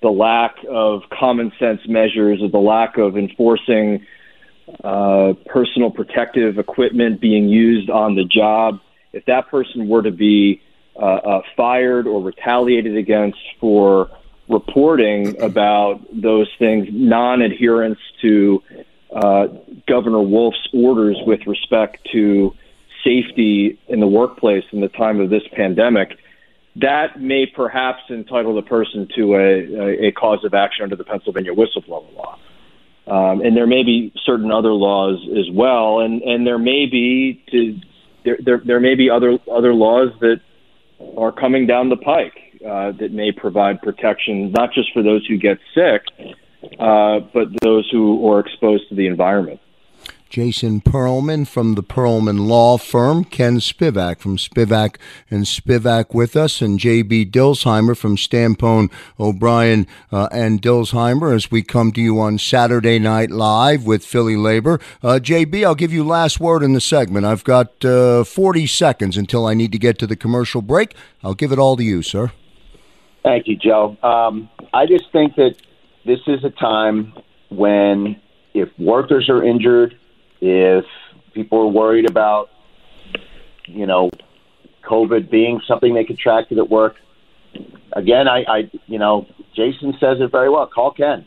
the 0.03 0.11
lack 0.11 0.57
of 0.69 1.03
common 1.11 1.53
sense 1.59 1.81
measures 1.89 2.43
or 2.43 2.49
the 2.49 2.59
lack 2.59 2.99
of 2.99 3.17
enforcing 3.17 4.05
uh, 4.85 5.35
personal 5.46 5.90
protective 5.90 6.59
equipment 6.59 7.20
being 7.20 7.48
used 7.48 7.90
on 7.90 8.14
the 8.14 8.25
job, 8.25 8.81
if 9.12 9.25
that 9.27 9.48
person 9.48 9.88
were 9.88 10.03
to 10.03 10.11
be 10.11 10.62
uh, 10.96 10.98
uh, 10.98 11.42
fired 11.57 12.07
or 12.07 12.22
retaliated 12.22 12.96
against 12.96 13.38
for 13.61 14.11
reporting 14.48 15.40
about 15.40 16.01
those 16.12 16.48
things, 16.59 16.88
non-adherence 16.90 17.98
to 18.20 18.62
uh, 19.14 19.48
Governor 19.87 20.22
Wolf's 20.22 20.68
orders 20.72 21.18
with 21.27 21.46
respect 21.46 22.07
to 22.12 22.55
safety 23.05 23.79
in 23.88 24.01
the 24.01 24.07
workplace 24.07 24.64
in 24.72 24.81
the 24.81 24.88
time 24.88 25.20
of 25.20 25.31
this 25.31 25.42
pandemic, 25.53 26.18
that 26.77 27.20
may 27.20 27.46
perhaps 27.46 28.03
entitle 28.09 28.55
the 28.55 28.62
person 28.62 29.09
to 29.16 29.35
a, 29.35 29.38
a, 29.38 30.07
a 30.07 30.12
cause 30.12 30.44
of 30.44 30.55
action 30.55 30.85
under 30.85 30.96
the 30.96 31.05
Pennsylvania 31.05 31.53
whistleblower 31.53 32.14
law. 32.14 32.38
Um, 33.07 33.41
and 33.41 33.57
there 33.57 33.67
may 33.67 33.83
be 33.83 34.12
certain 34.25 34.53
other 34.53 34.73
laws 34.73 35.19
as 35.37 35.51
well, 35.53 36.01
and, 36.01 36.23
and 36.23 36.47
there 36.47 36.59
may 36.59 36.87
be 36.87 37.43
to, 37.51 37.81
there, 38.25 38.38
there 38.41 38.62
there 38.65 38.81
may 38.81 38.95
be 38.95 39.11
other 39.11 39.38
other 39.51 39.75
laws 39.75 40.11
that 40.21 40.41
are 41.17 41.33
coming 41.33 41.67
down 41.67 41.88
the 41.88 41.97
pike 41.97 42.61
uh, 42.65 42.93
that 42.93 43.11
may 43.11 43.33
provide 43.33 43.83
protection 43.83 44.53
not 44.53 44.73
just 44.73 44.93
for 44.93 45.03
those 45.03 45.27
who 45.27 45.37
get 45.37 45.59
sick, 45.75 46.03
uh, 46.79 47.19
but 47.35 47.49
those 47.61 47.88
who 47.91 48.31
are 48.31 48.38
exposed 48.38 48.88
to 48.88 48.95
the 48.95 49.09
environment. 49.09 49.61
Jason 50.33 50.81
Perlman 50.81 51.47
from 51.47 51.75
the 51.75 51.83
Perlman 51.83 52.47
Law 52.47 52.79
Firm, 52.79 53.23
Ken 53.23 53.59
Spivak 53.59 54.18
from 54.18 54.38
Spivak 54.38 54.97
and 55.31 55.45
Spivak 55.45 56.14
with 56.14 56.37
us, 56.37 56.62
and 56.62 56.79
J.B. 56.79 57.27
Dilsheimer 57.27 57.95
from 57.95 58.16
Stampone, 58.16 58.90
O'Brien, 59.21 59.87
uh, 60.11 60.31
and 60.33 60.62
Dilsheimer 60.62 61.37
as 61.37 61.51
we 61.51 61.62
come 61.62 61.92
to 61.92 62.01
you 62.01 62.18
on 62.18 62.38
Saturday 62.38 62.99
Night 62.99 63.31
Live 63.31 63.85
with 63.85 64.07
Philly 64.07 64.35
Labor. 64.35 64.81
Uh, 65.03 65.18
J.B., 65.18 65.66
I'll 65.66 65.75
give 65.75 65.92
you 65.92 66.03
last 66.03 66.40
word 66.40 66.62
in 66.62 66.73
the 66.73 66.81
segment. 66.81 67.27
I've 67.27 67.45
got 67.45 67.85
uh, 67.85 68.25
40 68.25 68.66
seconds 68.66 69.18
until 69.18 69.45
I 69.45 69.53
need 69.53 69.71
to 69.73 69.79
get 69.79 69.99
to 69.99 70.07
the 70.07 70.16
commercial 70.16 70.62
break. 70.62 70.95
I'll 71.23 71.35
give 71.35 71.53
it 71.53 71.59
all 71.59 71.77
to 71.77 71.85
you, 71.85 72.01
sir. 72.01 72.33
Thank 73.23 73.49
you, 73.49 73.57
Joe. 73.57 73.99
Um, 74.03 74.49
I 74.73 74.87
just 74.87 75.12
think 75.12 75.37
that 75.37 75.57
this 76.07 76.21
is 76.27 76.42
a 76.42 76.51
time 76.51 77.12
when 77.51 78.18
if 78.55 78.71
workers 78.79 79.29
are 79.29 79.44
injured, 79.44 79.98
if 80.43 80.85
people 81.33 81.61
are 81.61 81.69
worried 81.69 82.11
about, 82.11 82.51
you 83.67 83.87
know, 83.87 84.11
COVID 84.83 85.31
being 85.31 85.61
something 85.69 85.95
they 85.95 86.05
contracted 86.05 86.59
at 86.59 86.69
work, 86.69 86.97
again, 87.93 88.27
I, 88.27 88.45
I, 88.49 88.71
you 88.87 88.99
know, 88.99 89.27
Jason 89.55 89.95
says 90.01 90.21
it 90.21 90.33
very 90.33 90.51
well. 90.51 90.67
Call 90.67 90.90
Ken. 90.90 91.25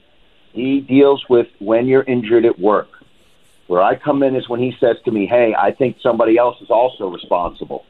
He 0.52 0.82
deals 0.82 1.24
with 1.30 1.48
when 1.60 1.88
you're 1.88 2.04
injured 2.04 2.46
at 2.46 2.60
work. 2.60 2.90
Where 3.68 3.82
I 3.82 3.96
come 3.96 4.22
in 4.22 4.36
is 4.36 4.50
when 4.50 4.60
he 4.60 4.76
says 4.80 4.98
to 5.06 5.12
me, 5.12 5.26
"Hey, 5.26 5.56
I 5.58 5.72
think 5.72 5.98
somebody 6.02 6.38
else 6.38 6.62
is 6.62 6.70
also 6.70 7.08
responsible." 7.08 7.86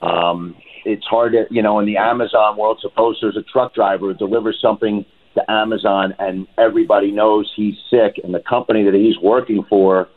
Um, 0.00 0.56
it's 0.84 1.06
hard 1.06 1.32
to, 1.32 1.46
you 1.50 1.62
know, 1.62 1.78
in 1.78 1.86
the 1.86 1.98
Amazon 1.98 2.56
world, 2.56 2.80
suppose 2.80 3.18
there's 3.20 3.36
a 3.36 3.42
truck 3.42 3.72
driver 3.74 4.06
who 4.06 4.14
delivers 4.14 4.58
something 4.60 5.04
to 5.34 5.50
Amazon 5.50 6.14
and 6.18 6.46
everybody 6.58 7.10
knows 7.10 7.52
he's 7.54 7.76
sick 7.88 8.20
and 8.22 8.34
the 8.34 8.40
company 8.40 8.82
that 8.84 8.94
he's 8.94 9.18
working 9.18 9.62
for 9.64 10.08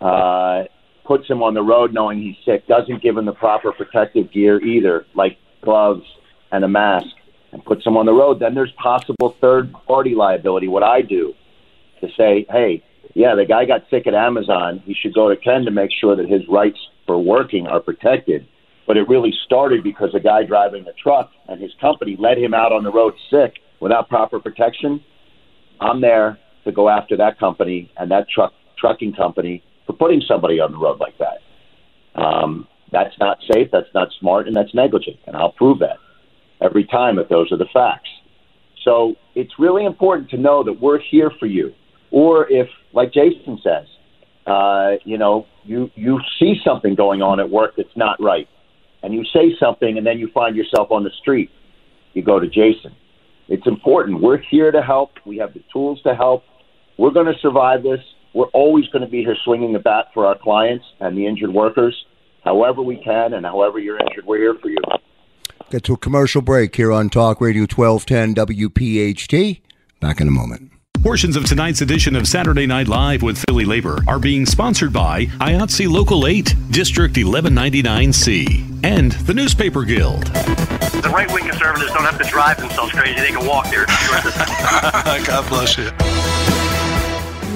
uh, 0.00 0.64
puts 1.04 1.28
him 1.28 1.42
on 1.42 1.54
the 1.54 1.62
road 1.62 1.92
knowing 1.92 2.20
he's 2.20 2.36
sick, 2.44 2.66
doesn't 2.66 3.02
give 3.02 3.16
him 3.16 3.24
the 3.24 3.32
proper 3.32 3.72
protective 3.72 4.32
gear 4.32 4.62
either, 4.62 5.06
like 5.14 5.38
gloves 5.62 6.04
and 6.52 6.64
a 6.64 6.68
mask, 6.68 7.06
and 7.52 7.64
puts 7.64 7.84
him 7.84 7.96
on 7.96 8.06
the 8.06 8.12
road, 8.12 8.38
then 8.38 8.54
there's 8.54 8.72
possible 8.72 9.36
third 9.40 9.72
party 9.86 10.14
liability. 10.14 10.68
What 10.68 10.82
I 10.82 11.02
do 11.02 11.34
to 12.00 12.08
say, 12.16 12.46
hey, 12.50 12.82
yeah, 13.14 13.34
the 13.34 13.44
guy 13.44 13.64
got 13.64 13.82
sick 13.90 14.06
at 14.06 14.14
Amazon. 14.14 14.82
He 14.84 14.94
should 14.94 15.14
go 15.14 15.28
to 15.28 15.36
Ken 15.36 15.64
to 15.64 15.70
make 15.70 15.90
sure 16.00 16.16
that 16.16 16.28
his 16.28 16.42
rights 16.48 16.78
for 17.06 17.22
working 17.22 17.66
are 17.66 17.80
protected. 17.80 18.46
But 18.86 18.96
it 18.96 19.08
really 19.08 19.32
started 19.46 19.82
because 19.82 20.14
a 20.14 20.20
guy 20.20 20.44
driving 20.44 20.86
a 20.86 20.92
truck 20.92 21.30
and 21.48 21.60
his 21.60 21.72
company 21.80 22.16
let 22.18 22.38
him 22.38 22.54
out 22.54 22.72
on 22.72 22.84
the 22.84 22.92
road 22.92 23.14
sick 23.30 23.54
without 23.80 24.08
proper 24.08 24.38
protection. 24.38 25.02
I'm 25.80 26.00
there 26.00 26.38
to 26.64 26.72
go 26.72 26.88
after 26.88 27.16
that 27.16 27.38
company 27.38 27.90
and 27.96 28.10
that 28.10 28.28
truck 28.28 28.52
trucking 28.78 29.12
company 29.14 29.62
for 29.86 29.92
putting 29.94 30.20
somebody 30.26 30.60
on 30.60 30.72
the 30.72 30.78
road 30.78 31.00
like 31.00 31.16
that. 31.18 32.20
Um, 32.20 32.66
that's 32.92 33.16
not 33.18 33.38
safe, 33.50 33.68
that's 33.72 33.92
not 33.94 34.08
smart, 34.18 34.46
and 34.46 34.56
that's 34.56 34.74
negligent. 34.74 35.16
And 35.26 35.36
I'll 35.36 35.52
prove 35.52 35.78
that 35.80 35.98
every 36.60 36.84
time 36.84 37.18
if 37.18 37.28
those 37.28 37.50
are 37.52 37.56
the 37.56 37.68
facts. 37.72 38.08
So 38.84 39.14
it's 39.34 39.52
really 39.58 39.84
important 39.84 40.30
to 40.30 40.36
know 40.36 40.64
that 40.64 40.80
we're 40.80 40.98
here 40.98 41.30
for 41.38 41.46
you. 41.46 41.72
Or 42.10 42.50
if, 42.50 42.68
like 42.92 43.12
Jason 43.12 43.60
says, 43.62 43.86
uh, 44.46 44.92
you 45.04 45.18
know, 45.18 45.46
you, 45.64 45.90
you 45.94 46.18
see 46.38 46.60
something 46.64 46.94
going 46.94 47.22
on 47.22 47.38
at 47.38 47.48
work 47.48 47.74
that's 47.76 47.96
not 47.96 48.20
right, 48.20 48.48
and 49.02 49.14
you 49.14 49.24
say 49.32 49.54
something, 49.60 49.96
and 49.96 50.06
then 50.06 50.18
you 50.18 50.28
find 50.32 50.56
yourself 50.56 50.90
on 50.90 51.04
the 51.04 51.10
street, 51.20 51.50
you 52.14 52.22
go 52.22 52.40
to 52.40 52.48
Jason. 52.48 52.94
It's 53.48 53.66
important. 53.66 54.20
We're 54.20 54.38
here 54.38 54.72
to 54.72 54.82
help. 54.82 55.12
We 55.24 55.36
have 55.38 55.54
the 55.54 55.62
tools 55.72 56.00
to 56.02 56.14
help. 56.14 56.44
We're 56.98 57.10
going 57.10 57.26
to 57.26 57.38
survive 57.40 57.82
this. 57.82 58.00
We're 58.34 58.46
always 58.46 58.86
going 58.88 59.02
to 59.02 59.10
be 59.10 59.22
here 59.22 59.36
swinging 59.44 59.72
the 59.72 59.78
bat 59.78 60.06
for 60.14 60.26
our 60.26 60.38
clients 60.38 60.84
and 61.00 61.16
the 61.16 61.26
injured 61.26 61.52
workers, 61.52 61.96
however 62.44 62.82
we 62.82 62.96
can, 62.96 63.34
and 63.34 63.44
however 63.44 63.78
you're 63.78 63.98
injured. 63.98 64.24
We're 64.24 64.38
here 64.38 64.54
for 64.60 64.68
you. 64.68 64.78
Get 65.70 65.84
to 65.84 65.94
a 65.94 65.96
commercial 65.96 66.42
break 66.42 66.74
here 66.74 66.92
on 66.92 67.10
Talk 67.10 67.40
Radio 67.40 67.62
1210 67.62 68.34
WPHT. 68.34 69.60
Back 70.00 70.20
in 70.20 70.28
a 70.28 70.32
moment. 70.32 70.72
Portions 71.02 71.34
of 71.34 71.46
tonight's 71.46 71.80
edition 71.80 72.14
of 72.14 72.28
Saturday 72.28 72.66
Night 72.66 72.86
Live 72.86 73.22
with 73.22 73.42
Philly 73.46 73.64
Labor 73.64 74.00
are 74.06 74.18
being 74.18 74.44
sponsored 74.44 74.92
by 74.92 75.26
IATSE 75.40 75.88
Local 75.88 76.26
8, 76.26 76.54
District 76.70 77.14
1199C, 77.14 78.84
and 78.84 79.12
the 79.12 79.32
Newspaper 79.32 79.84
Guild. 79.84 80.26
The 80.26 81.10
right 81.12 81.32
wing 81.32 81.48
conservatives 81.48 81.92
don't 81.92 82.04
have 82.04 82.18
to 82.18 82.28
drive 82.28 82.58
themselves 82.58 82.92
crazy, 82.92 83.18
they 83.18 83.28
can 83.28 83.46
walk 83.46 83.70
there. 83.70 83.86
God 85.26 85.48
bless 85.48 85.78
you. 85.78 85.90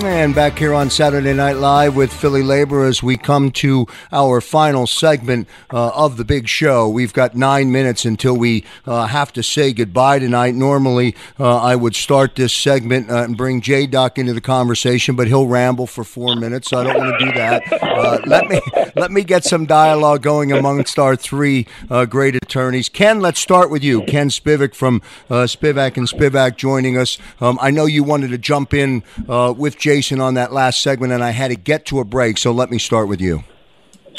And 0.03 0.35
back 0.35 0.59
here 0.59 0.75
on 0.75 0.91
Saturday 0.91 1.33
Night 1.33 1.57
Live 1.57 1.95
with 1.97 2.13
Philly 2.13 2.43
Labor 2.43 2.85
as 2.85 3.03
we 3.03 3.17
come 3.17 3.51
to 3.53 3.87
our 4.13 4.41
final 4.41 4.87
segment 4.87 5.49
uh, 5.71 5.91
of 5.91 6.17
the 6.17 6.25
big 6.25 6.49
show. 6.49 6.89
We've 6.89 7.13
got 7.13 7.35
nine 7.35 7.71
minutes 7.71 8.05
until 8.05 8.37
we 8.37 8.65
uh, 8.87 9.07
have 9.07 9.33
to 9.35 9.43
say 9.43 9.73
goodbye 9.73 10.19
tonight. 10.19 10.55
Normally, 10.55 11.15
uh, 11.39 11.59
I 11.59 11.77
would 11.77 11.95
start 11.95 12.35
this 12.35 12.53
segment 12.53 13.11
uh, 13.11 13.23
and 13.23 13.37
bring 13.37 13.61
J 13.61 13.87
Doc 13.87 14.19
into 14.19 14.33
the 14.35 14.41
conversation, 14.41 15.17
but 15.17 15.29
he'll 15.29 15.47
ramble 15.47 15.87
for 15.87 16.05
four 16.05 16.37
minutes, 16.37 16.71
so 16.71 16.79
I 16.79 16.85
don't 16.85 16.99
want 16.99 17.19
to 17.19 17.25
do 17.25 17.33
that. 17.33 17.63
Uh, 17.83 18.19
let 18.27 18.47
me 18.49 18.61
let 18.97 19.11
me 19.11 19.23
get 19.23 19.45
some 19.45 19.65
dialogue 19.65 20.23
going 20.23 20.53
amongst 20.53 20.99
our 20.99 21.17
three 21.17 21.67
uh, 21.91 22.05
great 22.05 22.35
attorneys. 22.35 22.89
Ken, 22.89 23.21
let's 23.21 23.41
start 23.41 23.71
with 23.71 23.85
you. 23.85 24.03
Ken 24.03 24.29
Spivak 24.29 24.75
from 24.75 25.01
Spivak 25.31 25.97
and 25.97 26.09
Spivak 26.09 26.57
joining 26.57 26.99
us. 26.99 27.17
Um, 27.41 27.59
I 27.63 27.71
know 27.71 27.87
you 27.87 28.03
wanted 28.03 28.31
to 28.31 28.39
jump 28.39 28.75
in 28.75 29.03
with 29.27 29.79
Jason 29.85 30.19
on 30.19 30.33
that 30.33 30.51
last 30.51 30.83
segment, 30.83 31.13
and 31.13 31.23
I 31.23 31.29
had 31.29 31.49
to 31.49 31.57
get 31.57 31.85
to 31.87 32.01
a 32.01 32.05
break. 32.05 32.39
So 32.39 32.53
let 32.53 32.71
me 32.71 32.79
start 32.79 33.07
with 33.07 33.21
you. 33.21 33.45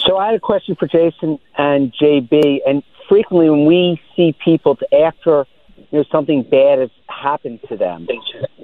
So 0.05 0.17
I 0.17 0.27
had 0.27 0.35
a 0.35 0.39
question 0.39 0.75
for 0.75 0.87
Jason 0.87 1.39
and 1.57 1.91
JB. 1.99 2.59
And 2.67 2.83
frequently, 3.09 3.49
when 3.49 3.65
we 3.65 3.99
see 4.15 4.35
people 4.45 4.77
after 4.93 5.47
you 5.75 5.99
know 5.99 6.05
something 6.11 6.43
bad 6.43 6.77
has 6.77 6.91
happened 7.07 7.61
to 7.67 7.77
them, 7.77 8.07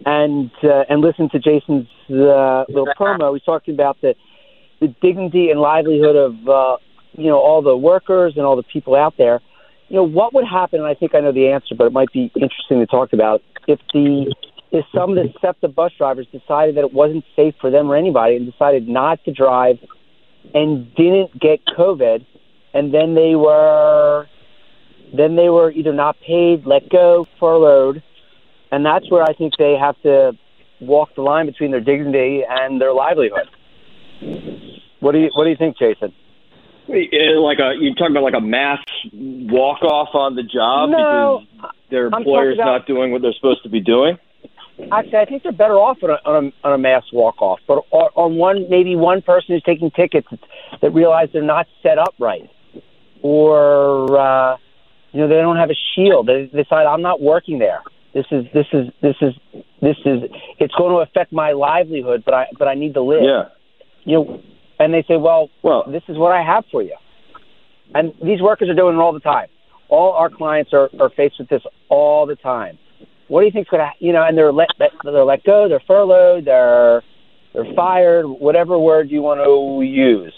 and 0.06 0.52
uh, 0.64 0.84
and 0.90 1.02
listen 1.02 1.28
to 1.30 1.40
Jason's 1.40 1.88
uh, 2.12 2.66
little 2.70 2.94
promo, 2.96 3.34
he's 3.34 3.42
talking 3.42 3.74
about 3.74 4.00
the 4.02 4.14
the 4.80 4.90
dignity 5.02 5.50
and 5.50 5.60
livelihood 5.60 6.16
of 6.16 6.48
uh, 6.48 6.78
you 7.14 7.32
know 7.32 7.40
all 7.40 7.64
the 7.64 7.76
workers 7.76 8.34
and 8.36 8.46
all 8.46 8.56
the 8.56 8.64
people 8.72 8.96
out 8.96 9.16
there. 9.18 9.42
You 9.90 9.96
know 9.96 10.08
what 10.08 10.36
would 10.36 10.46
happen, 10.46 10.82
and 10.82 10.88
I 10.88 10.94
think 10.94 11.16
I 11.16 11.20
know 11.20 11.32
the 11.32 11.48
answer, 11.48 11.74
but 11.74 11.88
it 11.88 11.94
might 11.94 12.12
be 12.14 12.32
interesting 12.36 12.80
to 12.80 12.86
talk 12.86 13.12
about 13.12 13.42
if 13.68 13.80
the 13.92 14.32
is 14.72 14.84
some 14.96 15.10
of 15.10 15.16
the 15.16 15.34
SEPTA 15.42 15.68
bus 15.68 15.92
drivers 15.98 16.28
decided 16.32 16.76
that 16.76 16.82
it 16.82 16.94
wasn't 16.94 17.26
safe 17.36 17.56
for 17.60 17.70
them 17.70 17.92
or 17.92 17.96
anybody 17.96 18.36
and 18.38 18.50
decided 18.50 18.88
not 18.88 19.24
to 19.26 19.32
drive 19.32 19.78
and 20.54 20.94
didn't 20.96 21.38
get 21.40 21.66
COVID, 21.66 22.26
and 22.74 22.94
then 22.94 23.14
they 23.14 23.36
were 23.36 24.28
then 25.14 25.36
they 25.36 25.50
were 25.50 25.72
either 25.72 25.94
not 25.94 26.16
paid, 26.22 26.66
let 26.66 26.90
go, 26.90 27.28
furloughed, 27.38 28.02
and 28.72 28.86
that's 28.86 29.12
where 29.12 29.24
I 29.24 29.34
think 29.34 29.58
they 29.58 29.76
have 29.76 30.02
to 30.04 30.38
walk 30.80 31.16
the 31.16 31.22
line 31.22 31.48
between 31.48 31.72
their 31.72 31.82
dignity 31.82 32.44
and 32.50 32.80
their 32.80 32.94
livelihood. 32.94 33.50
What 35.00 35.12
do 35.12 35.20
you 35.20 35.30
What 35.34 35.44
do 35.44 35.50
you 35.50 35.58
think, 35.58 35.78
Jason? 35.78 36.14
Like 36.88 37.60
a 37.60 37.76
you're 37.80 37.94
talking 37.96 38.16
about 38.16 38.24
like 38.24 38.34
a 38.36 38.42
mass 38.42 38.80
walk 39.14 39.84
off 39.84 40.10
on 40.14 40.36
the 40.36 40.44
job 40.44 40.90
no, 40.90 41.44
because 41.54 41.72
their 41.90 42.08
employer's 42.08 42.56
about, 42.56 42.66
not 42.66 42.88
doing 42.88 43.12
what 43.12 43.22
they're 43.22 43.34
supposed 43.34 43.64
to 43.64 43.70
be 43.70 43.82
doing. 43.82 44.18
Actually, 44.92 45.18
I 45.18 45.26
think 45.26 45.44
they're 45.44 45.52
better 45.52 45.76
off 45.76 45.98
on 46.04 46.10
a, 46.10 46.20
on 46.26 46.46
a, 46.46 46.68
on 46.68 46.74
a 46.74 46.78
mass 46.78 47.04
walk 47.14 47.42
off, 47.42 47.60
but 47.68 47.86
on 47.92 48.36
one 48.36 48.70
maybe 48.70 48.96
one 48.96 49.22
person 49.22 49.56
who's 49.56 49.64
taking 49.64 49.92
tickets 49.92 50.28
that 50.82 50.92
realize 50.92 51.30
they're 51.34 51.42
not 51.42 51.68
set 51.84 51.98
up 51.98 52.14
right, 52.20 52.50
or 53.22 54.18
uh, 54.18 54.58
you 55.12 55.22
know 55.22 55.28
they 55.28 55.36
don't 55.36 55.58
have 55.58 55.70
a 55.70 55.78
shield. 55.96 56.28
They 56.28 56.46
decide 56.48 56.86
I'm 56.86 57.02
not 57.02 57.22
working 57.22 57.60
there. 57.60 57.82
This 58.14 58.26
is 58.32 58.46
this 58.54 58.68
is 58.74 58.88
this 59.02 59.16
is 59.22 59.34
this 59.82 59.98
is 60.06 60.24
it's 60.60 60.74
going 60.76 60.92
to 60.92 60.98
affect 60.98 61.32
my 61.32 61.52
livelihood, 61.52 62.24
but 62.26 62.34
I 62.34 62.48
but 62.58 62.68
I 62.68 62.76
need 62.76 62.94
to 62.96 63.02
live. 63.02 63.24
Yeah. 63.24 63.50
You 64.04 64.14
know, 64.16 64.44
and 64.80 64.94
they 64.94 65.04
say, 65.04 65.18
well, 65.18 65.50
well, 65.62 65.84
this 65.88 66.04
is 66.08 66.18
what 66.18 66.32
I 66.32 66.42
have 66.42 66.66
for 66.72 66.82
you, 66.82 66.96
and 67.94 68.14
these 68.24 68.42
workers 68.42 68.68
are 68.70 68.74
doing 68.74 68.96
it 68.96 69.00
all 69.00 69.14
the 69.14 69.20
time. 69.20 69.48
All 69.90 70.14
our 70.14 70.30
clients 70.30 70.74
are, 70.74 70.90
are 71.00 71.10
faced 71.10 71.38
with 71.38 71.50
this 71.50 71.62
all 71.90 72.26
the 72.26 72.36
time 72.36 72.80
what 73.32 73.40
do 73.40 73.46
you 73.46 73.52
think's 73.54 73.70
going 73.70 73.80
to, 73.80 74.06
you 74.06 74.12
know, 74.12 74.26
and 74.26 74.38
they're 74.38 74.52
let, 74.52 74.68
they're 74.78 75.24
let 75.24 75.46
go, 75.46 75.70
they're 75.70 75.82
furloughed, 75.88 76.44
they're 76.44 77.02
they're 77.54 77.74
fired, 77.76 78.26
whatever 78.28 78.78
word 78.78 79.10
you 79.10 79.22
want 79.22 79.40
to 79.40 79.86
use. 79.86 80.34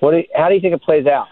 What 0.00 0.10
do 0.10 0.16
you, 0.18 0.24
how 0.34 0.48
do 0.48 0.56
you 0.56 0.60
think 0.60 0.74
it 0.74 0.82
plays 0.82 1.06
out? 1.06 1.28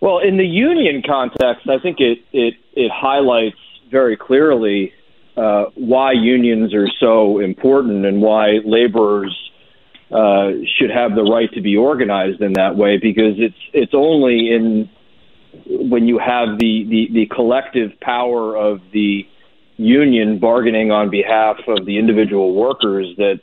Well, 0.00 0.18
in 0.18 0.36
the 0.36 0.44
union 0.44 1.02
context, 1.06 1.66
I 1.70 1.78
think 1.78 2.00
it 2.00 2.18
it 2.34 2.54
it 2.74 2.90
highlights 2.94 3.56
very 3.90 4.14
clearly 4.14 4.92
uh, 5.38 5.64
why 5.74 6.12
unions 6.12 6.74
are 6.74 6.88
so 7.00 7.38
important 7.38 8.04
and 8.04 8.20
why 8.20 8.58
laborers 8.62 9.34
uh, 10.10 10.50
should 10.76 10.90
have 10.90 11.14
the 11.14 11.22
right 11.22 11.50
to 11.54 11.62
be 11.62 11.78
organized 11.78 12.42
in 12.42 12.52
that 12.54 12.76
way 12.76 12.98
because 12.98 13.36
it's 13.38 13.62
it's 13.72 13.94
only 13.94 14.52
in 14.52 14.90
when 15.66 16.06
you 16.06 16.18
have 16.18 16.58
the, 16.58 16.84
the, 16.88 17.08
the 17.12 17.26
collective 17.34 17.98
power 18.00 18.56
of 18.56 18.80
the 18.92 19.26
union 19.80 20.38
bargaining 20.38 20.90
on 20.90 21.10
behalf 21.10 21.56
of 21.66 21.86
the 21.86 21.98
individual 21.98 22.54
workers 22.54 23.08
that 23.16 23.40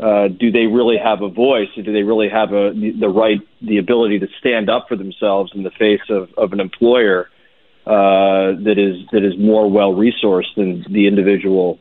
uh, 0.00 0.28
do 0.28 0.50
they 0.50 0.66
really 0.66 0.96
have 0.96 1.20
a 1.22 1.28
voice? 1.28 1.68
Do 1.74 1.82
they 1.92 2.02
really 2.02 2.28
have 2.28 2.52
a, 2.52 2.72
the 2.72 3.08
right, 3.08 3.40
the 3.60 3.78
ability 3.78 4.20
to 4.20 4.28
stand 4.38 4.70
up 4.70 4.88
for 4.88 4.96
themselves 4.96 5.52
in 5.54 5.64
the 5.64 5.70
face 5.70 6.00
of, 6.08 6.30
of 6.38 6.52
an 6.52 6.60
employer 6.60 7.28
uh, 7.84 8.54
that 8.62 8.76
is 8.78 9.04
that 9.12 9.24
is 9.24 9.36
more 9.38 9.68
well 9.68 9.92
resourced 9.92 10.54
than 10.56 10.84
the 10.88 11.08
individual 11.08 11.80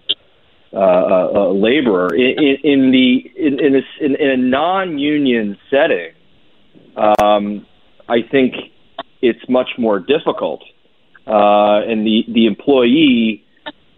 uh, 0.74 0.78
uh, 0.78 1.32
uh 1.36 1.50
laborer 1.50 2.14
in, 2.16 2.58
in, 2.64 2.92
the 2.92 3.32
in 3.38 3.60
in 3.60 3.76
a, 3.76 4.04
in, 4.04 4.16
in 4.16 4.30
a 4.32 4.38
non-union 4.38 5.58
setting? 5.70 6.12
Um, 6.98 7.66
I 8.10 8.24
think 8.24 8.56
it's 9.22 9.48
much 9.48 9.70
more 9.78 10.00
difficult, 10.00 10.64
uh, 11.28 11.82
and 11.88 12.06
the 12.06 12.26
the 12.28 12.48
employee 12.48 13.46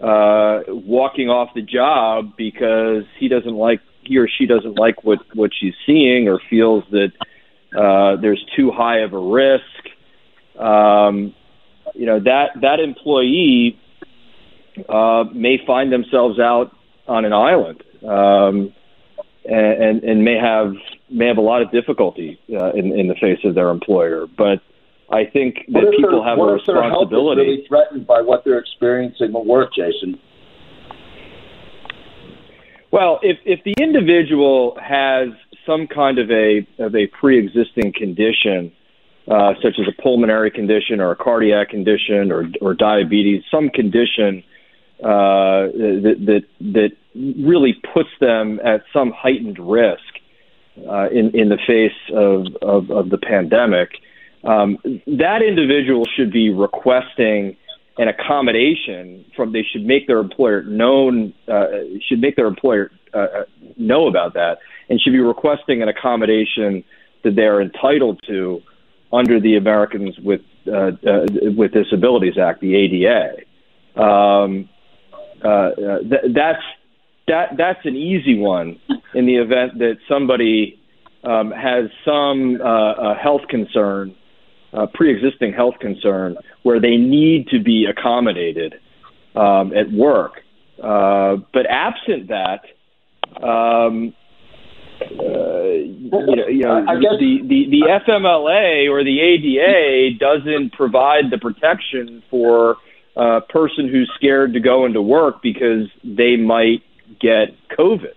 uh, 0.03 0.63
walking 0.67 1.29
off 1.29 1.53
the 1.55 1.61
job 1.61 2.35
because 2.35 3.05
he 3.17 3.29
doesn't 3.29 3.55
like 3.55 3.79
he 4.01 4.17
or 4.17 4.27
she 4.27 4.45
doesn't 4.45 4.77
like 4.77 5.03
what 5.05 5.19
what 5.33 5.51
she's 5.57 5.73
seeing 5.85 6.27
or 6.27 6.39
feels 6.49 6.83
that 6.91 7.13
uh, 7.75 8.17
there's 8.17 8.45
too 8.55 8.69
high 8.69 8.99
of 8.99 9.13
a 9.13 9.17
risk. 9.17 9.63
Um, 10.59 11.33
you 11.95 12.05
know 12.05 12.19
that 12.19 12.49
that 12.61 12.81
employee 12.81 13.79
uh, 14.89 15.23
may 15.33 15.63
find 15.65 15.91
themselves 15.91 16.37
out 16.37 16.75
on 17.07 17.23
an 17.23 17.33
island 17.33 17.83
um, 18.05 18.73
and, 19.45 20.03
and 20.03 20.25
may 20.25 20.35
have 20.35 20.73
may 21.09 21.27
have 21.27 21.37
a 21.37 21.41
lot 21.41 21.61
of 21.61 21.71
difficulty 21.71 22.39
uh, 22.51 22.71
in, 22.71 22.97
in 22.97 23.07
the 23.07 23.15
face 23.15 23.39
of 23.45 23.55
their 23.55 23.69
employer. 23.69 24.27
But 24.27 24.61
I 25.11 25.25
think 25.25 25.65
that 25.69 25.91
people 25.95 26.23
their, 26.23 26.29
have 26.29 26.39
a 26.39 26.53
responsibility. 26.53 27.41
really 27.41 27.65
threatened 27.67 28.07
by 28.07 28.21
what 28.21 28.43
they're 28.43 28.59
experiencing 28.59 29.35
at 29.35 29.45
work, 29.45 29.73
Jason. 29.73 30.19
Well, 32.91 33.19
if 33.21 33.37
if 33.45 33.63
the 33.63 33.73
individual 33.81 34.77
has 34.81 35.29
some 35.65 35.87
kind 35.87 36.19
of 36.19 36.29
a 36.31 36.65
of 36.79 36.95
a 36.95 37.07
pre-existing 37.07 37.93
condition, 37.93 38.71
uh, 39.27 39.53
such 39.61 39.79
as 39.79 39.87
a 39.87 40.01
pulmonary 40.01 40.51
condition 40.51 40.99
or 40.99 41.11
a 41.11 41.15
cardiac 41.15 41.69
condition 41.69 42.31
or 42.31 42.45
or 42.61 42.73
diabetes, 42.73 43.43
some 43.49 43.69
condition 43.69 44.43
uh, 45.03 45.73
that 45.73 46.15
that 46.25 46.43
that 46.73 46.91
really 47.15 47.73
puts 47.93 48.09
them 48.19 48.59
at 48.63 48.83
some 48.93 49.11
heightened 49.11 49.59
risk 49.59 50.19
uh, 50.87 51.09
in 51.09 51.31
in 51.31 51.49
the 51.49 51.57
face 51.65 51.91
of 52.13 52.45
of, 52.61 52.91
of 52.91 53.09
the 53.09 53.17
pandemic, 53.17 53.99
um, 54.43 54.77
that 55.07 55.41
individual 55.41 56.05
should 56.15 56.31
be 56.31 56.49
requesting 56.49 57.55
an 57.97 58.07
accommodation 58.07 59.25
from. 59.35 59.53
They 59.53 59.63
should 59.63 59.85
make 59.85 60.07
their 60.07 60.19
employer 60.19 60.63
known. 60.63 61.33
Uh, 61.47 61.67
should 62.07 62.19
make 62.19 62.35
their 62.35 62.47
employer 62.47 62.91
uh, 63.13 63.43
know 63.77 64.07
about 64.07 64.33
that, 64.33 64.57
and 64.89 64.99
should 64.99 65.13
be 65.13 65.19
requesting 65.19 65.81
an 65.81 65.87
accommodation 65.87 66.83
that 67.23 67.35
they 67.35 67.43
are 67.43 67.61
entitled 67.61 68.19
to 68.27 68.61
under 69.11 69.39
the 69.39 69.55
Americans 69.55 70.17
with 70.19 70.41
uh, 70.67 70.91
uh, 71.07 71.25
with 71.55 71.71
Disabilities 71.71 72.37
Act, 72.37 72.61
the 72.61 72.75
ADA. 72.75 74.01
Um, 74.01 74.69
uh, 75.43 75.47
uh, 75.47 75.99
th- 75.99 76.33
that's 76.33 76.63
that 77.27 77.57
that's 77.57 77.85
an 77.85 77.95
easy 77.95 78.37
one 78.37 78.79
in 79.13 79.25
the 79.25 79.35
event 79.35 79.77
that 79.79 79.97
somebody 80.09 80.79
um, 81.23 81.51
has 81.51 81.89
some 82.03 82.59
uh, 82.61 83.15
health 83.15 83.41
concern, 83.49 84.15
pre-existing 84.93 85.53
health 85.53 85.75
concern, 85.79 86.35
where 86.63 86.79
they 86.79 86.97
need 86.97 87.47
to 87.49 87.59
be 87.59 87.85
accommodated 87.85 88.75
um, 89.35 89.73
at 89.75 89.91
work. 89.91 90.41
Uh, 90.81 91.37
but 91.53 91.65
absent 91.69 92.29
that, 92.29 92.61
um, 93.41 94.13
uh, 95.01 95.63
you 95.63 96.09
know, 96.09 96.47
you 96.47 96.61
know 96.63 97.17
the, 97.17 97.39
the, 97.47 97.65
the 97.69 98.01
FMLA 98.07 98.89
or 98.89 99.03
the 99.03 99.19
ADA 99.19 100.17
doesn't 100.17 100.73
provide 100.73 101.25
the 101.31 101.37
protection 101.37 102.23
for 102.29 102.77
a 103.15 103.41
person 103.41 103.87
who's 103.87 104.11
scared 104.15 104.53
to 104.53 104.59
go 104.59 104.85
into 104.85 105.01
work 105.01 105.41
because 105.41 105.87
they 106.03 106.35
might 106.35 106.81
get 107.19 107.55
COVID. 107.77 108.15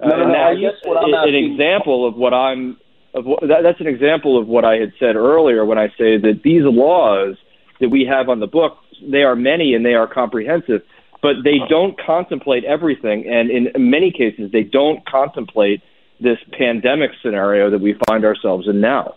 No, 0.00 0.08
no, 0.08 0.28
no, 0.28 0.34
uh, 0.34 0.48
I 0.48 0.54
guess 0.54 0.74
what 0.84 0.98
I'm 0.98 1.08
an 1.08 1.14
asking- 1.14 1.52
example 1.52 2.06
of 2.06 2.16
what 2.16 2.34
I'm 2.34 2.76
of 3.16 3.24
that, 3.48 3.62
that's 3.62 3.80
an 3.80 3.86
example 3.86 4.38
of 4.38 4.46
what 4.46 4.64
I 4.64 4.76
had 4.76 4.92
said 4.98 5.16
earlier 5.16 5.64
when 5.64 5.78
I 5.78 5.88
say 5.98 6.18
that 6.18 6.42
these 6.44 6.62
laws 6.64 7.36
that 7.80 7.88
we 7.88 8.04
have 8.04 8.28
on 8.28 8.40
the 8.40 8.46
book 8.46 8.78
they 9.02 9.22
are 9.22 9.36
many 9.36 9.74
and 9.74 9.84
they 9.84 9.94
are 9.94 10.06
comprehensive, 10.06 10.82
but 11.22 11.36
they 11.44 11.58
don't 11.68 11.98
contemplate 12.00 12.64
everything, 12.64 13.26
and 13.26 13.50
in 13.50 13.90
many 13.90 14.10
cases 14.10 14.50
they 14.52 14.62
don't 14.62 15.04
contemplate 15.06 15.82
this 16.20 16.38
pandemic 16.52 17.10
scenario 17.22 17.70
that 17.70 17.80
we 17.80 17.94
find 18.08 18.24
ourselves 18.24 18.68
in 18.68 18.80
now. 18.80 19.14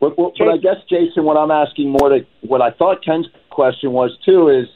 But, 0.00 0.16
but, 0.16 0.32
but 0.38 0.48
I 0.48 0.56
guess, 0.56 0.76
Jason, 0.88 1.24
what 1.24 1.36
I'm 1.36 1.50
asking 1.50 1.90
more 1.90 2.08
to 2.08 2.26
what 2.42 2.60
I 2.60 2.70
thought 2.72 3.04
Ken's 3.04 3.26
question 3.50 3.92
was 3.92 4.16
too 4.24 4.48
is, 4.48 4.66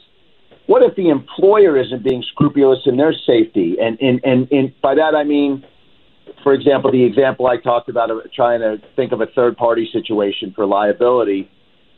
what 0.67 0.83
if 0.83 0.95
the 0.95 1.09
employer 1.09 1.77
isn't 1.77 2.03
being 2.03 2.23
scrupulous 2.31 2.79
in 2.85 2.97
their 2.97 3.13
safety? 3.13 3.77
And 3.81 3.99
and 4.01 4.19
and, 4.23 4.51
and 4.51 4.81
by 4.81 4.95
that 4.95 5.15
I 5.15 5.23
mean, 5.23 5.65
for 6.43 6.53
example, 6.53 6.91
the 6.91 7.03
example 7.03 7.47
I 7.47 7.57
talked 7.57 7.89
about 7.89 8.11
of 8.11 8.19
trying 8.33 8.59
to 8.61 8.77
think 8.95 9.11
of 9.11 9.21
a 9.21 9.27
third 9.27 9.57
party 9.57 9.89
situation 9.91 10.53
for 10.55 10.65
liability. 10.65 11.49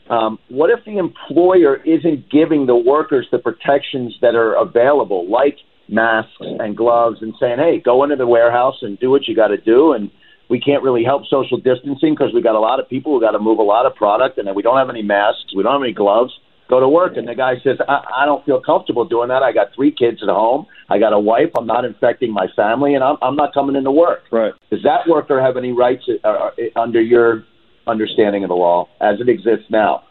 Um, 0.08 0.38
what 0.48 0.70
if 0.70 0.84
the 0.84 0.98
employer 0.98 1.76
isn't 1.84 2.30
giving 2.30 2.66
the 2.66 2.74
workers 2.74 3.26
the 3.30 3.38
protections 3.38 4.14
that 4.20 4.34
are 4.34 4.54
available, 4.54 5.30
like 5.30 5.58
masks 5.88 6.32
and 6.40 6.76
gloves, 6.76 7.18
and 7.22 7.34
saying, 7.38 7.58
"Hey, 7.58 7.78
go 7.78 8.02
into 8.02 8.16
the 8.16 8.26
warehouse 8.26 8.82
and 8.82 8.98
do 8.98 9.10
what 9.10 9.28
you 9.28 9.36
got 9.36 9.48
to 9.48 9.56
do," 9.56 9.92
and 9.92 10.10
we 10.48 10.60
can't 10.60 10.82
really 10.82 11.04
help 11.04 11.26
social 11.26 11.58
distancing 11.58 12.14
because 12.14 12.34
we 12.34 12.42
got 12.42 12.56
a 12.56 12.60
lot 12.60 12.80
of 12.80 12.88
people 12.88 13.12
who 13.12 13.20
got 13.20 13.32
to 13.32 13.38
move 13.38 13.58
a 13.58 13.62
lot 13.62 13.86
of 13.86 13.94
product, 13.94 14.36
and 14.38 14.52
we 14.54 14.62
don't 14.62 14.76
have 14.76 14.90
any 14.90 15.02
masks, 15.02 15.54
we 15.54 15.62
don't 15.62 15.72
have 15.72 15.82
any 15.82 15.92
gloves. 15.92 16.36
Go 16.70 16.78
to 16.78 16.88
work, 16.88 17.16
and 17.16 17.26
the 17.26 17.34
guy 17.34 17.54
says, 17.64 17.78
I, 17.88 18.22
"I 18.22 18.24
don't 18.24 18.44
feel 18.46 18.60
comfortable 18.60 19.04
doing 19.04 19.28
that. 19.28 19.42
I 19.42 19.50
got 19.50 19.74
three 19.74 19.90
kids 19.90 20.22
at 20.22 20.28
home. 20.28 20.66
I 20.88 21.00
got 21.00 21.12
a 21.12 21.18
wife. 21.18 21.50
I'm 21.58 21.66
not 21.66 21.84
infecting 21.84 22.32
my 22.32 22.46
family, 22.54 22.94
and 22.94 23.02
I'm, 23.02 23.16
I'm 23.22 23.34
not 23.34 23.52
coming 23.52 23.74
into 23.74 23.90
work." 23.90 24.22
Right. 24.30 24.52
Does 24.70 24.80
that 24.84 25.08
worker 25.08 25.42
have 25.42 25.56
any 25.56 25.72
rights 25.72 26.08
uh, 26.22 26.28
uh, 26.28 26.50
under 26.76 27.02
your 27.02 27.44
understanding 27.88 28.44
of 28.44 28.50
the 28.50 28.54
law 28.54 28.88
as 29.00 29.20
it 29.20 29.28
exists 29.28 29.66
now? 29.68 30.04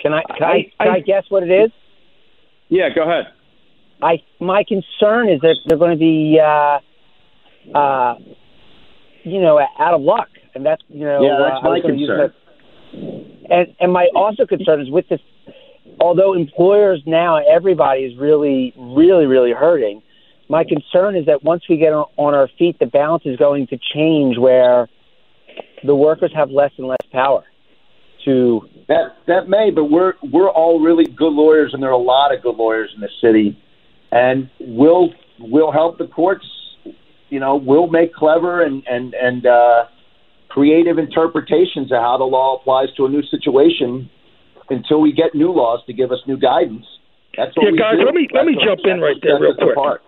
Can 0.00 0.14
I 0.14 0.22
can 0.38 0.42
I, 0.44 0.72
can 0.80 0.88
I 0.92 1.00
guess 1.00 1.24
what 1.28 1.42
it 1.42 1.50
is? 1.50 1.72
Yeah, 2.68 2.90
go 2.94 3.02
ahead. 3.02 3.32
I 4.00 4.22
my 4.38 4.62
concern 4.62 5.28
is 5.28 5.40
that 5.40 5.56
they're 5.66 5.78
going 5.78 5.90
to 5.90 5.96
be, 5.98 6.38
uh, 6.40 6.78
uh, 7.76 8.14
you 9.24 9.40
know, 9.40 9.58
out 9.80 9.94
of 9.94 10.00
luck, 10.00 10.28
and 10.54 10.64
that's 10.64 10.82
you 10.88 11.04
know. 11.04 11.20
Yeah, 11.22 11.38
that's 11.40 11.58
uh, 11.58 11.62
my 11.62 11.70
was 11.70 11.82
gonna 11.82 11.96
concern. 11.96 12.32
And 12.92 13.74
and 13.80 13.92
my 13.92 14.08
also 14.14 14.46
concern 14.46 14.80
is 14.80 14.90
with 14.90 15.08
this. 15.08 15.20
Although 16.00 16.34
employers 16.34 17.02
now, 17.06 17.36
everybody 17.36 18.02
is 18.02 18.16
really, 18.16 18.72
really, 18.76 19.26
really 19.26 19.52
hurting. 19.52 20.02
My 20.48 20.64
concern 20.64 21.16
is 21.16 21.26
that 21.26 21.42
once 21.42 21.64
we 21.68 21.76
get 21.76 21.92
on, 21.92 22.06
on 22.16 22.34
our 22.34 22.48
feet, 22.58 22.78
the 22.78 22.86
balance 22.86 23.24
is 23.26 23.36
going 23.36 23.66
to 23.68 23.78
change 23.94 24.38
where 24.38 24.88
the 25.84 25.94
workers 25.94 26.32
have 26.34 26.50
less 26.50 26.72
and 26.78 26.86
less 26.86 26.98
power 27.10 27.44
to 28.24 28.68
That 28.88 29.16
that 29.26 29.48
may, 29.48 29.70
but 29.70 29.84
we're 29.84 30.14
we're 30.22 30.50
all 30.50 30.80
really 30.80 31.06
good 31.06 31.32
lawyers, 31.32 31.74
and 31.74 31.82
there 31.82 31.90
are 31.90 31.92
a 31.92 31.98
lot 31.98 32.34
of 32.34 32.42
good 32.42 32.56
lawyers 32.56 32.90
in 32.94 33.00
the 33.00 33.10
city, 33.20 33.60
and 34.12 34.50
we'll 34.60 35.12
we'll 35.38 35.72
help 35.72 35.98
the 35.98 36.06
courts. 36.06 36.46
You 37.30 37.40
know, 37.40 37.56
we'll 37.56 37.88
make 37.88 38.14
clever 38.14 38.62
and 38.62 38.82
and 38.88 39.14
and 39.14 39.46
uh, 39.46 39.86
creative 40.48 40.98
interpretations 40.98 41.92
of 41.92 42.00
how 42.00 42.16
the 42.18 42.24
law 42.24 42.56
applies 42.58 42.88
to 42.96 43.06
a 43.06 43.08
new 43.08 43.22
situation 43.24 44.08
until 44.70 45.00
we 45.00 45.12
get 45.12 45.34
new 45.34 45.50
laws 45.52 45.80
to 45.86 45.92
give 45.92 46.10
us 46.12 46.18
new 46.26 46.36
guidance. 46.36 46.86
That's 47.36 47.56
what 47.56 47.66
Yeah, 47.66 47.72
we 47.72 47.78
guys, 47.78 47.96
do. 47.98 48.04
let 48.04 48.14
me 48.14 48.28
let 48.32 48.46
me 48.46 48.54
That's 48.54 48.66
jump 48.66 48.80
in 48.84 49.00
right 49.00 49.16
there 49.22 49.38
real 49.40 49.54
quick. 49.54 49.72
apart. 49.72 50.02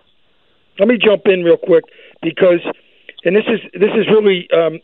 Let 0.79 0.87
me 0.87 0.97
jump 0.97 1.23
in 1.27 1.43
real 1.43 1.57
quick 1.57 1.83
because, 2.21 2.59
and 3.23 3.35
this 3.35 3.45
is 3.47 3.59
this 3.73 3.91
is 3.95 4.07
really 4.07 4.49
um, 4.51 4.79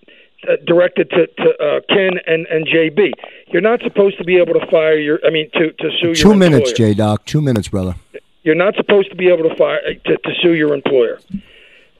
uh, 0.47 0.55
directed 0.65 1.09
to, 1.09 1.27
to 1.27 1.49
uh, 1.63 1.79
Ken 1.89 2.11
and, 2.27 2.45
and 2.47 2.67
JB. 2.67 3.11
You're 3.47 3.61
not 3.61 3.81
supposed 3.81 4.17
to 4.19 4.23
be 4.23 4.37
able 4.37 4.53
to 4.59 4.65
fire 4.69 4.97
your. 4.97 5.19
I 5.25 5.29
mean, 5.29 5.49
to 5.53 5.71
to 5.71 5.89
sue 6.01 6.13
Two 6.15 6.29
your 6.29 6.37
minutes, 6.37 6.71
employer. 6.71 6.89
J 6.89 6.93
Doc. 6.93 7.25
Two 7.25 7.41
minutes, 7.41 7.67
brother. 7.67 7.95
You're 8.43 8.55
not 8.55 8.75
supposed 8.75 9.09
to 9.09 9.15
be 9.15 9.27
able 9.27 9.49
to 9.49 9.55
fire 9.55 9.81
to, 10.05 10.17
to 10.17 10.31
sue 10.41 10.53
your 10.53 10.73
employer. 10.73 11.19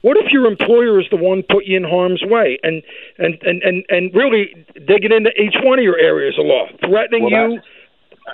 What 0.02 0.18
if 0.18 0.32
your 0.32 0.46
employer 0.46 1.00
is 1.00 1.08
the 1.10 1.18
one 1.18 1.44
put 1.50 1.66
you 1.66 1.78
in 1.78 1.84
harm's 1.84 2.22
way 2.24 2.60
and 2.64 2.84
and 3.18 3.38
and 3.42 3.62
and, 3.64 3.86
and 3.90 4.14
really 4.14 4.54
digging 4.86 5.12
into 5.12 5.32
each 5.42 5.56
one 5.64 5.80
of 5.80 5.84
your 5.84 5.98
areas 5.98 6.36
of 6.40 6.46
law, 6.46 6.68
threatening 6.86 7.24
Well, 7.32 7.52
you 7.52 7.62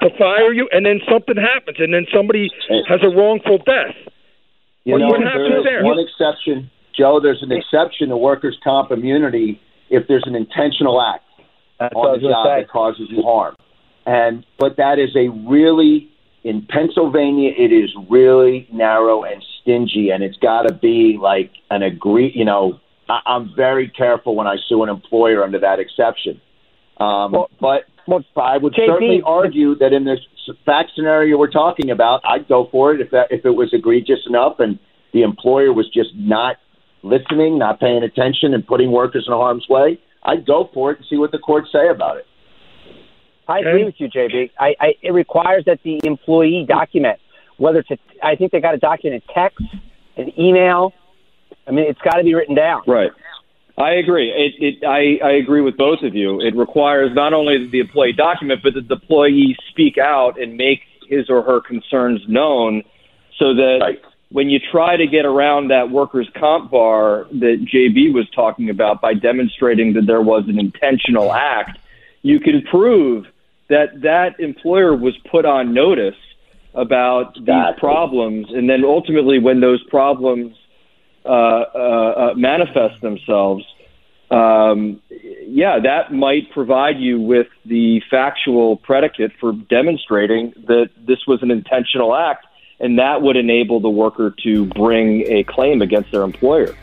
to 0.02 0.10
fire 0.18 0.52
you, 0.52 0.68
and 0.72 0.86
then 0.86 1.00
something 1.10 1.38
happens, 1.38 1.78
and 1.80 1.94
then 1.94 2.06
somebody 2.14 2.50
has 2.88 3.00
a 3.04 3.10
wrongful 3.10 3.60
death? 3.60 3.96
You 4.86 4.94
What- 4.94 5.00
know, 5.00 5.08
what 5.08 5.22
happens 5.22 5.50
there 5.50 5.58
is 5.60 5.64
there? 5.64 5.84
one 5.84 6.00
exception, 6.00 6.70
Joe. 6.98 7.20
There's 7.20 7.44
an 7.44 7.52
exception 7.52 8.10
to 8.10 8.18
workers' 8.18 8.58
comp 8.64 8.92
immunity 8.92 9.60
if 9.90 10.08
there's 10.08 10.26
an 10.26 10.36
intentional 10.36 11.00
act 11.02 11.24
That's 11.80 11.94
on 11.96 12.20
the 12.20 12.28
job 12.28 12.48
that 12.48 12.68
causes 12.70 13.08
you 13.10 13.22
harm. 13.22 13.56
And 14.06 14.46
but 14.58 14.78
that 14.78 15.00
is 15.00 15.16
a 15.16 15.30
really 15.30 16.10
in 16.44 16.66
Pennsylvania, 16.70 17.52
it 17.58 17.72
is 17.72 17.90
really 18.10 18.68
narrow 18.72 19.24
and 19.24 19.44
stingy, 19.62 20.10
and 20.10 20.24
it's 20.24 20.38
got 20.38 20.64
to 20.64 20.74
be 20.74 21.18
like 21.20 21.52
an 21.72 21.84
agree. 21.84 22.32
You 22.36 22.46
know, 22.46 22.80
I, 23.10 23.20
I'm 23.26 23.56
very 23.56 23.88
careful 23.88 24.36
when 24.36 24.48
I 24.48 24.58
sue 24.68 24.84
an 24.84 24.90
employer 24.90 25.44
under 25.44 25.60
that 25.60 25.80
exception. 25.80 26.42
Um, 26.98 27.32
but 27.60 27.86
I 28.36 28.58
would 28.58 28.74
JP, 28.74 28.86
certainly 28.86 29.22
argue 29.26 29.76
that 29.76 29.94
in 29.94 30.04
this 30.04 30.20
fact 30.66 30.92
scenario 30.96 31.38
we're 31.38 31.50
talking 31.50 31.90
about, 31.90 32.22
I'd 32.26 32.48
go 32.48 32.68
for 32.72 32.94
it 32.94 33.02
if 33.02 33.12
that 33.12 33.32
if 33.32 33.46
it 33.46 33.52
was 33.52 33.74
egregious 33.74 34.20
enough 34.28 34.60
and 34.60 34.78
the 35.14 35.22
employer 35.22 35.72
was 35.72 35.90
just 35.90 36.10
not 36.16 36.58
listening, 37.04 37.58
not 37.58 37.80
paying 37.80 38.04
attention, 38.04 38.54
and 38.54 38.66
putting 38.66 38.92
workers 38.92 39.26
in 39.28 39.34
harm's 39.34 39.68
way. 39.70 40.00
I'd 40.24 40.46
go 40.46 40.70
for 40.74 40.92
it 40.92 41.00
and 41.00 41.08
see 41.10 41.18
what 41.18 41.32
the 41.32 41.38
courts 41.38 41.70
say 41.72 41.90
about 41.90 42.18
it. 42.18 42.26
I 43.48 43.60
agree 43.60 43.84
with 43.84 43.96
you, 44.00 44.10
JB. 44.10 44.52
I, 44.60 44.76
I, 44.80 44.96
it 45.02 45.12
requires 45.12 45.66
that 45.66 45.80
the 45.84 46.00
employee 46.04 46.66
document 46.68 47.20
whether 47.58 47.80
it's 47.80 47.92
a, 47.92 47.98
I 48.26 48.36
think 48.36 48.52
they 48.52 48.60
got 48.60 48.72
to 48.72 48.78
document 48.78 49.24
a 49.28 49.34
text, 49.34 49.64
an 50.18 50.38
email. 50.40 50.94
I 51.68 51.72
mean, 51.72 51.86
it's 51.86 52.02
got 52.02 52.16
to 52.16 52.24
be 52.24 52.34
written 52.34 52.56
down. 52.56 52.84
Right. 52.88 53.12
I 53.78 53.94
agree. 53.94 54.30
It, 54.30 54.54
it, 54.62 54.86
I, 54.86 55.26
I 55.26 55.32
agree 55.34 55.62
with 55.62 55.78
both 55.78 56.04
of 56.04 56.14
you. 56.14 56.40
It 56.40 56.56
requires 56.56 57.14
not 57.16 57.34
only 57.34 57.64
that 57.64 57.72
the 57.72 57.80
employee 57.80 58.14
document, 58.14 58.62
but 58.64 58.76
that 58.76 58.88
the 58.88 58.96
employee 58.96 59.58
speak 59.70 59.98
out 59.98 60.40
and 60.40 60.56
make 60.58 60.82
his 61.08 61.30
or 61.30 61.42
her 61.42 61.60
concerns 61.60 62.22
known 62.28 62.84
so 63.40 63.56
that 63.56 63.98
when 64.30 64.50
you 64.50 64.60
try 64.60 64.96
to 64.96 65.08
get 65.08 65.26
around 65.26 65.70
that 65.70 65.90
workers' 65.90 66.30
comp 66.36 66.70
bar 66.70 67.28
that 67.32 67.66
JB 67.66 68.14
was 68.14 68.30
talking 68.30 68.70
about 68.70 69.02
by 69.02 69.14
demonstrating 69.14 69.94
that 69.94 70.06
there 70.06 70.22
was 70.22 70.44
an 70.48 70.60
intentional 70.60 71.34
act, 71.34 71.80
you 72.22 72.40
can 72.40 72.62
prove 72.64 73.26
that 73.74 74.02
that 74.02 74.40
employer 74.40 74.96
was 74.96 75.16
put 75.30 75.46
on 75.46 75.74
notice 75.74 76.16
about 76.76 77.34
these 77.36 77.80
problems. 77.80 78.48
And 78.50 78.70
then 78.70 78.84
ultimately, 78.84 79.40
when 79.40 79.62
those 79.62 79.84
problems 79.90 80.56
uh, 81.26 81.30
uh, 81.30 81.34
uh, 81.34 82.34
manifest 82.36 83.02
themselves, 83.02 83.64
um, 84.32 85.02
yeah, 85.10 85.80
that 85.80 86.14
might 86.14 86.52
provide 86.52 86.98
you 87.00 87.20
with 87.20 87.48
the 87.66 88.02
factual 88.10 88.78
predicate 88.78 89.32
for 89.40 89.54
demonstrating 89.54 90.54
that 90.68 90.90
this 91.06 91.20
was 91.28 91.44
an 91.44 91.52
intentional 91.52 92.16
act, 92.16 92.46
and 92.80 92.98
that 92.98 93.22
would 93.22 93.38
enable 93.38 93.80
the 93.80 93.90
worker 93.90 94.34
to 94.44 94.66
bring 94.66 95.22
a 95.28 95.44
claim 95.44 95.82
against 95.82 96.12
their 96.12 96.24
employer. 96.24 96.76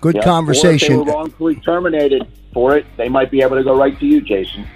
Good 0.00 0.16
Yeah, 0.16 0.22
conversation. 0.22 0.96
Or 0.96 1.00
if 1.00 1.06
they 1.06 1.12
were 1.12 1.18
wrongfully 1.18 1.56
terminated 1.56 2.28
for 2.52 2.76
it, 2.76 2.84
they 2.96 3.08
might 3.08 3.30
be 3.30 3.40
able 3.40 3.56
to 3.56 3.64
go 3.64 3.74
right 3.76 3.98
to 3.98 4.06
you, 4.06 4.20
Jason. 4.20 4.66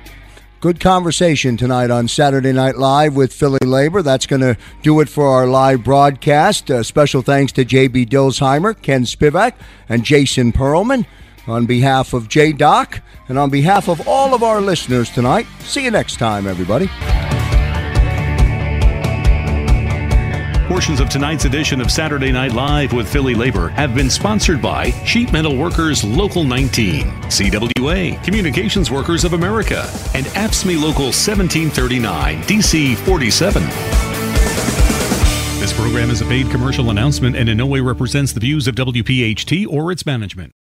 Good 0.61 0.81
conversation 0.81 1.57
tonight 1.57 1.93
on 1.93 2.09
Saturday 2.09 2.53
Night 2.53 2.77
Live 2.77 3.15
with 3.15 3.33
Philly 3.33 3.65
Labor. 3.65 4.03
That's 4.03 4.27
going 4.27 4.41
to 4.41 4.57
do 4.83 4.99
it 4.99 5.09
for 5.09 5.29
our 5.29 5.47
live 5.47 5.85
broadcast. 5.85 6.69
Uh, 6.69 6.83
special 6.83 7.23
thanks 7.23 7.53
to 7.53 7.65
JB 7.65 8.09
Dilsheimer, 8.09 8.83
Ken 8.83 9.05
Spivak, 9.05 9.53
and 9.89 10.03
Jason 10.03 10.51
Perlman. 10.51 11.07
On 11.47 11.65
behalf 11.65 12.13
of 12.13 12.29
J 12.29 12.53
Doc 12.53 13.01
and 13.29 13.39
on 13.39 13.51
behalf 13.51 13.89
of 13.89 14.09
all 14.09 14.35
of 14.35 14.43
our 14.43 14.61
listeners 14.61 15.11
tonight, 15.11 15.47
see 15.61 15.85
you 15.85 15.93
next 15.93 16.17
time, 16.17 16.49
everybody. 16.49 16.91
Portions 20.69 21.01
of 21.01 21.09
tonight's 21.09 21.47
edition 21.47 21.81
of 21.81 21.91
Saturday 21.91 22.31
Night 22.31 22.53
Live 22.53 22.93
with 22.93 23.11
Philly 23.11 23.35
Labor 23.35 23.71
have 23.71 23.95
been 23.95 24.11
sponsored 24.11 24.61
by 24.61 24.91
Sheet 25.07 25.33
Metal 25.33 25.57
Workers 25.57 26.05
Local 26.05 26.45
19, 26.45 27.07
CWA, 27.07 28.23
Communications 28.23 28.91
Workers 28.91 29.25
of 29.25 29.33
America, 29.33 29.91
and 30.15 30.27
AFSCME 30.27 30.75
Local 30.75 31.07
1739, 31.07 32.43
DC 32.43 32.97
47. 32.97 33.63
This 35.59 35.73
program 35.73 36.11
is 36.11 36.21
a 36.21 36.27
paid 36.27 36.51
commercial 36.51 36.91
announcement 36.91 37.35
and 37.35 37.49
in 37.49 37.57
no 37.57 37.65
way 37.65 37.81
represents 37.81 38.33
the 38.35 38.41
views 38.41 38.69
of 38.69 38.75
WPHT 38.75 39.67
or 39.67 39.91
its 39.91 40.05
management. 40.05 40.53